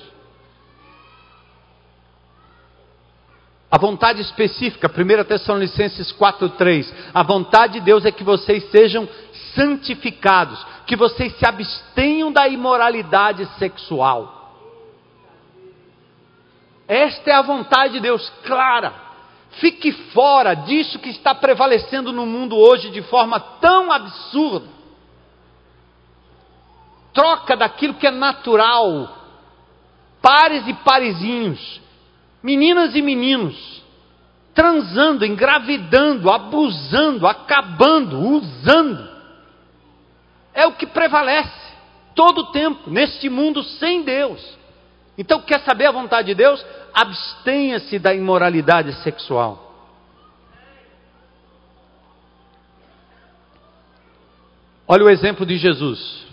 A 3.71 3.79
vontade 3.79 4.21
específica, 4.21 4.87
1 4.87 5.23
Tessalonicenses 5.23 6.13
4,3. 6.13 6.93
A 7.15 7.23
vontade 7.23 7.73
de 7.73 7.81
Deus 7.81 8.05
é 8.05 8.11
que 8.11 8.23
vocês 8.23 8.69
sejam 8.69 9.09
santificados, 9.55 10.63
que 10.85 10.95
vocês 10.95 11.35
se 11.35 11.47
abstenham 11.47 12.31
da 12.31 12.47
imoralidade 12.47 13.43
sexual. 13.57 14.34
Esta 16.87 17.31
é 17.31 17.33
a 17.33 17.41
vontade 17.41 17.93
de 17.93 17.99
Deus 17.99 18.31
clara. 18.45 18.93
Fique 19.59 19.91
fora 20.13 20.53
disso 20.53 20.99
que 20.99 21.09
está 21.09 21.33
prevalecendo 21.33 22.11
no 22.11 22.25
mundo 22.25 22.57
hoje 22.57 22.89
de 22.89 23.01
forma 23.03 23.39
tão 23.39 23.91
absurda. 23.91 24.67
Troca 27.13 27.55
daquilo 27.55 27.93
que 27.93 28.05
é 28.05 28.11
natural. 28.11 29.23
Pares 30.21 30.67
e 30.67 30.73
parezinhos, 30.73 31.81
meninas 32.41 32.95
e 32.95 33.01
meninos, 33.01 33.83
transando, 34.53 35.23
engravidando, 35.23 36.31
abusando, 36.31 37.27
acabando, 37.27 38.19
usando. 38.19 39.07
É 40.53 40.65
o 40.65 40.73
que 40.73 40.87
prevalece 40.87 41.73
todo 42.15 42.39
o 42.39 42.51
tempo 42.51 42.89
neste 42.89 43.29
mundo 43.29 43.63
sem 43.63 44.01
Deus. 44.01 44.41
Então, 45.17 45.41
quer 45.41 45.61
saber 45.61 45.85
a 45.85 45.91
vontade 45.91 46.27
de 46.27 46.35
Deus? 46.35 46.65
Abstenha-se 46.93 47.97
da 47.99 48.13
imoralidade 48.13 48.93
sexual. 49.01 49.65
Olha 54.87 55.05
o 55.05 55.09
exemplo 55.09 55.45
de 55.45 55.57
Jesus. 55.57 56.25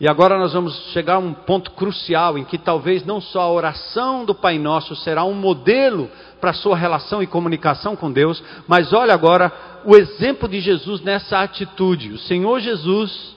E 0.00 0.08
agora 0.08 0.38
nós 0.38 0.52
vamos 0.52 0.76
chegar 0.92 1.14
a 1.14 1.18
um 1.18 1.32
ponto 1.32 1.72
crucial 1.72 2.38
em 2.38 2.44
que 2.44 2.56
talvez 2.56 3.04
não 3.04 3.20
só 3.20 3.40
a 3.40 3.50
oração 3.50 4.24
do 4.24 4.34
Pai 4.34 4.58
Nosso 4.58 4.94
será 4.94 5.24
um 5.24 5.34
modelo 5.34 6.08
para 6.40 6.50
a 6.50 6.54
sua 6.54 6.76
relação 6.76 7.20
e 7.20 7.26
comunicação 7.26 7.96
com 7.96 8.12
Deus, 8.12 8.40
mas 8.68 8.92
olha 8.92 9.12
agora 9.12 9.52
o 9.84 9.96
exemplo 9.96 10.48
de 10.48 10.60
Jesus 10.60 11.00
nessa 11.00 11.40
atitude. 11.40 12.12
O 12.12 12.18
Senhor 12.18 12.60
Jesus, 12.60 13.34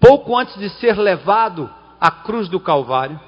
pouco 0.00 0.36
antes 0.36 0.58
de 0.58 0.68
ser 0.70 0.98
levado 0.98 1.70
a 2.02 2.10
cruz 2.10 2.48
do 2.48 2.58
Calvário. 2.58 3.18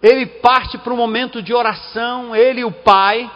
Ele 0.00 0.24
parte 0.24 0.78
para 0.78 0.94
um 0.94 0.96
momento 0.96 1.42
de 1.42 1.52
oração, 1.52 2.36
ele 2.36 2.60
e 2.60 2.64
o 2.64 2.70
Pai. 2.70 3.28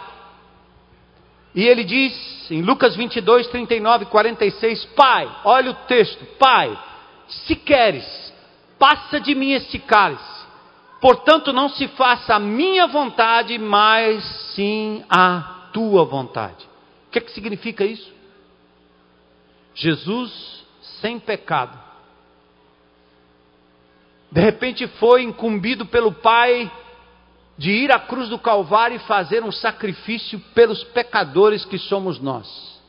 E 1.53 1.61
ele 1.67 1.83
diz 1.83 2.49
em 2.49 2.61
Lucas 2.61 2.95
22, 2.95 3.47
39 3.47 4.05
e 4.05 4.07
46: 4.07 4.85
Pai, 4.95 5.29
olha 5.43 5.71
o 5.71 5.73
texto, 5.73 6.25
Pai, 6.39 6.79
se 7.27 7.57
queres, 7.57 8.33
passa 8.79 9.19
de 9.19 9.35
mim 9.35 9.51
este 9.51 9.77
cálice. 9.79 10.43
Portanto, 11.01 11.51
não 11.51 11.67
se 11.67 11.89
faça 11.89 12.35
a 12.35 12.39
minha 12.39 12.87
vontade, 12.87 13.57
mas 13.57 14.23
sim 14.55 15.03
a 15.09 15.67
tua 15.73 16.05
vontade. 16.05 16.65
O 17.07 17.11
que, 17.11 17.17
é 17.17 17.21
que 17.21 17.31
significa 17.33 17.83
isso? 17.83 18.13
Jesus 19.75 20.63
sem 21.01 21.19
pecado 21.19 21.82
de 24.33 24.41
repente 24.41 24.87
foi 24.87 25.21
incumbido 25.21 25.85
pelo 25.85 26.11
Pai 26.11 26.71
de 27.55 27.69
ir 27.69 27.91
à 27.91 27.99
cruz 27.99 28.29
do 28.29 28.39
Calvário 28.39 28.95
e 28.95 28.99
fazer 29.01 29.43
um 29.43 29.51
sacrifício 29.51 30.39
pelos 30.55 30.83
pecadores 30.85 31.63
que 31.63 31.77
somos 31.77 32.19
nós. 32.19 32.81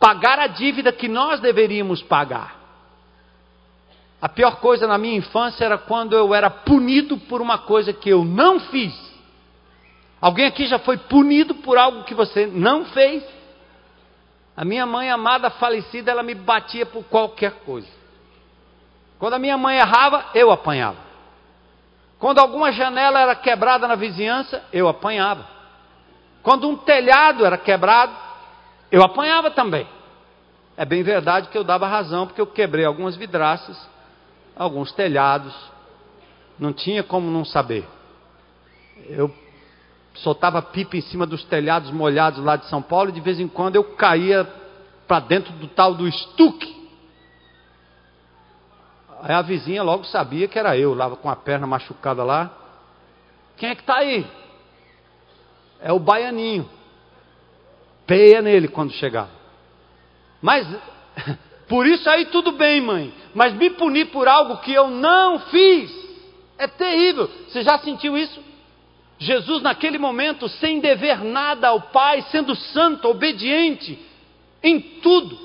Pagar 0.00 0.40
a 0.40 0.48
dívida 0.48 0.90
que 0.90 1.06
nós 1.06 1.38
deveríamos 1.38 2.02
pagar. 2.02 2.56
A 4.20 4.28
pior 4.28 4.56
coisa 4.56 4.88
na 4.88 4.98
minha 4.98 5.16
infância 5.16 5.64
era 5.64 5.78
quando 5.78 6.16
eu 6.16 6.34
era 6.34 6.50
punido 6.50 7.16
por 7.16 7.40
uma 7.40 7.58
coisa 7.58 7.92
que 7.92 8.08
eu 8.10 8.24
não 8.24 8.58
fiz. 8.58 8.92
Alguém 10.20 10.46
aqui 10.46 10.66
já 10.66 10.80
foi 10.80 10.96
punido 10.96 11.54
por 11.54 11.78
algo 11.78 12.02
que 12.02 12.14
você 12.14 12.44
não 12.44 12.86
fez? 12.86 13.22
A 14.56 14.64
minha 14.64 14.84
mãe 14.84 15.08
amada 15.12 15.48
falecida, 15.48 16.10
ela 16.10 16.24
me 16.24 16.34
batia 16.34 16.84
por 16.84 17.04
qualquer 17.04 17.52
coisa. 17.64 17.97
Quando 19.18 19.34
a 19.34 19.38
minha 19.38 19.58
mãe 19.58 19.78
errava, 19.78 20.26
eu 20.34 20.50
apanhava. 20.50 21.08
Quando 22.18 22.38
alguma 22.38 22.72
janela 22.72 23.20
era 23.20 23.34
quebrada 23.34 23.86
na 23.86 23.94
vizinhança, 23.94 24.64
eu 24.72 24.88
apanhava. 24.88 25.46
Quando 26.42 26.68
um 26.68 26.76
telhado 26.76 27.44
era 27.44 27.58
quebrado, 27.58 28.12
eu 28.90 29.02
apanhava 29.02 29.50
também. 29.50 29.86
É 30.76 30.84
bem 30.84 31.02
verdade 31.02 31.48
que 31.48 31.58
eu 31.58 31.64
dava 31.64 31.86
razão, 31.86 32.26
porque 32.26 32.40
eu 32.40 32.46
quebrei 32.46 32.84
algumas 32.84 33.16
vidraças, 33.16 33.76
alguns 34.56 34.92
telhados. 34.92 35.54
Não 36.58 36.72
tinha 36.72 37.02
como 37.02 37.30
não 37.30 37.44
saber. 37.44 37.86
Eu 39.08 39.32
soltava 40.14 40.62
pipa 40.62 40.96
em 40.96 41.00
cima 41.00 41.26
dos 41.26 41.44
telhados 41.44 41.90
molhados 41.90 42.42
lá 42.42 42.56
de 42.56 42.66
São 42.66 42.82
Paulo 42.82 43.10
e 43.10 43.12
de 43.12 43.20
vez 43.20 43.38
em 43.38 43.48
quando 43.48 43.76
eu 43.76 43.84
caía 43.84 44.44
para 45.06 45.20
dentro 45.20 45.52
do 45.54 45.68
tal 45.68 45.94
do 45.94 46.06
estuque. 46.06 46.77
Aí 49.22 49.34
a 49.34 49.42
vizinha 49.42 49.82
logo 49.82 50.04
sabia 50.04 50.48
que 50.48 50.58
era 50.58 50.76
eu, 50.76 50.94
lá 50.94 51.10
com 51.10 51.28
a 51.28 51.36
perna 51.36 51.66
machucada 51.66 52.22
lá. 52.22 52.50
Quem 53.56 53.70
é 53.70 53.74
que 53.74 53.82
está 53.82 53.98
aí? 53.98 54.26
É 55.80 55.92
o 55.92 55.98
baianinho. 55.98 56.68
Peia 58.06 58.40
nele 58.40 58.68
quando 58.68 58.92
chegar. 58.92 59.28
Mas, 60.40 60.66
por 61.68 61.86
isso 61.86 62.08
aí 62.08 62.26
tudo 62.26 62.52
bem, 62.52 62.80
mãe. 62.80 63.12
Mas 63.34 63.54
me 63.54 63.70
punir 63.70 64.06
por 64.06 64.28
algo 64.28 64.58
que 64.58 64.72
eu 64.72 64.88
não 64.88 65.38
fiz. 65.40 65.90
É 66.56 66.66
terrível. 66.66 67.28
Você 67.48 67.62
já 67.62 67.78
sentiu 67.78 68.16
isso? 68.16 68.42
Jesus, 69.18 69.62
naquele 69.62 69.98
momento, 69.98 70.48
sem 70.48 70.80
dever 70.80 71.24
nada 71.24 71.68
ao 71.68 71.80
Pai, 71.80 72.22
sendo 72.30 72.54
santo, 72.54 73.08
obediente 73.08 73.98
em 74.62 74.80
tudo, 74.80 75.38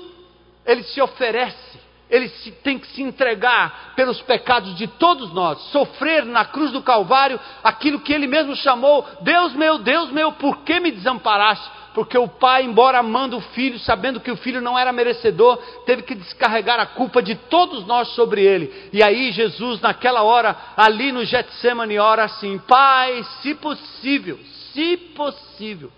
ele 0.64 0.82
se 0.84 1.00
oferece, 1.00 1.78
ele 2.10 2.28
se, 2.28 2.50
tem 2.50 2.78
que 2.78 2.86
se 2.88 3.02
entregar 3.02 3.94
pelos 3.96 4.20
pecados 4.22 4.76
de 4.76 4.86
todos 4.86 5.32
nós, 5.32 5.58
sofrer 5.72 6.24
na 6.24 6.44
cruz 6.44 6.70
do 6.70 6.82
Calvário 6.82 7.40
aquilo 7.62 8.00
que 8.00 8.12
ele 8.12 8.26
mesmo 8.26 8.54
chamou: 8.56 9.06
Deus 9.22 9.54
meu, 9.54 9.78
Deus 9.78 10.10
meu, 10.10 10.32
por 10.32 10.58
que 10.58 10.80
me 10.80 10.90
desamparaste? 10.90 11.84
porque 11.94 12.18
o 12.18 12.26
pai, 12.26 12.64
embora 12.64 12.98
amando 12.98 13.36
o 13.36 13.40
filho, 13.40 13.78
sabendo 13.78 14.20
que 14.20 14.30
o 14.30 14.36
filho 14.36 14.60
não 14.60 14.76
era 14.76 14.92
merecedor, 14.92 15.56
teve 15.86 16.02
que 16.02 16.14
descarregar 16.16 16.80
a 16.80 16.86
culpa 16.86 17.22
de 17.22 17.36
todos 17.36 17.86
nós 17.86 18.08
sobre 18.08 18.42
ele. 18.42 18.90
E 18.92 19.02
aí 19.02 19.30
Jesus, 19.30 19.80
naquela 19.80 20.22
hora, 20.22 20.56
ali 20.76 21.12
no 21.12 21.24
Getsemane, 21.24 21.98
ora 21.98 22.24
assim: 22.24 22.58
Pai, 22.58 23.24
se 23.40 23.54
possível, 23.54 24.38
se 24.72 24.96
possível, 24.96 25.90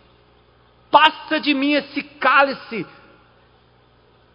passa 0.90 1.40
de 1.40 1.54
mim 1.54 1.72
esse 1.72 2.02
cálice, 2.02 2.86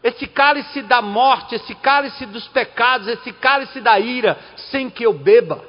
esse 0.04 0.26
cálice 0.28 0.82
da 0.82 1.02
morte, 1.02 1.56
esse 1.56 1.76
cálice 1.76 2.26
dos 2.26 2.48
pecados, 2.48 3.08
esse 3.08 3.32
cálice 3.34 3.80
da 3.80 4.00
ira, 4.00 4.38
sem 4.56 4.90
que 4.90 5.06
eu 5.06 5.14
beba. 5.14 5.64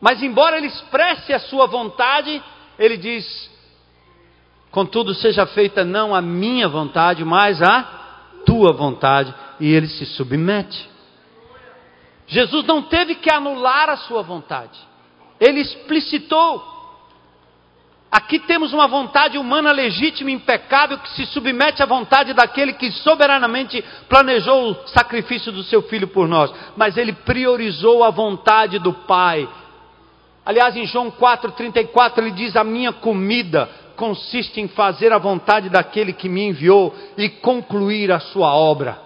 Mas 0.00 0.20
embora 0.20 0.56
ele 0.58 0.66
expresse 0.66 1.32
a 1.32 1.38
sua 1.38 1.66
vontade, 1.66 2.42
ele 2.76 2.96
diz: 2.96 3.50
Contudo, 4.72 5.14
seja 5.14 5.46
feita 5.46 5.84
não 5.84 6.14
a 6.14 6.20
minha 6.20 6.68
vontade, 6.68 7.24
mas 7.24 7.62
a 7.62 7.82
tua 8.44 8.72
vontade. 8.72 9.32
E 9.60 9.72
ele 9.72 9.86
se 9.86 10.04
submete. 10.04 10.90
Jesus 12.26 12.64
não 12.64 12.82
teve 12.82 13.16
que 13.16 13.30
anular 13.30 13.90
a 13.90 13.96
sua 13.96 14.22
vontade. 14.22 14.78
Ele 15.38 15.60
explicitou. 15.60 16.72
Aqui 18.12 18.38
temos 18.40 18.74
uma 18.74 18.86
vontade 18.86 19.38
humana 19.38 19.72
legítima 19.72 20.30
impecável 20.30 20.98
que 20.98 21.08
se 21.12 21.24
submete 21.24 21.82
à 21.82 21.86
vontade 21.86 22.34
daquele 22.34 22.74
que 22.74 22.92
soberanamente 22.92 23.82
planejou 24.06 24.72
o 24.72 24.88
sacrifício 24.88 25.50
do 25.50 25.62
seu 25.62 25.80
filho 25.80 26.06
por 26.06 26.28
nós. 26.28 26.52
Mas 26.76 26.98
ele 26.98 27.14
priorizou 27.14 28.04
a 28.04 28.10
vontade 28.10 28.78
do 28.78 28.92
Pai. 28.92 29.48
Aliás, 30.44 30.76
em 30.76 30.84
João 30.84 31.10
4,34 31.10 32.18
ele 32.18 32.32
diz: 32.32 32.54
A 32.54 32.62
minha 32.62 32.92
comida 32.92 33.66
consiste 33.96 34.60
em 34.60 34.68
fazer 34.68 35.10
a 35.10 35.16
vontade 35.16 35.70
daquele 35.70 36.12
que 36.12 36.28
me 36.28 36.42
enviou 36.42 36.94
e 37.16 37.30
concluir 37.30 38.12
a 38.12 38.20
sua 38.20 38.54
obra. 38.54 39.00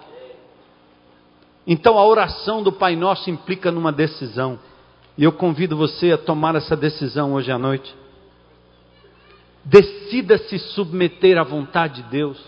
Então 1.64 1.96
a 1.96 2.04
oração 2.04 2.60
do 2.60 2.72
Pai 2.72 2.96
Nosso 2.96 3.30
implica 3.30 3.70
numa 3.70 3.92
decisão. 3.92 4.58
E 5.16 5.22
eu 5.22 5.30
convido 5.30 5.76
você 5.76 6.10
a 6.10 6.18
tomar 6.18 6.56
essa 6.56 6.76
decisão 6.76 7.34
hoje 7.34 7.52
à 7.52 7.58
noite. 7.58 8.05
Decida 9.68 10.38
se 10.38 10.60
submeter 10.60 11.36
à 11.36 11.42
vontade 11.42 12.00
de 12.00 12.08
Deus. 12.08 12.38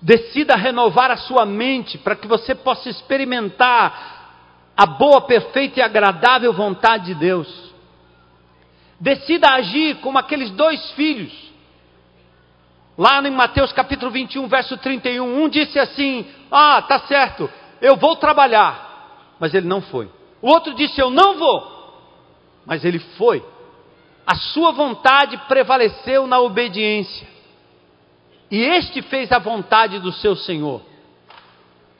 Decida 0.00 0.56
renovar 0.56 1.10
a 1.10 1.18
sua 1.18 1.44
mente 1.44 1.98
para 1.98 2.16
que 2.16 2.26
você 2.26 2.54
possa 2.54 2.88
experimentar 2.88 4.72
a 4.74 4.86
boa, 4.86 5.20
perfeita 5.20 5.80
e 5.80 5.82
agradável 5.82 6.50
vontade 6.54 7.06
de 7.06 7.14
Deus. 7.16 7.72
Decida 8.98 9.50
agir 9.50 9.96
como 9.96 10.18
aqueles 10.18 10.50
dois 10.52 10.92
filhos. 10.92 11.32
Lá 12.96 13.22
em 13.22 13.30
Mateus 13.30 13.70
capítulo 13.70 14.10
21, 14.10 14.48
verso 14.48 14.78
31, 14.78 15.42
um 15.44 15.48
disse 15.50 15.78
assim: 15.78 16.26
Ah, 16.50 16.80
tá 16.80 17.00
certo, 17.00 17.50
eu 17.78 17.94
vou 17.96 18.16
trabalhar. 18.16 19.36
Mas 19.38 19.52
ele 19.52 19.66
não 19.66 19.82
foi. 19.82 20.10
O 20.40 20.48
outro 20.48 20.74
disse: 20.74 20.98
Eu 20.98 21.10
não 21.10 21.38
vou. 21.38 21.72
Mas 22.64 22.86
ele 22.86 23.00
foi. 23.18 23.44
A 24.26 24.36
sua 24.36 24.72
vontade 24.72 25.36
prevaleceu 25.48 26.26
na 26.26 26.38
obediência. 26.38 27.26
E 28.50 28.60
este 28.62 29.02
fez 29.02 29.32
a 29.32 29.38
vontade 29.38 29.98
do 29.98 30.12
seu 30.12 30.36
Senhor. 30.36 30.82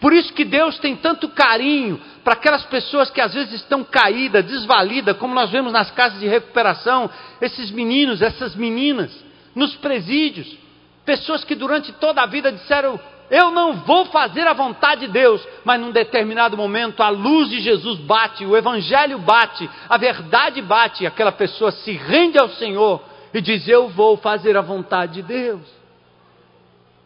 Por 0.02 0.12
isso 0.12 0.32
que 0.32 0.44
Deus 0.44 0.78
tem 0.78 0.96
tanto 0.96 1.28
carinho 1.28 2.00
para 2.24 2.34
aquelas 2.34 2.64
pessoas 2.64 3.08
que 3.08 3.20
às 3.20 3.32
vezes 3.32 3.54
estão 3.54 3.84
caídas, 3.84 4.44
desvalidas, 4.44 5.16
como 5.16 5.32
nós 5.32 5.50
vemos 5.50 5.72
nas 5.72 5.90
casas 5.92 6.18
de 6.18 6.26
recuperação, 6.26 7.08
esses 7.40 7.70
meninos, 7.70 8.20
essas 8.20 8.56
meninas, 8.56 9.12
nos 9.54 9.76
presídios, 9.76 10.58
pessoas 11.04 11.44
que 11.44 11.54
durante 11.54 11.92
toda 11.92 12.20
a 12.20 12.26
vida 12.26 12.50
disseram: 12.50 12.98
Eu 13.32 13.50
não 13.50 13.72
vou 13.72 14.04
fazer 14.04 14.46
a 14.46 14.52
vontade 14.52 15.06
de 15.06 15.12
Deus, 15.12 15.42
mas 15.64 15.80
num 15.80 15.90
determinado 15.90 16.54
momento 16.54 17.02
a 17.02 17.08
luz 17.08 17.48
de 17.48 17.62
Jesus 17.62 17.98
bate, 18.00 18.44
o 18.44 18.54
Evangelho 18.54 19.18
bate, 19.20 19.70
a 19.88 19.96
verdade 19.96 20.60
bate, 20.60 21.06
aquela 21.06 21.32
pessoa 21.32 21.72
se 21.72 21.92
rende 21.92 22.38
ao 22.38 22.50
Senhor 22.50 23.02
e 23.32 23.40
diz: 23.40 23.66
Eu 23.66 23.88
vou 23.88 24.18
fazer 24.18 24.54
a 24.54 24.60
vontade 24.60 25.14
de 25.14 25.22
Deus. 25.22 25.62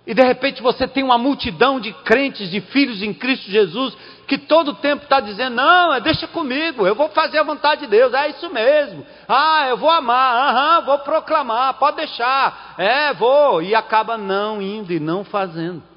E 0.04 0.14
de 0.14 0.22
repente 0.22 0.60
você 0.60 0.88
tem 0.88 1.04
uma 1.04 1.16
multidão 1.16 1.78
de 1.78 1.92
crentes, 1.92 2.50
de 2.50 2.60
filhos 2.60 3.04
em 3.04 3.14
Cristo 3.14 3.48
Jesus, 3.48 3.96
que 4.26 4.36
todo 4.36 4.72
o 4.72 4.74
tempo 4.74 5.04
está 5.04 5.20
dizendo: 5.20 5.54
não, 5.54 5.94
é, 5.94 6.00
deixa 6.00 6.26
comigo, 6.26 6.84
eu 6.88 6.96
vou 6.96 7.08
fazer 7.10 7.38
a 7.38 7.44
vontade 7.44 7.82
de 7.82 7.86
Deus, 7.86 8.12
é 8.12 8.30
isso 8.30 8.50
mesmo. 8.50 9.06
Ah, 9.28 9.66
eu 9.68 9.76
vou 9.76 9.90
amar, 9.90 10.48
aham, 10.48 10.86
vou 10.86 10.98
proclamar, 10.98 11.74
pode 11.74 11.98
deixar, 11.98 12.74
é, 12.76 13.14
vou. 13.14 13.62
E 13.62 13.76
acaba 13.76 14.18
não 14.18 14.60
indo 14.60 14.92
e 14.92 14.98
não 14.98 15.22
fazendo. 15.22 15.94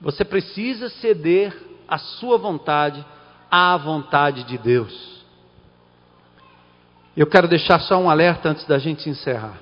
Você 0.00 0.24
precisa 0.24 0.88
ceder 0.88 1.56
a 1.88 1.98
sua 1.98 2.36
vontade 2.36 3.04
à 3.50 3.76
vontade 3.76 4.44
de 4.44 4.58
Deus. 4.58 5.24
Eu 7.16 7.26
quero 7.26 7.46
deixar 7.46 7.80
só 7.80 7.96
um 7.98 8.10
alerta 8.10 8.48
antes 8.48 8.64
da 8.66 8.78
gente 8.78 9.08
encerrar. 9.08 9.60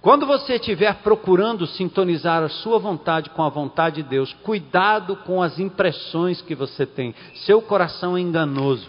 Quando 0.00 0.24
você 0.26 0.54
estiver 0.54 0.94
procurando 1.02 1.66
sintonizar 1.66 2.42
a 2.42 2.48
sua 2.48 2.78
vontade 2.78 3.28
com 3.30 3.42
a 3.42 3.50
vontade 3.50 4.02
de 4.02 4.08
Deus, 4.08 4.32
cuidado 4.42 5.14
com 5.16 5.42
as 5.42 5.58
impressões 5.58 6.40
que 6.40 6.54
você 6.54 6.86
tem. 6.86 7.14
Seu 7.44 7.60
coração 7.60 8.16
é 8.16 8.20
enganoso. 8.20 8.88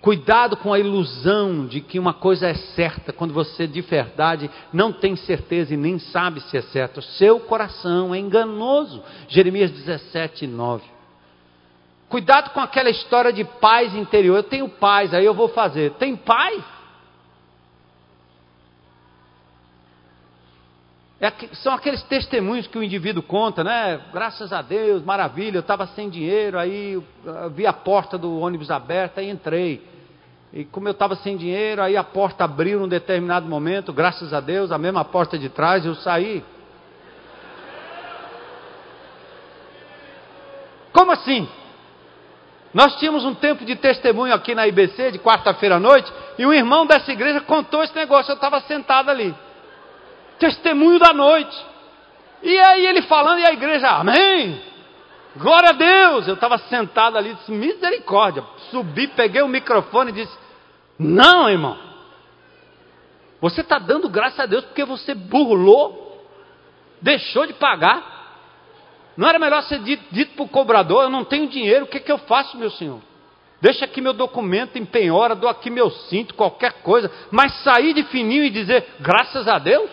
Cuidado 0.00 0.56
com 0.56 0.72
a 0.72 0.78
ilusão 0.78 1.66
de 1.66 1.82
que 1.82 1.98
uma 1.98 2.14
coisa 2.14 2.48
é 2.48 2.54
certa, 2.54 3.12
quando 3.12 3.34
você 3.34 3.66
de 3.66 3.82
verdade 3.82 4.50
não 4.72 4.92
tem 4.92 5.14
certeza 5.14 5.74
e 5.74 5.76
nem 5.76 5.98
sabe 5.98 6.40
se 6.40 6.56
é 6.56 6.62
certo. 6.62 7.02
Seu 7.02 7.38
coração 7.40 8.14
é 8.14 8.18
enganoso. 8.18 9.02
Jeremias 9.28 9.70
17, 9.70 10.46
9. 10.46 10.84
Cuidado 12.08 12.50
com 12.50 12.60
aquela 12.60 12.88
história 12.88 13.30
de 13.30 13.44
paz 13.44 13.94
interior. 13.94 14.36
Eu 14.36 14.42
tenho 14.42 14.68
paz, 14.70 15.12
aí 15.12 15.24
eu 15.24 15.34
vou 15.34 15.48
fazer. 15.48 15.92
Tem 15.92 16.16
paz? 16.16 16.64
É, 21.20 21.30
são 21.56 21.74
aqueles 21.74 22.02
testemunhos 22.04 22.66
que 22.66 22.78
o 22.78 22.82
indivíduo 22.82 23.22
conta, 23.22 23.62
né? 23.62 24.00
Graças 24.10 24.50
a 24.50 24.62
Deus, 24.62 25.04
maravilha, 25.04 25.58
eu 25.58 25.60
estava 25.60 25.86
sem 25.88 26.08
dinheiro, 26.08 26.58
aí 26.58 27.00
vi 27.52 27.66
a 27.66 27.74
porta 27.74 28.16
do 28.16 28.40
ônibus 28.40 28.70
aberta 28.70 29.20
e 29.20 29.28
entrei. 29.28 29.89
E 30.52 30.64
como 30.64 30.88
eu 30.88 30.92
estava 30.92 31.14
sem 31.16 31.36
dinheiro, 31.36 31.82
aí 31.82 31.96
a 31.96 32.02
porta 32.02 32.44
abriu 32.44 32.80
num 32.80 32.88
determinado 32.88 33.46
momento, 33.46 33.92
graças 33.92 34.32
a 34.32 34.40
Deus, 34.40 34.72
a 34.72 34.78
mesma 34.78 35.04
porta 35.04 35.38
de 35.38 35.48
trás, 35.48 35.84
eu 35.84 35.94
saí. 35.94 36.44
Como 40.92 41.12
assim? 41.12 41.48
Nós 42.74 42.96
tínhamos 42.96 43.24
um 43.24 43.34
tempo 43.34 43.64
de 43.64 43.76
testemunho 43.76 44.34
aqui 44.34 44.54
na 44.54 44.66
IBC, 44.66 45.12
de 45.12 45.18
quarta-feira 45.18 45.76
à 45.76 45.80
noite, 45.80 46.12
e 46.38 46.44
um 46.44 46.52
irmão 46.52 46.86
dessa 46.86 47.10
igreja 47.12 47.40
contou 47.40 47.82
esse 47.82 47.94
negócio, 47.94 48.32
eu 48.32 48.36
estava 48.36 48.60
sentado 48.62 49.08
ali 49.08 49.34
testemunho 50.40 50.98
da 50.98 51.12
noite. 51.12 51.66
E 52.42 52.58
aí 52.58 52.86
ele 52.86 53.02
falando 53.02 53.38
e 53.38 53.46
a 53.46 53.52
igreja, 53.52 53.88
amém. 53.90 54.60
Glória 55.36 55.68
a 55.68 55.72
Deus. 55.72 56.26
Eu 56.26 56.34
estava 56.34 56.58
sentado 56.58 57.18
ali, 57.18 57.34
disse, 57.34 57.52
misericórdia. 57.52 58.42
Subi, 58.70 59.06
peguei 59.08 59.42
o 59.42 59.48
microfone 59.48 60.10
e 60.10 60.14
disse: 60.14 60.36
Não, 61.00 61.48
irmão. 61.48 61.78
Você 63.40 63.62
está 63.62 63.78
dando 63.78 64.06
graça 64.10 64.42
a 64.42 64.46
Deus 64.46 64.66
porque 64.66 64.84
você 64.84 65.14
burlou, 65.14 66.26
deixou 67.00 67.46
de 67.46 67.54
pagar. 67.54 68.18
Não 69.16 69.26
era 69.26 69.38
melhor 69.38 69.62
ser 69.62 69.78
dito, 69.78 70.04
dito 70.12 70.34
para 70.34 70.44
o 70.44 70.48
cobrador: 70.48 71.04
Eu 71.04 71.10
não 71.10 71.24
tenho 71.24 71.48
dinheiro, 71.48 71.86
o 71.86 71.88
que, 71.88 72.00
que 72.00 72.12
eu 72.12 72.18
faço, 72.18 72.58
meu 72.58 72.70
senhor? 72.70 73.00
Deixa 73.62 73.86
aqui 73.86 74.02
meu 74.02 74.12
documento 74.12 74.76
em 74.76 74.84
penhora, 74.84 75.34
dou 75.34 75.48
aqui 75.48 75.70
meu 75.70 75.90
cinto, 75.90 76.34
qualquer 76.34 76.82
coisa. 76.82 77.10
Mas 77.30 77.62
sair 77.62 77.94
de 77.94 78.04
fininho 78.04 78.44
e 78.44 78.50
dizer 78.50 78.86
graças 79.00 79.48
a 79.48 79.58
Deus? 79.58 79.90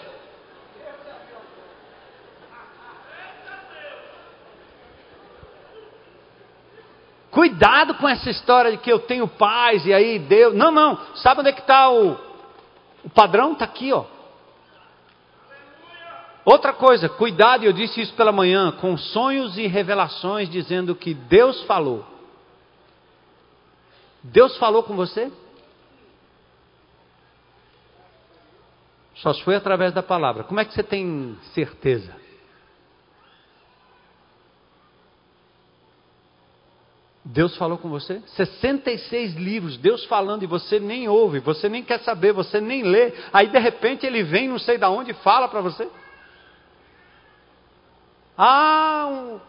Cuidado 7.37 7.93
com 7.93 8.09
essa 8.09 8.31
história 8.31 8.71
de 8.71 8.79
que 8.79 8.91
eu 8.91 8.97
tenho 8.97 9.27
paz 9.27 9.85
e 9.85 9.93
aí 9.93 10.17
Deus. 10.17 10.55
Não, 10.55 10.71
não. 10.71 10.97
Sabe 11.17 11.41
onde 11.41 11.49
é 11.49 11.53
que 11.53 11.61
está 11.61 11.87
o, 11.87 12.17
o 13.03 13.09
padrão? 13.11 13.51
Está 13.53 13.63
aqui, 13.63 13.93
ó. 13.93 14.05
Outra 16.43 16.73
coisa, 16.73 17.07
cuidado, 17.07 17.63
eu 17.63 17.71
disse 17.71 18.01
isso 18.01 18.11
pela 18.15 18.31
manhã, 18.31 18.71
com 18.71 18.97
sonhos 18.97 19.55
e 19.55 19.67
revelações 19.67 20.49
dizendo 20.49 20.95
que 20.95 21.13
Deus 21.13 21.61
falou. 21.65 22.03
Deus 24.23 24.57
falou 24.57 24.81
com 24.81 24.95
você? 24.95 25.31
Só 29.17 29.31
foi 29.43 29.55
através 29.55 29.93
da 29.93 30.01
palavra. 30.01 30.43
Como 30.43 30.59
é 30.59 30.65
que 30.65 30.73
você 30.73 30.81
tem 30.81 31.37
certeza? 31.53 32.15
Deus 37.29 37.57
falou 37.57 37.77
com 37.77 37.89
você? 37.89 38.21
66 38.35 39.35
livros, 39.35 39.77
Deus 39.77 40.05
falando 40.05 40.43
e 40.43 40.47
você 40.47 40.79
nem 40.79 41.09
ouve, 41.09 41.39
você 41.39 41.67
nem 41.67 41.83
quer 41.83 41.99
saber, 41.99 42.31
você 42.31 42.61
nem 42.61 42.83
lê. 42.83 43.13
Aí 43.33 43.47
de 43.47 43.59
repente 43.59 44.05
ele 44.05 44.23
vem, 44.23 44.47
não 44.47 44.57
sei 44.57 44.77
de 44.77 44.85
onde, 44.85 45.11
e 45.11 45.15
fala 45.15 45.49
para 45.49 45.59
você. 45.59 45.89
Ah, 48.37 49.07
um, 49.09 49.39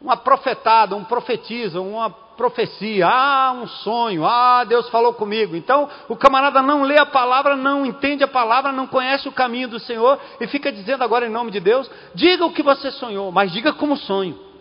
uma 0.00 0.16
profetada, 0.16 0.96
um 0.96 1.04
profetiza, 1.04 1.80
uma 1.80 2.10
profecia, 2.10 3.06
ah, 3.06 3.52
um 3.52 3.68
sonho, 3.68 4.26
ah, 4.26 4.64
Deus 4.64 4.88
falou 4.88 5.14
comigo. 5.14 5.54
Então, 5.54 5.88
o 6.08 6.16
camarada 6.16 6.60
não 6.60 6.82
lê 6.82 6.98
a 6.98 7.06
palavra, 7.06 7.54
não 7.54 7.86
entende 7.86 8.24
a 8.24 8.28
palavra, 8.28 8.72
não 8.72 8.88
conhece 8.88 9.28
o 9.28 9.32
caminho 9.32 9.68
do 9.68 9.78
Senhor 9.78 10.18
e 10.40 10.46
fica 10.48 10.72
dizendo 10.72 11.04
agora 11.04 11.26
em 11.26 11.30
nome 11.30 11.52
de 11.52 11.60
Deus: 11.60 11.88
diga 12.16 12.44
o 12.44 12.52
que 12.52 12.64
você 12.64 12.90
sonhou, 12.90 13.30
mas 13.30 13.52
diga 13.52 13.72
como 13.72 13.96
sonho. 13.96 14.51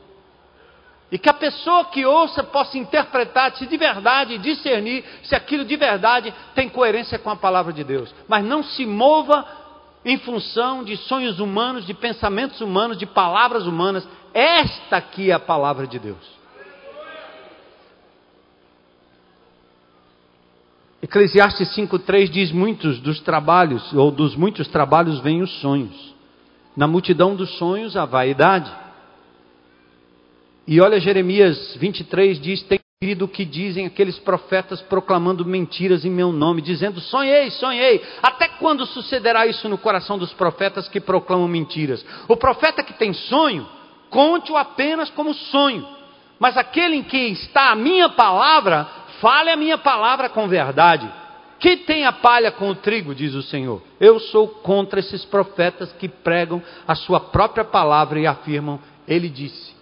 E 1.12 1.20
que 1.20 1.30
a 1.30 1.34
pessoa 1.34 1.86
que 1.86 2.06
ouça 2.06 2.42
possa 2.42 2.78
interpretar 2.78 3.54
se 3.58 3.66
de 3.66 3.76
verdade 3.76 4.38
discernir 4.38 5.04
se 5.24 5.36
aquilo 5.36 5.66
de 5.66 5.76
verdade 5.76 6.34
tem 6.56 6.70
coerência 6.70 7.20
com 7.20 7.30
a 7.30 7.36
palavra 7.36 7.74
de 7.74 7.84
Deus. 7.84 8.16
Mas 8.30 8.46
não 8.46 8.64
se 8.64 8.86
mova 8.86 9.46
em 10.06 10.18
função 10.18 10.84
de 10.84 10.96
sonhos 10.96 11.40
humanos, 11.40 11.86
de 11.86 11.94
pensamentos 11.94 12.62
humanos, 12.62 12.98
de 12.98 13.06
palavras 13.06 13.66
humanas. 13.66 14.08
Esta 14.34 14.98
aqui 14.98 15.30
é 15.30 15.34
a 15.34 15.40
palavra 15.40 15.86
de 15.86 16.00
Deus. 16.00 16.42
Eclesiastes 21.02 21.76
5,3 21.76 22.30
diz: 22.30 22.52
Muitos 22.52 23.00
dos 23.00 23.20
trabalhos, 23.20 23.92
ou 23.94 24.12
dos 24.12 24.36
muitos 24.36 24.68
trabalhos, 24.68 25.20
vêm 25.20 25.42
os 25.42 25.52
sonhos. 25.60 26.16
Na 26.76 26.88
multidão 26.88 27.36
dos 27.36 27.58
sonhos, 27.58 27.98
a 27.98 28.06
vaidade. 28.06 28.72
E 30.72 30.80
olha, 30.80 31.02
Jeremias 31.02 31.76
23 31.82 32.40
diz: 32.40 32.64
Tem 32.64 32.80
ouvido 33.04 33.26
o 33.26 33.28
que 33.28 33.44
dizem 33.44 33.86
aqueles 33.86 34.18
profetas 34.18 34.80
proclamando 34.80 35.44
mentiras 35.44 36.06
em 36.06 36.10
meu 36.10 36.32
nome, 36.32 36.62
dizendo: 36.62 37.02
Sonhei, 37.02 37.52
sonhei. 37.52 38.02
Até 38.24 38.48
quando 38.48 38.86
sucederá 38.86 39.46
isso 39.46 39.68
no 39.68 39.78
coração 39.78 40.18
dos 40.18 40.32
profetas 40.32 40.88
que 40.88 41.02
proclamam 41.02 41.46
mentiras? 41.46 42.06
O 42.26 42.38
profeta 42.38 42.84
que 42.84 42.94
tem 42.94 43.12
sonho, 43.12 43.68
conte-o 44.10 44.56
apenas 44.56 45.10
como 45.10 45.34
sonho. 45.34 45.86
Mas 46.40 46.56
aquele 46.56 46.96
em 46.96 47.04
quem 47.04 47.34
está 47.34 47.72
a 47.72 47.76
minha 47.76 48.08
palavra, 48.08 48.88
fale 49.20 49.50
a 49.50 49.58
minha 49.58 49.78
palavra 49.78 50.30
com 50.30 50.48
verdade. 50.48 51.06
Que 51.60 51.76
tem 51.76 52.06
a 52.06 52.14
palha 52.14 52.50
com 52.50 52.70
o 52.70 52.76
trigo, 52.76 53.14
diz 53.14 53.34
o 53.34 53.44
Senhor. 53.44 53.82
Eu 54.00 54.22
sou 54.22 54.48
contra 54.48 55.02
esses 55.02 55.26
profetas 55.26 55.92
que 56.00 56.08
pregam 56.08 56.64
a 56.88 56.96
sua 56.96 57.20
própria 57.20 57.66
palavra 57.66 58.22
e 58.22 58.26
afirmam: 58.26 58.80
Ele 59.06 59.28
disse. 59.28 59.81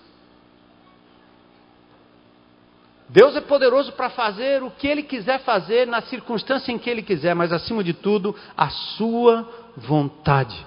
Deus 3.10 3.36
é 3.36 3.42
poderoso 3.42 3.92
para 3.94 4.12
fazer 4.12 4.62
o 4.62 4.70
que 4.70 4.88
Ele 4.88 5.02
quiser 5.02 5.40
fazer, 5.40 5.88
na 5.88 6.00
circunstância 6.04 6.72
em 6.72 6.78
que 6.78 6.88
Ele 6.88 7.02
quiser, 7.02 7.34
mas 7.34 7.52
acima 7.52 7.84
de 7.84 7.92
tudo, 7.92 8.36
a 8.56 8.70
Sua 8.70 9.50
vontade. 9.76 10.66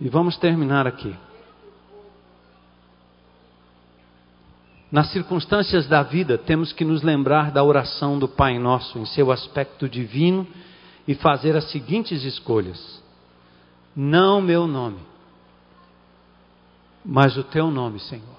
E 0.00 0.08
vamos 0.08 0.36
terminar 0.36 0.88
aqui. 0.88 1.14
Nas 4.90 5.10
circunstâncias 5.12 5.86
da 5.86 6.02
vida, 6.02 6.36
temos 6.36 6.72
que 6.72 6.84
nos 6.84 7.02
lembrar 7.02 7.52
da 7.52 7.62
oração 7.62 8.18
do 8.18 8.26
Pai 8.26 8.58
Nosso 8.58 8.98
em 8.98 9.06
seu 9.06 9.30
aspecto 9.30 9.88
divino 9.88 10.46
e 11.06 11.14
fazer 11.14 11.56
as 11.56 11.70
seguintes 11.70 12.24
escolhas: 12.24 13.02
não 13.94 14.40
meu 14.40 14.66
nome, 14.66 14.98
mas 17.04 17.36
o 17.36 17.44
teu 17.44 17.70
nome, 17.70 18.00
Senhor 18.00 18.35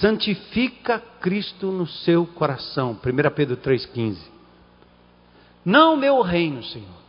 santifica 0.00 1.02
Cristo 1.20 1.66
no 1.68 1.86
seu 1.86 2.26
coração. 2.26 2.92
1 2.92 3.34
Pedro 3.34 3.56
3,15. 3.56 4.16
Não 5.64 5.96
meu 5.96 6.20
reino, 6.22 6.62
Senhor. 6.62 7.02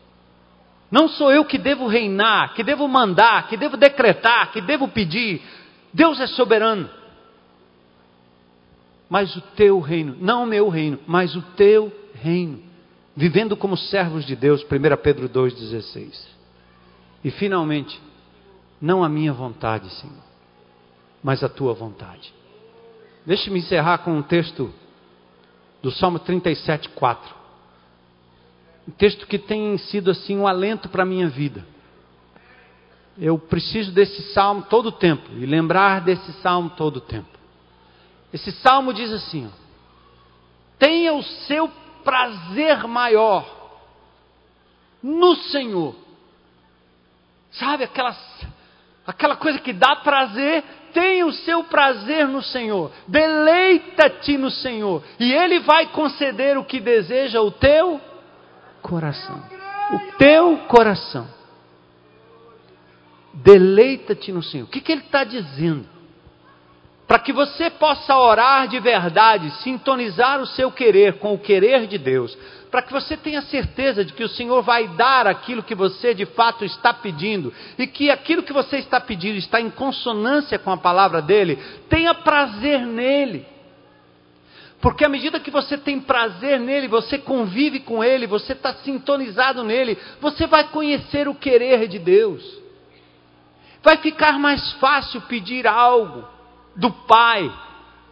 Não 0.91 1.07
sou 1.07 1.31
eu 1.31 1.43
que 1.43 1.57
devo 1.57 1.87
reinar, 1.87 2.53
que 2.53 2.63
devo 2.63 2.87
mandar, 2.87 3.47
que 3.47 3.57
devo 3.57 3.75
decretar, 3.75 4.51
que 4.51 4.61
devo 4.61 4.87
pedir. 4.87 5.41
Deus 5.91 6.19
é 6.19 6.27
soberano. 6.27 6.89
Mas 9.09 9.35
o 9.35 9.41
teu 9.41 9.79
reino, 9.79 10.15
não 10.19 10.43
o 10.43 10.45
meu 10.45 10.69
reino, 10.69 10.99
mas 11.07 11.35
o 11.35 11.41
teu 11.55 11.91
reino. 12.13 12.61
Vivendo 13.15 13.55
como 13.55 13.77
servos 13.77 14.25
de 14.25 14.35
Deus, 14.35 14.63
1 14.63 14.67
Pedro 15.01 15.29
2,16. 15.29 16.27
E 17.23 17.31
finalmente, 17.31 17.99
não 18.81 19.03
a 19.03 19.09
minha 19.09 19.31
vontade, 19.31 19.89
Senhor, 19.95 20.23
mas 21.23 21.43
a 21.43 21.49
tua 21.49 21.73
vontade. 21.73 22.33
Deixe-me 23.25 23.59
encerrar 23.59 23.99
com 23.99 24.17
um 24.17 24.21
texto 24.21 24.73
do 25.81 25.91
Salmo 25.91 26.19
37, 26.19 26.89
4. 26.89 27.35
Um 28.87 28.91
texto 28.91 29.25
que 29.25 29.39
tem 29.39 29.77
sido 29.77 30.11
assim 30.11 30.37
um 30.37 30.47
alento 30.47 30.89
para 30.89 31.03
a 31.03 31.05
minha 31.05 31.29
vida. 31.29 31.65
Eu 33.17 33.37
preciso 33.37 33.91
desse 33.91 34.33
salmo 34.33 34.63
todo 34.63 34.87
o 34.87 34.91
tempo 34.91 35.29
e 35.33 35.45
lembrar 35.45 36.01
desse 36.01 36.33
salmo 36.41 36.71
todo 36.71 36.97
o 36.97 37.01
tempo. 37.01 37.29
Esse 38.33 38.51
salmo 38.51 38.93
diz 38.93 39.11
assim: 39.11 39.47
ó, 39.47 39.51
tenha 40.77 41.13
o 41.13 41.23
seu 41.23 41.69
prazer 42.03 42.85
maior 42.87 43.45
no 45.01 45.35
Senhor. 45.35 45.95
Sabe 47.51 47.83
aquela, 47.83 48.17
aquela 49.05 49.35
coisa 49.35 49.59
que 49.59 49.71
dá 49.71 49.95
prazer 49.97 50.63
tem 50.93 51.23
o 51.23 51.31
seu 51.31 51.63
prazer 51.63 52.27
no 52.27 52.41
Senhor, 52.41 52.91
deleita-te 53.07 54.37
no 54.37 54.49
Senhor, 54.49 55.03
e 55.19 55.33
Ele 55.33 55.59
vai 55.59 55.87
conceder 55.87 56.57
o 56.57 56.63
que 56.63 56.79
deseja 56.79 57.41
o 57.41 57.51
teu 57.51 57.99
coração. 58.81 59.41
O 59.91 60.17
teu 60.17 60.57
coração. 60.67 61.27
Deleita-te 63.33 64.31
no 64.31 64.43
Senhor. 64.43 64.65
O 64.65 64.67
que, 64.67 64.79
que 64.79 64.91
Ele 64.91 65.01
está 65.01 65.23
dizendo? 65.23 65.85
Para 67.07 67.19
que 67.19 67.33
você 67.33 67.69
possa 67.69 68.17
orar 68.17 68.67
de 68.67 68.79
verdade, 68.79 69.51
sintonizar 69.61 70.39
o 70.41 70.47
seu 70.47 70.71
querer 70.71 71.19
com 71.19 71.33
o 71.33 71.39
querer 71.39 71.85
de 71.87 71.97
Deus, 71.97 72.37
para 72.73 72.81
que 72.81 72.91
você 72.91 73.15
tenha 73.15 73.43
certeza 73.43 74.03
de 74.03 74.13
que 74.13 74.23
o 74.23 74.29
Senhor 74.29 74.63
vai 74.63 74.87
dar 74.87 75.27
aquilo 75.27 75.61
que 75.61 75.75
você 75.75 76.11
de 76.11 76.25
fato 76.25 76.65
está 76.65 76.91
pedindo 76.91 77.53
e 77.77 77.85
que 77.85 78.09
aquilo 78.09 78.41
que 78.41 78.51
você 78.51 78.77
está 78.77 78.99
pedindo 78.99 79.37
está 79.37 79.61
em 79.61 79.69
consonância 79.69 80.57
com 80.57 80.71
a 80.71 80.77
palavra 80.77 81.21
dele, 81.21 81.55
tenha 81.87 82.15
prazer 82.15 82.79
nele. 82.79 83.45
Porque 84.81 85.05
à 85.05 85.07
medida 85.07 85.39
que 85.39 85.51
você 85.51 85.77
tem 85.77 85.99
prazer 85.99 86.59
nele, 86.59 86.87
você 86.87 87.19
convive 87.19 87.81
com 87.81 88.03
ele, 88.03 88.25
você 88.25 88.53
está 88.53 88.73
sintonizado 88.73 89.63
nele, 89.63 89.95
você 90.19 90.47
vai 90.47 90.63
conhecer 90.69 91.27
o 91.27 91.35
querer 91.35 91.87
de 91.87 91.99
Deus. 91.99 92.43
Vai 93.83 93.97
ficar 93.97 94.39
mais 94.39 94.71
fácil 94.79 95.21
pedir 95.21 95.67
algo 95.67 96.27
do 96.75 96.89
Pai, 96.91 97.53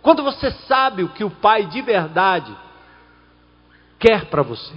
quando 0.03 0.21
você 0.21 0.51
sabe 0.67 1.01
o 1.01 1.09
que 1.09 1.23
o 1.23 1.31
Pai 1.31 1.65
de 1.65 1.81
verdade 1.81 2.55
quer 4.01 4.25
para 4.25 4.41
você. 4.41 4.73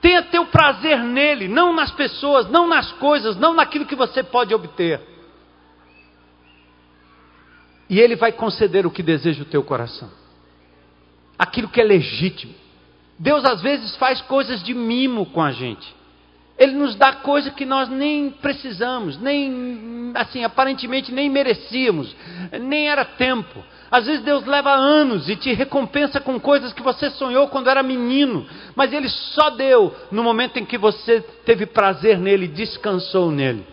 Tenha 0.00 0.22
teu 0.22 0.46
prazer 0.46 1.00
nele, 1.00 1.48
não 1.48 1.74
nas 1.74 1.90
pessoas, 1.90 2.48
não 2.48 2.68
nas 2.68 2.92
coisas, 2.92 3.36
não 3.36 3.52
naquilo 3.52 3.84
que 3.84 3.96
você 3.96 4.22
pode 4.22 4.54
obter. 4.54 5.00
E 7.90 7.98
ele 7.98 8.14
vai 8.14 8.30
conceder 8.30 8.86
o 8.86 8.90
que 8.90 9.02
deseja 9.02 9.42
o 9.42 9.46
teu 9.46 9.62
coração. 9.64 10.08
Aquilo 11.36 11.68
que 11.68 11.80
é 11.80 11.84
legítimo. 11.84 12.54
Deus 13.18 13.44
às 13.44 13.60
vezes 13.60 13.96
faz 13.96 14.20
coisas 14.22 14.62
de 14.62 14.72
mimo 14.72 15.26
com 15.26 15.42
a 15.42 15.50
gente. 15.50 15.96
Ele 16.56 16.72
nos 16.72 16.94
dá 16.94 17.14
coisa 17.14 17.50
que 17.50 17.64
nós 17.64 17.88
nem 17.88 18.30
precisamos, 18.30 19.18
nem 19.18 20.12
assim, 20.14 20.44
aparentemente 20.44 21.12
nem 21.12 21.30
merecíamos, 21.30 22.14
nem 22.60 22.88
era 22.88 23.04
tempo. 23.04 23.64
Às 23.90 24.04
vezes 24.04 24.22
Deus 24.22 24.44
leva 24.44 24.70
anos 24.70 25.28
e 25.28 25.36
te 25.36 25.52
recompensa 25.54 26.20
com 26.20 26.38
coisas 26.38 26.72
que 26.72 26.82
você 26.82 27.10
sonhou 27.10 27.48
quando 27.48 27.70
era 27.70 27.82
menino, 27.82 28.46
mas 28.76 28.92
Ele 28.92 29.08
só 29.08 29.50
deu 29.50 29.94
no 30.10 30.22
momento 30.22 30.58
em 30.58 30.64
que 30.64 30.76
você 30.76 31.20
teve 31.44 31.64
prazer 31.64 32.18
nele, 32.18 32.46
descansou 32.46 33.30
nele. 33.30 33.66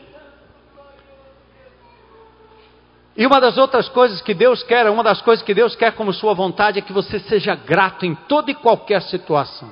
E 3.18 3.26
uma 3.26 3.39
das 3.39 3.57
outras 3.57 3.88
coisas 3.89 4.22
que 4.22 4.34
Deus 4.34 4.63
quer, 4.63 4.89
uma 4.89 5.03
das 5.03 5.22
coisas 5.22 5.43
que 5.43 5.53
Deus 5.53 5.76
quer 5.76 5.93
como 5.93 6.13
sua 6.13 6.34
vontade 6.34 6.80
é 6.80 6.82
que 6.82 6.91
você 6.93 7.20
seja 7.20 7.55
grato 7.55 8.05
em 8.05 8.13
toda 8.13 8.51
e 8.51 8.55
qualquer 8.55 9.01
situação. 9.03 9.70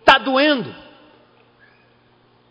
Está 0.00 0.18
doendo? 0.18 0.72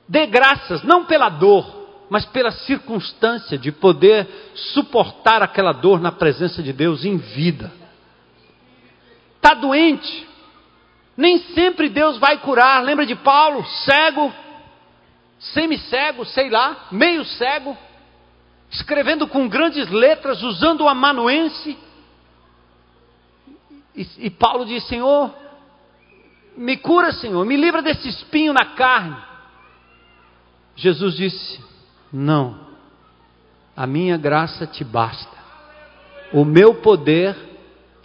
Dê 0.07 0.25
graças, 0.25 0.83
não 0.83 1.05
pela 1.05 1.29
dor, 1.29 1.82
mas 2.09 2.25
pela 2.25 2.51
circunstância 2.51 3.57
de 3.57 3.71
poder 3.71 4.27
suportar 4.73 5.41
aquela 5.41 5.71
dor 5.71 5.99
na 5.99 6.11
presença 6.11 6.61
de 6.61 6.71
Deus 6.73 7.05
em 7.05 7.17
vida. 7.17 7.71
Está 9.35 9.53
doente, 9.53 10.27
nem 11.17 11.39
sempre 11.53 11.89
Deus 11.89 12.17
vai 12.17 12.37
curar. 12.37 12.83
Lembra 12.83 13.05
de 13.05 13.15
Paulo, 13.15 13.65
cego, 13.85 14.33
semi-cego, 15.39 16.25
sei 16.25 16.49
lá, 16.49 16.87
meio 16.91 17.25
cego, 17.25 17.77
escrevendo 18.69 19.27
com 19.27 19.47
grandes 19.47 19.89
letras, 19.89 20.41
usando 20.41 20.81
o 20.81 20.89
amanuense. 20.89 21.77
E, 23.95 24.07
e 24.17 24.29
Paulo 24.29 24.65
diz: 24.65 24.83
Senhor, 24.87 25.33
me 26.55 26.77
cura, 26.77 27.11
Senhor, 27.11 27.45
me 27.45 27.57
livra 27.57 27.81
desse 27.81 28.07
espinho 28.07 28.53
na 28.53 28.65
carne. 28.65 29.17
Jesus 30.75 31.15
disse: 31.15 31.72
Não, 32.13 32.55
a 33.75 33.87
minha 33.87 34.15
graça 34.17 34.67
te 34.67 34.83
basta, 34.83 35.35
o 36.31 36.45
meu 36.45 36.75
poder 36.75 37.35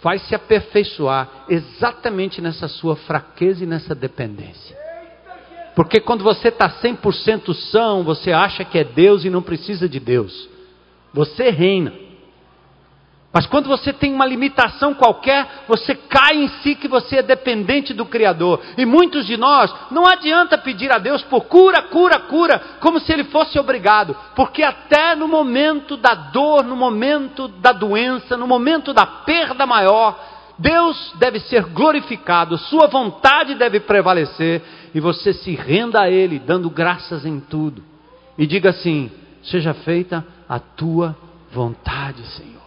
vai 0.01 0.17
se 0.17 0.33
aperfeiçoar 0.33 1.45
exatamente 1.47 2.41
nessa 2.41 2.67
sua 2.67 2.95
fraqueza 2.95 3.63
e 3.63 3.67
nessa 3.67 3.93
dependência. 3.93 4.75
Porque 5.75 5.99
quando 5.99 6.23
você 6.23 6.47
está 6.47 6.69
100% 6.69 7.53
são, 7.53 8.03
você 8.03 8.31
acha 8.31 8.65
que 8.65 8.79
é 8.79 8.83
Deus 8.83 9.23
e 9.23 9.29
não 9.29 9.41
precisa 9.41 9.87
de 9.87 9.99
Deus. 9.99 10.49
Você 11.13 11.49
reina. 11.51 12.08
Mas 13.31 13.45
quando 13.45 13.67
você 13.67 13.93
tem 13.93 14.11
uma 14.11 14.25
limitação 14.25 14.93
qualquer, 14.93 15.63
você 15.67 15.93
cai 15.93 16.35
em 16.35 16.47
si 16.47 16.73
que 16.73 16.87
você 16.87 17.17
é 17.17 17.21
dependente 17.21 17.93
do 17.93 18.03
Criador. 18.03 18.59
E 18.75 18.85
muitos 18.87 19.27
de 19.27 19.37
nós, 19.37 19.71
não 19.91 20.07
adianta 20.07 20.57
pedir 20.57 20.91
a 20.91 20.97
Deus 20.97 21.21
por 21.23 21.41
cura, 21.45 21.83
cura, 21.83 22.19
cura, 22.21 22.59
como 22.79 22.99
se 22.99 23.11
ele 23.13 23.25
fosse 23.25 23.59
obrigado. 23.59 24.17
Porque 24.35 24.63
até 24.63 25.15
no 25.15 25.27
momento 25.27 25.95
da 25.95 26.15
dor, 26.15 26.63
no 26.63 26.75
momento 26.75 27.47
da 27.47 27.71
doença, 27.71 28.35
no 28.35 28.47
momento 28.47 28.93
da 28.93 29.05
perda 29.05 29.63
maior, 29.67 30.19
Deus 30.57 31.13
deve 31.19 31.39
ser 31.41 31.65
glorificado, 31.65 32.57
Sua 32.57 32.87
vontade 32.87 33.53
deve 33.53 33.79
prevalecer, 33.79 34.61
e 34.93 34.99
você 34.99 35.33
se 35.33 35.53
renda 35.53 36.01
a 36.01 36.09
Ele, 36.09 36.39
dando 36.39 36.67
graças 36.67 37.25
em 37.27 37.39
tudo. 37.39 37.83
E 38.39 38.47
diga 38.47 38.71
assim: 38.71 39.11
seja 39.43 39.73
feita 39.73 40.25
a 40.47 40.59
tua 40.59 41.15
vontade, 41.51 42.25
Senhor. 42.29 42.58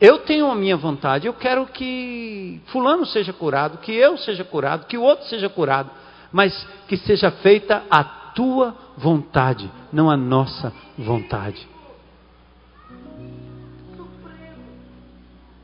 Eu 0.00 0.18
tenho 0.18 0.50
a 0.50 0.54
minha 0.54 0.76
vontade, 0.76 1.26
eu 1.26 1.32
quero 1.32 1.66
que 1.66 2.60
Fulano 2.66 3.06
seja 3.06 3.32
curado, 3.32 3.78
que 3.78 3.92
eu 3.92 4.18
seja 4.18 4.44
curado, 4.44 4.86
que 4.86 4.98
o 4.98 5.02
outro 5.02 5.26
seja 5.26 5.48
curado, 5.48 5.90
mas 6.30 6.66
que 6.86 6.98
seja 6.98 7.30
feita 7.30 7.82
a 7.90 8.04
tua 8.04 8.76
vontade, 8.96 9.70
não 9.90 10.10
a 10.10 10.16
nossa 10.16 10.70
vontade. 10.98 11.66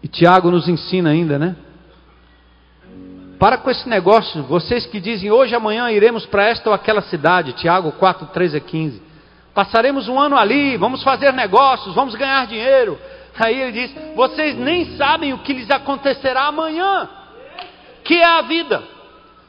E 0.02 0.08
Tiago 0.08 0.50
nos 0.50 0.66
ensina 0.66 1.10
ainda, 1.10 1.38
né? 1.38 1.54
Para 3.38 3.58
com 3.58 3.70
esse 3.70 3.88
negócio, 3.88 4.42
vocês 4.44 4.86
que 4.86 4.98
dizem 4.98 5.30
hoje, 5.30 5.54
amanhã 5.54 5.90
iremos 5.90 6.24
para 6.24 6.44
esta 6.44 6.70
ou 6.70 6.74
aquela 6.74 7.02
cidade, 7.02 7.52
Tiago 7.52 7.92
4, 7.92 8.28
13 8.28 8.56
a 8.56 8.60
15. 8.60 9.02
Passaremos 9.52 10.08
um 10.08 10.18
ano 10.18 10.36
ali, 10.36 10.76
vamos 10.78 11.02
fazer 11.02 11.32
negócios, 11.32 11.94
vamos 11.94 12.14
ganhar 12.14 12.46
dinheiro. 12.46 12.98
Aí 13.38 13.60
ele 13.60 13.72
diz: 13.72 14.14
Vocês 14.14 14.56
nem 14.56 14.96
sabem 14.96 15.32
o 15.32 15.38
que 15.38 15.52
lhes 15.52 15.70
acontecerá 15.70 16.44
amanhã, 16.44 17.08
que 18.04 18.14
é 18.14 18.26
a 18.26 18.42
vida. 18.42 18.82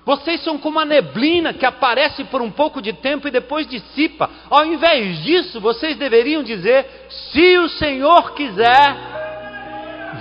Vocês 0.05 0.43
são 0.43 0.57
como 0.57 0.79
a 0.79 0.85
neblina 0.85 1.53
que 1.53 1.65
aparece 1.65 2.25
por 2.25 2.41
um 2.41 2.51
pouco 2.51 2.81
de 2.81 2.91
tempo 2.91 3.27
e 3.27 3.31
depois 3.31 3.65
dissipa. 3.67 4.29
Ao 4.49 4.65
invés 4.65 5.23
disso, 5.23 5.61
vocês 5.61 5.97
deveriam 5.97 6.43
dizer: 6.43 6.85
Se 7.09 7.57
o 7.59 7.69
Senhor 7.69 8.33
quiser, 8.33 8.97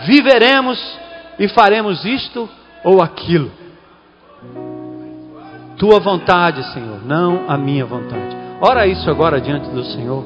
viveremos 0.07 0.79
e 1.39 1.49
faremos 1.49 2.05
isto 2.05 2.49
ou 2.85 3.03
aquilo. 3.03 3.51
Tua 5.77 5.99
vontade, 5.99 6.63
Senhor, 6.73 7.05
não 7.05 7.47
a 7.49 7.57
minha 7.59 7.85
vontade. 7.85 8.37
Ora 8.61 8.87
isso 8.87 9.11
agora 9.11 9.41
diante 9.41 9.69
do 9.71 9.83
Senhor. 9.85 10.25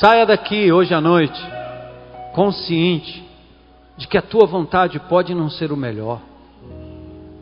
Saia 0.00 0.26
daqui 0.26 0.70
hoje 0.72 0.92
à 0.92 1.00
noite 1.00 1.40
consciente 2.34 3.24
de 3.96 4.06
que 4.06 4.18
a 4.18 4.22
tua 4.22 4.46
vontade 4.46 4.98
pode 5.00 5.34
não 5.34 5.48
ser 5.48 5.72
o 5.72 5.76
melhor. 5.76 6.20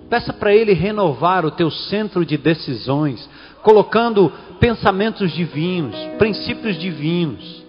Peça 0.09 0.33
para 0.33 0.55
Ele 0.55 0.73
renovar 0.73 1.45
o 1.45 1.51
teu 1.51 1.71
centro 1.71 2.25
de 2.25 2.37
decisões, 2.37 3.29
colocando 3.63 4.31
pensamentos 4.61 5.33
divinos, 5.33 5.97
princípios 6.17 6.79
divinos. 6.79 7.65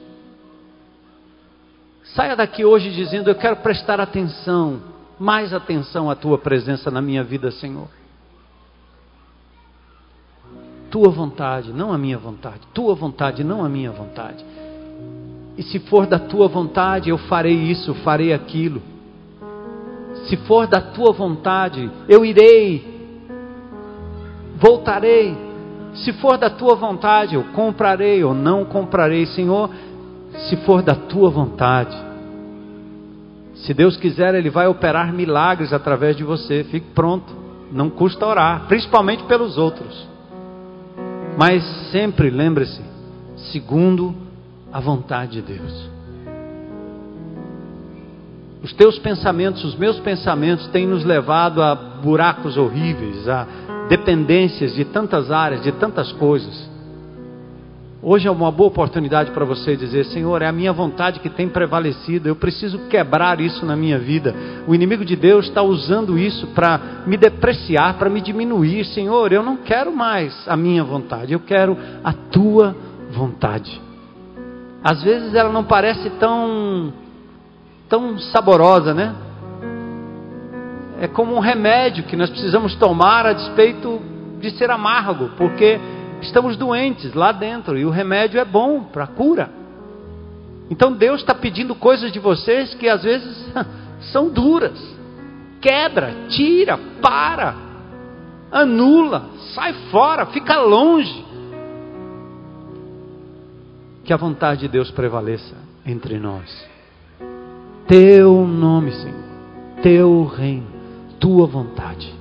Saia 2.14 2.36
daqui 2.36 2.64
hoje 2.64 2.92
dizendo: 2.92 3.30
Eu 3.30 3.36
quero 3.36 3.56
prestar 3.56 4.00
atenção, 4.00 4.82
mais 5.18 5.54
atenção 5.54 6.12
à 6.12 6.16
tua 6.16 6.38
presença 6.38 6.92
na 6.92 7.02
minha 7.02 7.24
vida, 7.24 7.50
Senhor. 7.50 7.88
Tua 10.92 11.10
vontade, 11.10 11.74
não 11.74 11.92
a 11.92 11.98
minha 11.98 12.18
vontade. 12.18 12.60
Tua 12.74 12.94
vontade, 12.94 13.44
não 13.44 13.66
a 13.66 13.70
minha 13.70 13.92
vontade. 13.92 14.46
E 15.58 15.64
se 15.64 15.80
for 15.80 16.06
da 16.06 16.20
tua 16.20 16.48
vontade, 16.48 17.10
eu 17.10 17.18
farei 17.18 17.54
isso, 17.54 17.94
farei 17.96 18.34
aquilo. 18.34 18.82
Se 20.28 20.36
for 20.38 20.68
da 20.68 20.82
tua 20.82 21.14
vontade, 21.14 21.90
eu 22.10 22.26
irei, 22.26 22.84
voltarei. 24.58 25.38
Se 25.94 26.12
for 26.14 26.38
da 26.38 26.50
tua 26.50 26.76
vontade, 26.76 27.36
eu 27.36 27.44
comprarei 27.54 28.24
ou 28.24 28.34
não 28.34 28.66
comprarei, 28.66 29.26
Senhor. 29.28 29.70
Se 30.50 30.58
for 30.58 30.82
da 30.82 30.96
tua 30.96 31.30
vontade, 31.30 31.96
se 33.56 33.74
Deus 33.74 33.96
quiser, 33.96 34.36
Ele 34.36 34.50
vai 34.50 34.68
operar 34.68 35.14
milagres 35.14 35.72
através 35.72 36.18
de 36.18 36.24
você. 36.24 36.66
Fique 36.66 36.88
pronto, 36.94 37.34
não 37.72 37.90
custa 37.90 38.26
orar, 38.26 38.66
principalmente 38.68 39.24
pelos 39.24 39.58
outros. 39.58 40.08
Mas 41.38 41.64
sempre 41.92 42.30
lembre-se, 42.30 42.82
segundo 43.52 44.25
a 44.76 44.80
vontade 44.82 45.42
de 45.42 45.42
Deus. 45.42 45.90
Os 48.62 48.74
teus 48.74 49.00
pensamentos, 49.00 49.64
os 49.64 49.74
meus 49.74 49.98
pensamentos 50.02 50.68
têm 50.68 50.86
nos 50.86 51.06
levado 51.06 51.64
a 51.64 51.74
buracos 51.74 52.58
horríveis, 52.58 53.26
a 53.26 53.48
dependências 53.88 54.76
de 54.76 54.84
tantas 54.84 55.32
áreas, 55.32 55.64
de 55.64 55.72
tantas 55.72 56.12
coisas. 56.12 56.70
Hoje 58.04 58.28
é 58.28 58.32
uma 58.32 58.52
boa 58.52 58.68
oportunidade 58.68 59.32
para 59.32 59.46
você 59.46 59.78
dizer: 59.78 60.04
Senhor, 60.08 60.42
é 60.42 60.48
a 60.48 60.52
minha 60.52 60.74
vontade 60.74 61.22
que 61.22 61.30
tem 61.30 61.48
prevalecido, 61.48 62.28
eu 62.28 62.36
preciso 62.36 62.78
quebrar 62.90 63.40
isso 63.40 63.66
na 63.66 63.78
minha 63.78 63.98
vida. 63.98 64.36
O 64.68 64.76
inimigo 64.76 65.06
de 65.06 65.16
Deus 65.16 65.46
está 65.46 65.62
usando 65.62 66.20
isso 66.20 66.48
para 66.48 67.06
me 67.08 67.16
depreciar, 67.16 67.98
para 67.98 68.10
me 68.10 68.20
diminuir. 68.20 68.84
Senhor, 68.88 69.32
eu 69.32 69.42
não 69.42 69.56
quero 69.56 69.96
mais 69.96 70.36
a 70.50 70.58
minha 70.58 70.84
vontade, 70.84 71.32
eu 71.32 71.40
quero 71.40 71.78
a 72.04 72.12
tua 72.12 72.76
vontade. 73.10 73.85
Às 74.86 75.02
vezes 75.02 75.34
ela 75.34 75.52
não 75.52 75.64
parece 75.64 76.12
tão 76.12 76.94
tão 77.90 78.20
saborosa, 78.20 78.94
né? 78.94 79.16
É 81.02 81.08
como 81.08 81.34
um 81.34 81.40
remédio 81.40 82.04
que 82.04 82.16
nós 82.16 82.30
precisamos 82.30 82.76
tomar 82.76 83.26
a 83.26 83.34
despeito 83.34 84.00
de 84.40 84.52
ser 84.52 84.70
amargo, 84.70 85.32
porque 85.38 85.80
estamos 86.22 86.56
doentes 86.56 87.16
lá 87.16 87.32
dentro 87.32 87.80
e 87.80 87.84
o 87.84 87.90
remédio 87.90 88.40
é 88.40 88.46
bom 88.46 88.84
para 88.84 89.08
cura. 89.08 89.50
Então 90.70 90.94
Deus 90.94 91.22
está 91.22 91.34
pedindo 91.34 91.74
coisas 91.74 92.12
de 92.12 92.20
vocês 92.20 92.76
que 92.76 92.88
às 92.88 93.02
vezes 93.02 93.52
são 94.14 94.30
duras. 94.30 94.80
Quebra, 95.62 96.14
tira, 96.30 96.78
para, 97.02 97.56
anula, 98.52 99.30
sai 99.56 99.74
fora, 99.90 100.28
fica 100.28 100.60
longe 100.60 101.25
que 104.06 104.14
a 104.14 104.18
vontade 104.18 104.62
de 104.62 104.68
Deus 104.68 104.92
prevaleça 104.92 105.56
entre 105.86 106.20
nós. 106.20 106.66
Teu 107.88 108.48
nome, 108.48 108.92
Senhor, 108.92 109.24
teu 109.82 110.26
reino, 110.26 110.68
tua 111.20 111.48
vontade. 111.48 112.14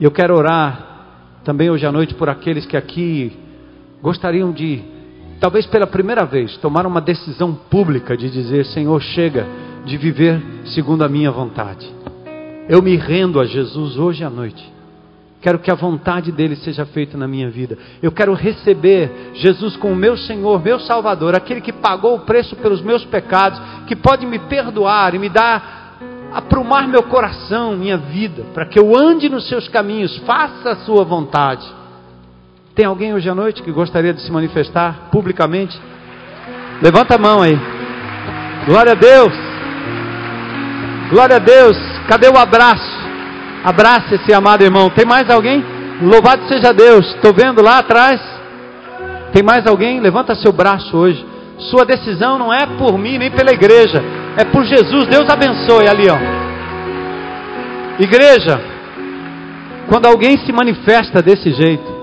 E 0.00 0.04
eu 0.04 0.10
quero 0.10 0.34
orar 0.34 1.40
também 1.44 1.70
hoje 1.70 1.84
à 1.84 1.92
noite 1.92 2.14
por 2.14 2.28
aqueles 2.28 2.64
que 2.66 2.76
aqui 2.76 3.36
gostariam 4.00 4.52
de, 4.52 4.82
talvez 5.40 5.66
pela 5.66 5.86
primeira 5.86 6.24
vez, 6.24 6.56
tomar 6.58 6.86
uma 6.86 7.00
decisão 7.00 7.54
pública 7.54 8.16
de 8.16 8.30
dizer: 8.30 8.64
Senhor, 8.66 9.00
chega 9.00 9.46
de 9.84 9.96
viver 9.96 10.40
segundo 10.66 11.02
a 11.02 11.08
minha 11.08 11.30
vontade. 11.30 11.92
Eu 12.68 12.80
me 12.80 12.96
rendo 12.96 13.40
a 13.40 13.44
Jesus 13.44 13.98
hoje 13.98 14.24
à 14.24 14.30
noite. 14.30 14.73
Quero 15.44 15.58
que 15.58 15.70
a 15.70 15.74
vontade 15.74 16.32
dele 16.32 16.56
seja 16.56 16.86
feita 16.86 17.18
na 17.18 17.28
minha 17.28 17.50
vida. 17.50 17.76
Eu 18.02 18.10
quero 18.10 18.32
receber 18.32 19.32
Jesus 19.34 19.76
como 19.76 19.94
meu 19.94 20.16
Senhor, 20.16 20.64
meu 20.64 20.80
Salvador, 20.80 21.34
aquele 21.34 21.60
que 21.60 21.70
pagou 21.70 22.14
o 22.14 22.20
preço 22.20 22.56
pelos 22.56 22.80
meus 22.80 23.04
pecados, 23.04 23.60
que 23.86 23.94
pode 23.94 24.24
me 24.24 24.38
perdoar 24.38 25.14
e 25.14 25.18
me 25.18 25.28
dar 25.28 25.98
aprumar 26.32 26.88
meu 26.88 27.02
coração, 27.02 27.76
minha 27.76 27.98
vida, 27.98 28.46
para 28.54 28.64
que 28.64 28.78
eu 28.78 28.96
ande 28.96 29.28
nos 29.28 29.46
seus 29.46 29.68
caminhos, 29.68 30.16
faça 30.26 30.70
a 30.70 30.76
sua 30.76 31.04
vontade. 31.04 31.70
Tem 32.74 32.86
alguém 32.86 33.12
hoje 33.12 33.28
à 33.28 33.34
noite 33.34 33.62
que 33.62 33.70
gostaria 33.70 34.14
de 34.14 34.22
se 34.22 34.32
manifestar 34.32 35.10
publicamente? 35.12 35.78
Levanta 36.80 37.16
a 37.16 37.18
mão 37.18 37.42
aí. 37.42 37.60
Glória 38.64 38.92
a 38.92 38.94
Deus. 38.94 39.32
Glória 41.10 41.36
a 41.36 41.38
Deus. 41.38 41.76
Cadê 42.08 42.30
o 42.30 42.38
abraço? 42.38 43.03
Abraça 43.64 44.16
esse 44.16 44.32
amado 44.32 44.62
irmão. 44.62 44.90
Tem 44.90 45.06
mais 45.06 45.30
alguém? 45.30 45.64
Louvado 46.02 46.46
seja 46.46 46.72
Deus. 46.72 47.14
Estou 47.14 47.32
vendo 47.32 47.62
lá 47.62 47.78
atrás. 47.78 48.20
Tem 49.32 49.42
mais 49.42 49.66
alguém? 49.66 50.00
Levanta 50.00 50.34
seu 50.34 50.52
braço 50.52 50.96
hoje. 50.96 51.24
Sua 51.58 51.84
decisão 51.84 52.38
não 52.38 52.52
é 52.52 52.66
por 52.66 52.98
mim 52.98 53.16
nem 53.16 53.30
pela 53.30 53.52
igreja, 53.52 54.02
é 54.36 54.44
por 54.44 54.64
Jesus. 54.64 55.06
Deus 55.06 55.28
abençoe 55.30 55.88
ali, 55.88 56.06
ó. 56.10 56.18
Igreja, 57.98 58.60
quando 59.88 60.06
alguém 60.06 60.36
se 60.38 60.52
manifesta 60.52 61.22
desse 61.22 61.52
jeito, 61.52 61.94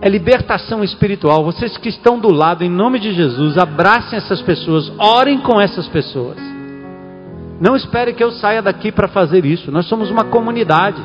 é 0.00 0.08
libertação 0.08 0.84
espiritual. 0.84 1.42
Vocês 1.44 1.76
que 1.78 1.88
estão 1.88 2.18
do 2.18 2.32
lado, 2.32 2.62
em 2.62 2.70
nome 2.70 2.98
de 2.98 3.12
Jesus, 3.14 3.56
abracem 3.56 4.18
essas 4.18 4.42
pessoas, 4.42 4.92
orem 4.98 5.38
com 5.40 5.60
essas 5.60 5.88
pessoas. 5.88 6.53
Não 7.60 7.76
espere 7.76 8.12
que 8.12 8.22
eu 8.22 8.32
saia 8.32 8.60
daqui 8.60 8.90
para 8.90 9.08
fazer 9.08 9.44
isso. 9.44 9.70
Nós 9.70 9.86
somos 9.86 10.10
uma 10.10 10.24
comunidade. 10.24 11.00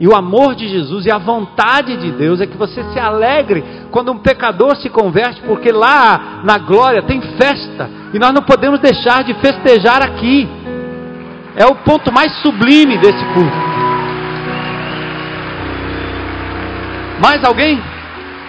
E 0.00 0.06
o 0.06 0.14
amor 0.14 0.54
de 0.54 0.68
Jesus 0.68 1.06
e 1.06 1.10
a 1.10 1.18
vontade 1.18 1.96
de 1.96 2.12
Deus 2.12 2.40
é 2.40 2.46
que 2.46 2.56
você 2.56 2.84
se 2.92 3.00
alegre 3.00 3.64
quando 3.90 4.12
um 4.12 4.18
pecador 4.18 4.76
se 4.76 4.88
converte, 4.88 5.40
porque 5.42 5.72
lá 5.72 6.42
na 6.44 6.56
glória 6.58 7.02
tem 7.02 7.20
festa, 7.20 7.90
e 8.14 8.18
nós 8.18 8.32
não 8.32 8.42
podemos 8.42 8.78
deixar 8.78 9.24
de 9.24 9.34
festejar 9.34 10.00
aqui. 10.02 10.48
É 11.56 11.66
o 11.66 11.74
ponto 11.74 12.12
mais 12.12 12.32
sublime 12.42 12.96
desse 12.98 13.24
culto. 13.34 13.68
Mais 17.20 17.42
alguém? 17.42 17.82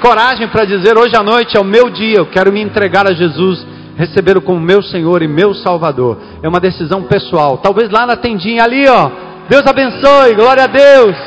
Coragem 0.01 0.47
para 0.47 0.65
dizer: 0.65 0.95
hoje 0.95 1.15
à 1.15 1.23
noite 1.23 1.57
é 1.57 1.59
o 1.59 1.65
meu 1.65 1.89
dia, 1.89 2.17
eu 2.17 2.27
quero 2.27 2.53
me 2.53 2.61
entregar 2.61 3.07
a 3.07 3.13
Jesus, 3.13 3.65
recebê-lo 3.99 4.41
como 4.41 4.61
meu 4.61 4.81
Senhor 4.81 5.21
e 5.21 5.27
meu 5.27 5.53
Salvador. 5.53 6.17
É 6.41 6.47
uma 6.47 6.61
decisão 6.61 7.03
pessoal. 7.03 7.57
Talvez 7.57 7.89
lá 7.89 8.05
na 8.05 8.15
tendinha 8.15 8.63
ali, 8.63 8.87
ó. 8.87 9.11
Deus 9.49 9.63
abençoe, 9.67 10.35
glória 10.35 10.63
a 10.63 10.67
Deus. 10.67 11.17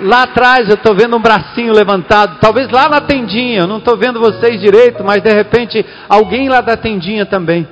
Lá 0.00 0.22
atrás 0.22 0.66
eu 0.66 0.76
estou 0.76 0.96
vendo 0.96 1.14
um 1.14 1.20
bracinho 1.20 1.74
levantado, 1.74 2.38
talvez 2.40 2.68
lá 2.70 2.88
na 2.88 3.00
tendinha, 3.02 3.68
não 3.68 3.76
estou 3.76 3.96
vendo 3.96 4.18
vocês 4.18 4.60
direito, 4.60 5.04
mas 5.04 5.22
de 5.22 5.32
repente 5.32 5.84
alguém 6.08 6.48
lá 6.48 6.60
da 6.60 6.76
tendinha 6.76 7.24
também. 7.24 7.68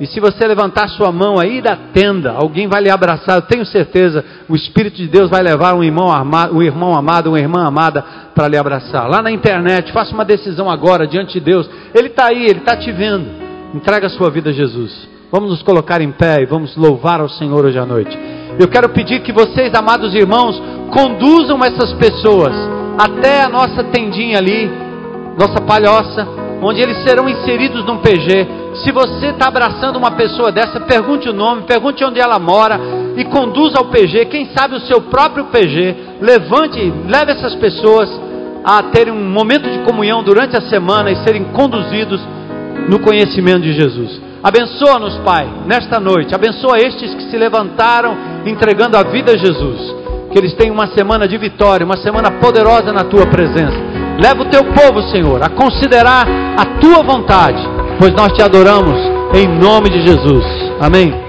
E 0.00 0.06
se 0.06 0.18
você 0.18 0.46
levantar 0.46 0.88
sua 0.88 1.12
mão 1.12 1.38
aí 1.38 1.62
da 1.62 1.76
tenda, 1.76 2.32
alguém 2.32 2.66
vai 2.66 2.82
lhe 2.82 2.90
abraçar, 2.90 3.36
eu 3.36 3.42
tenho 3.42 3.64
certeza, 3.64 4.24
o 4.48 4.56
Espírito 4.56 4.96
de 4.96 5.06
Deus 5.06 5.30
vai 5.30 5.40
levar 5.40 5.74
um 5.74 5.84
irmão, 5.84 6.10
amado, 6.10 6.56
um 6.56 6.62
irmão 6.62 6.94
amado, 6.96 7.28
uma 7.28 7.38
irmã 7.38 7.64
amada 7.64 8.04
para 8.34 8.48
lhe 8.48 8.56
abraçar. 8.56 9.08
Lá 9.08 9.22
na 9.22 9.30
internet, 9.30 9.92
faça 9.92 10.12
uma 10.12 10.24
decisão 10.24 10.68
agora 10.68 11.06
diante 11.06 11.34
de 11.34 11.40
Deus. 11.40 11.70
Ele 11.94 12.08
está 12.08 12.26
aí, 12.26 12.44
Ele 12.44 12.58
está 12.58 12.76
te 12.76 12.90
vendo. 12.90 13.26
Entrega 13.72 14.08
a 14.08 14.10
sua 14.10 14.30
vida 14.30 14.50
a 14.50 14.52
Jesus. 14.52 15.08
Vamos 15.30 15.50
nos 15.50 15.62
colocar 15.62 16.00
em 16.00 16.10
pé 16.10 16.42
e 16.42 16.46
vamos 16.46 16.76
louvar 16.76 17.20
ao 17.20 17.28
Senhor 17.28 17.64
hoje 17.64 17.78
à 17.78 17.86
noite. 17.86 18.18
Eu 18.58 18.68
quero 18.68 18.88
pedir 18.88 19.20
que 19.22 19.32
vocês, 19.32 19.72
amados 19.74 20.12
irmãos, 20.14 20.60
conduzam 20.92 21.58
essas 21.64 21.92
pessoas 21.94 22.52
até 22.98 23.42
a 23.42 23.48
nossa 23.48 23.82
tendinha 23.84 24.38
ali, 24.38 24.70
nossa 25.38 25.60
palhoça, 25.60 26.43
onde 26.64 26.80
eles 26.80 27.02
serão 27.04 27.28
inseridos 27.28 27.84
num 27.84 27.98
PG. 27.98 28.48
Se 28.82 28.90
você 28.90 29.26
está 29.26 29.48
abraçando 29.48 29.96
uma 29.96 30.12
pessoa 30.12 30.50
dessa, 30.50 30.80
pergunte 30.80 31.28
o 31.28 31.32
nome, 31.32 31.62
pergunte 31.62 32.02
onde 32.02 32.18
ela 32.18 32.38
mora 32.38 32.80
e 33.16 33.24
conduza 33.24 33.78
ao 33.78 33.84
PG. 33.86 34.24
Quem 34.26 34.48
sabe 34.56 34.74
o 34.74 34.80
seu 34.80 35.02
próprio 35.02 35.44
PG. 35.44 35.94
Levante, 36.20 36.92
leve 37.06 37.32
essas 37.32 37.54
pessoas 37.56 38.08
a 38.64 38.82
terem 38.84 39.12
um 39.12 39.30
momento 39.30 39.68
de 39.70 39.80
comunhão 39.80 40.22
durante 40.22 40.56
a 40.56 40.62
semana 40.62 41.10
e 41.10 41.16
serem 41.16 41.44
conduzidos 41.52 42.20
no 42.88 42.98
conhecimento 42.98 43.60
de 43.60 43.74
Jesus. 43.74 44.20
Abençoa-nos, 44.42 45.16
Pai, 45.18 45.46
nesta 45.66 46.00
noite. 46.00 46.34
Abençoa 46.34 46.78
estes 46.78 47.14
que 47.14 47.30
se 47.30 47.36
levantaram 47.36 48.16
entregando 48.46 48.96
a 48.96 49.02
vida 49.02 49.32
a 49.32 49.36
Jesus. 49.36 49.94
Que 50.32 50.38
eles 50.38 50.54
tenham 50.54 50.74
uma 50.74 50.88
semana 50.88 51.28
de 51.28 51.36
vitória, 51.36 51.84
uma 51.84 51.98
semana 51.98 52.30
poderosa 52.40 52.90
na 52.92 53.04
tua 53.04 53.26
presença. 53.26 53.93
Leva 54.18 54.42
o 54.42 54.50
teu 54.50 54.64
povo, 54.64 55.02
Senhor, 55.10 55.42
a 55.42 55.48
considerar 55.48 56.26
a 56.56 56.64
tua 56.80 57.02
vontade, 57.02 57.62
pois 57.98 58.12
nós 58.12 58.32
te 58.32 58.42
adoramos 58.42 58.96
em 59.34 59.48
nome 59.48 59.90
de 59.90 60.06
Jesus. 60.06 60.44
Amém. 60.80 61.23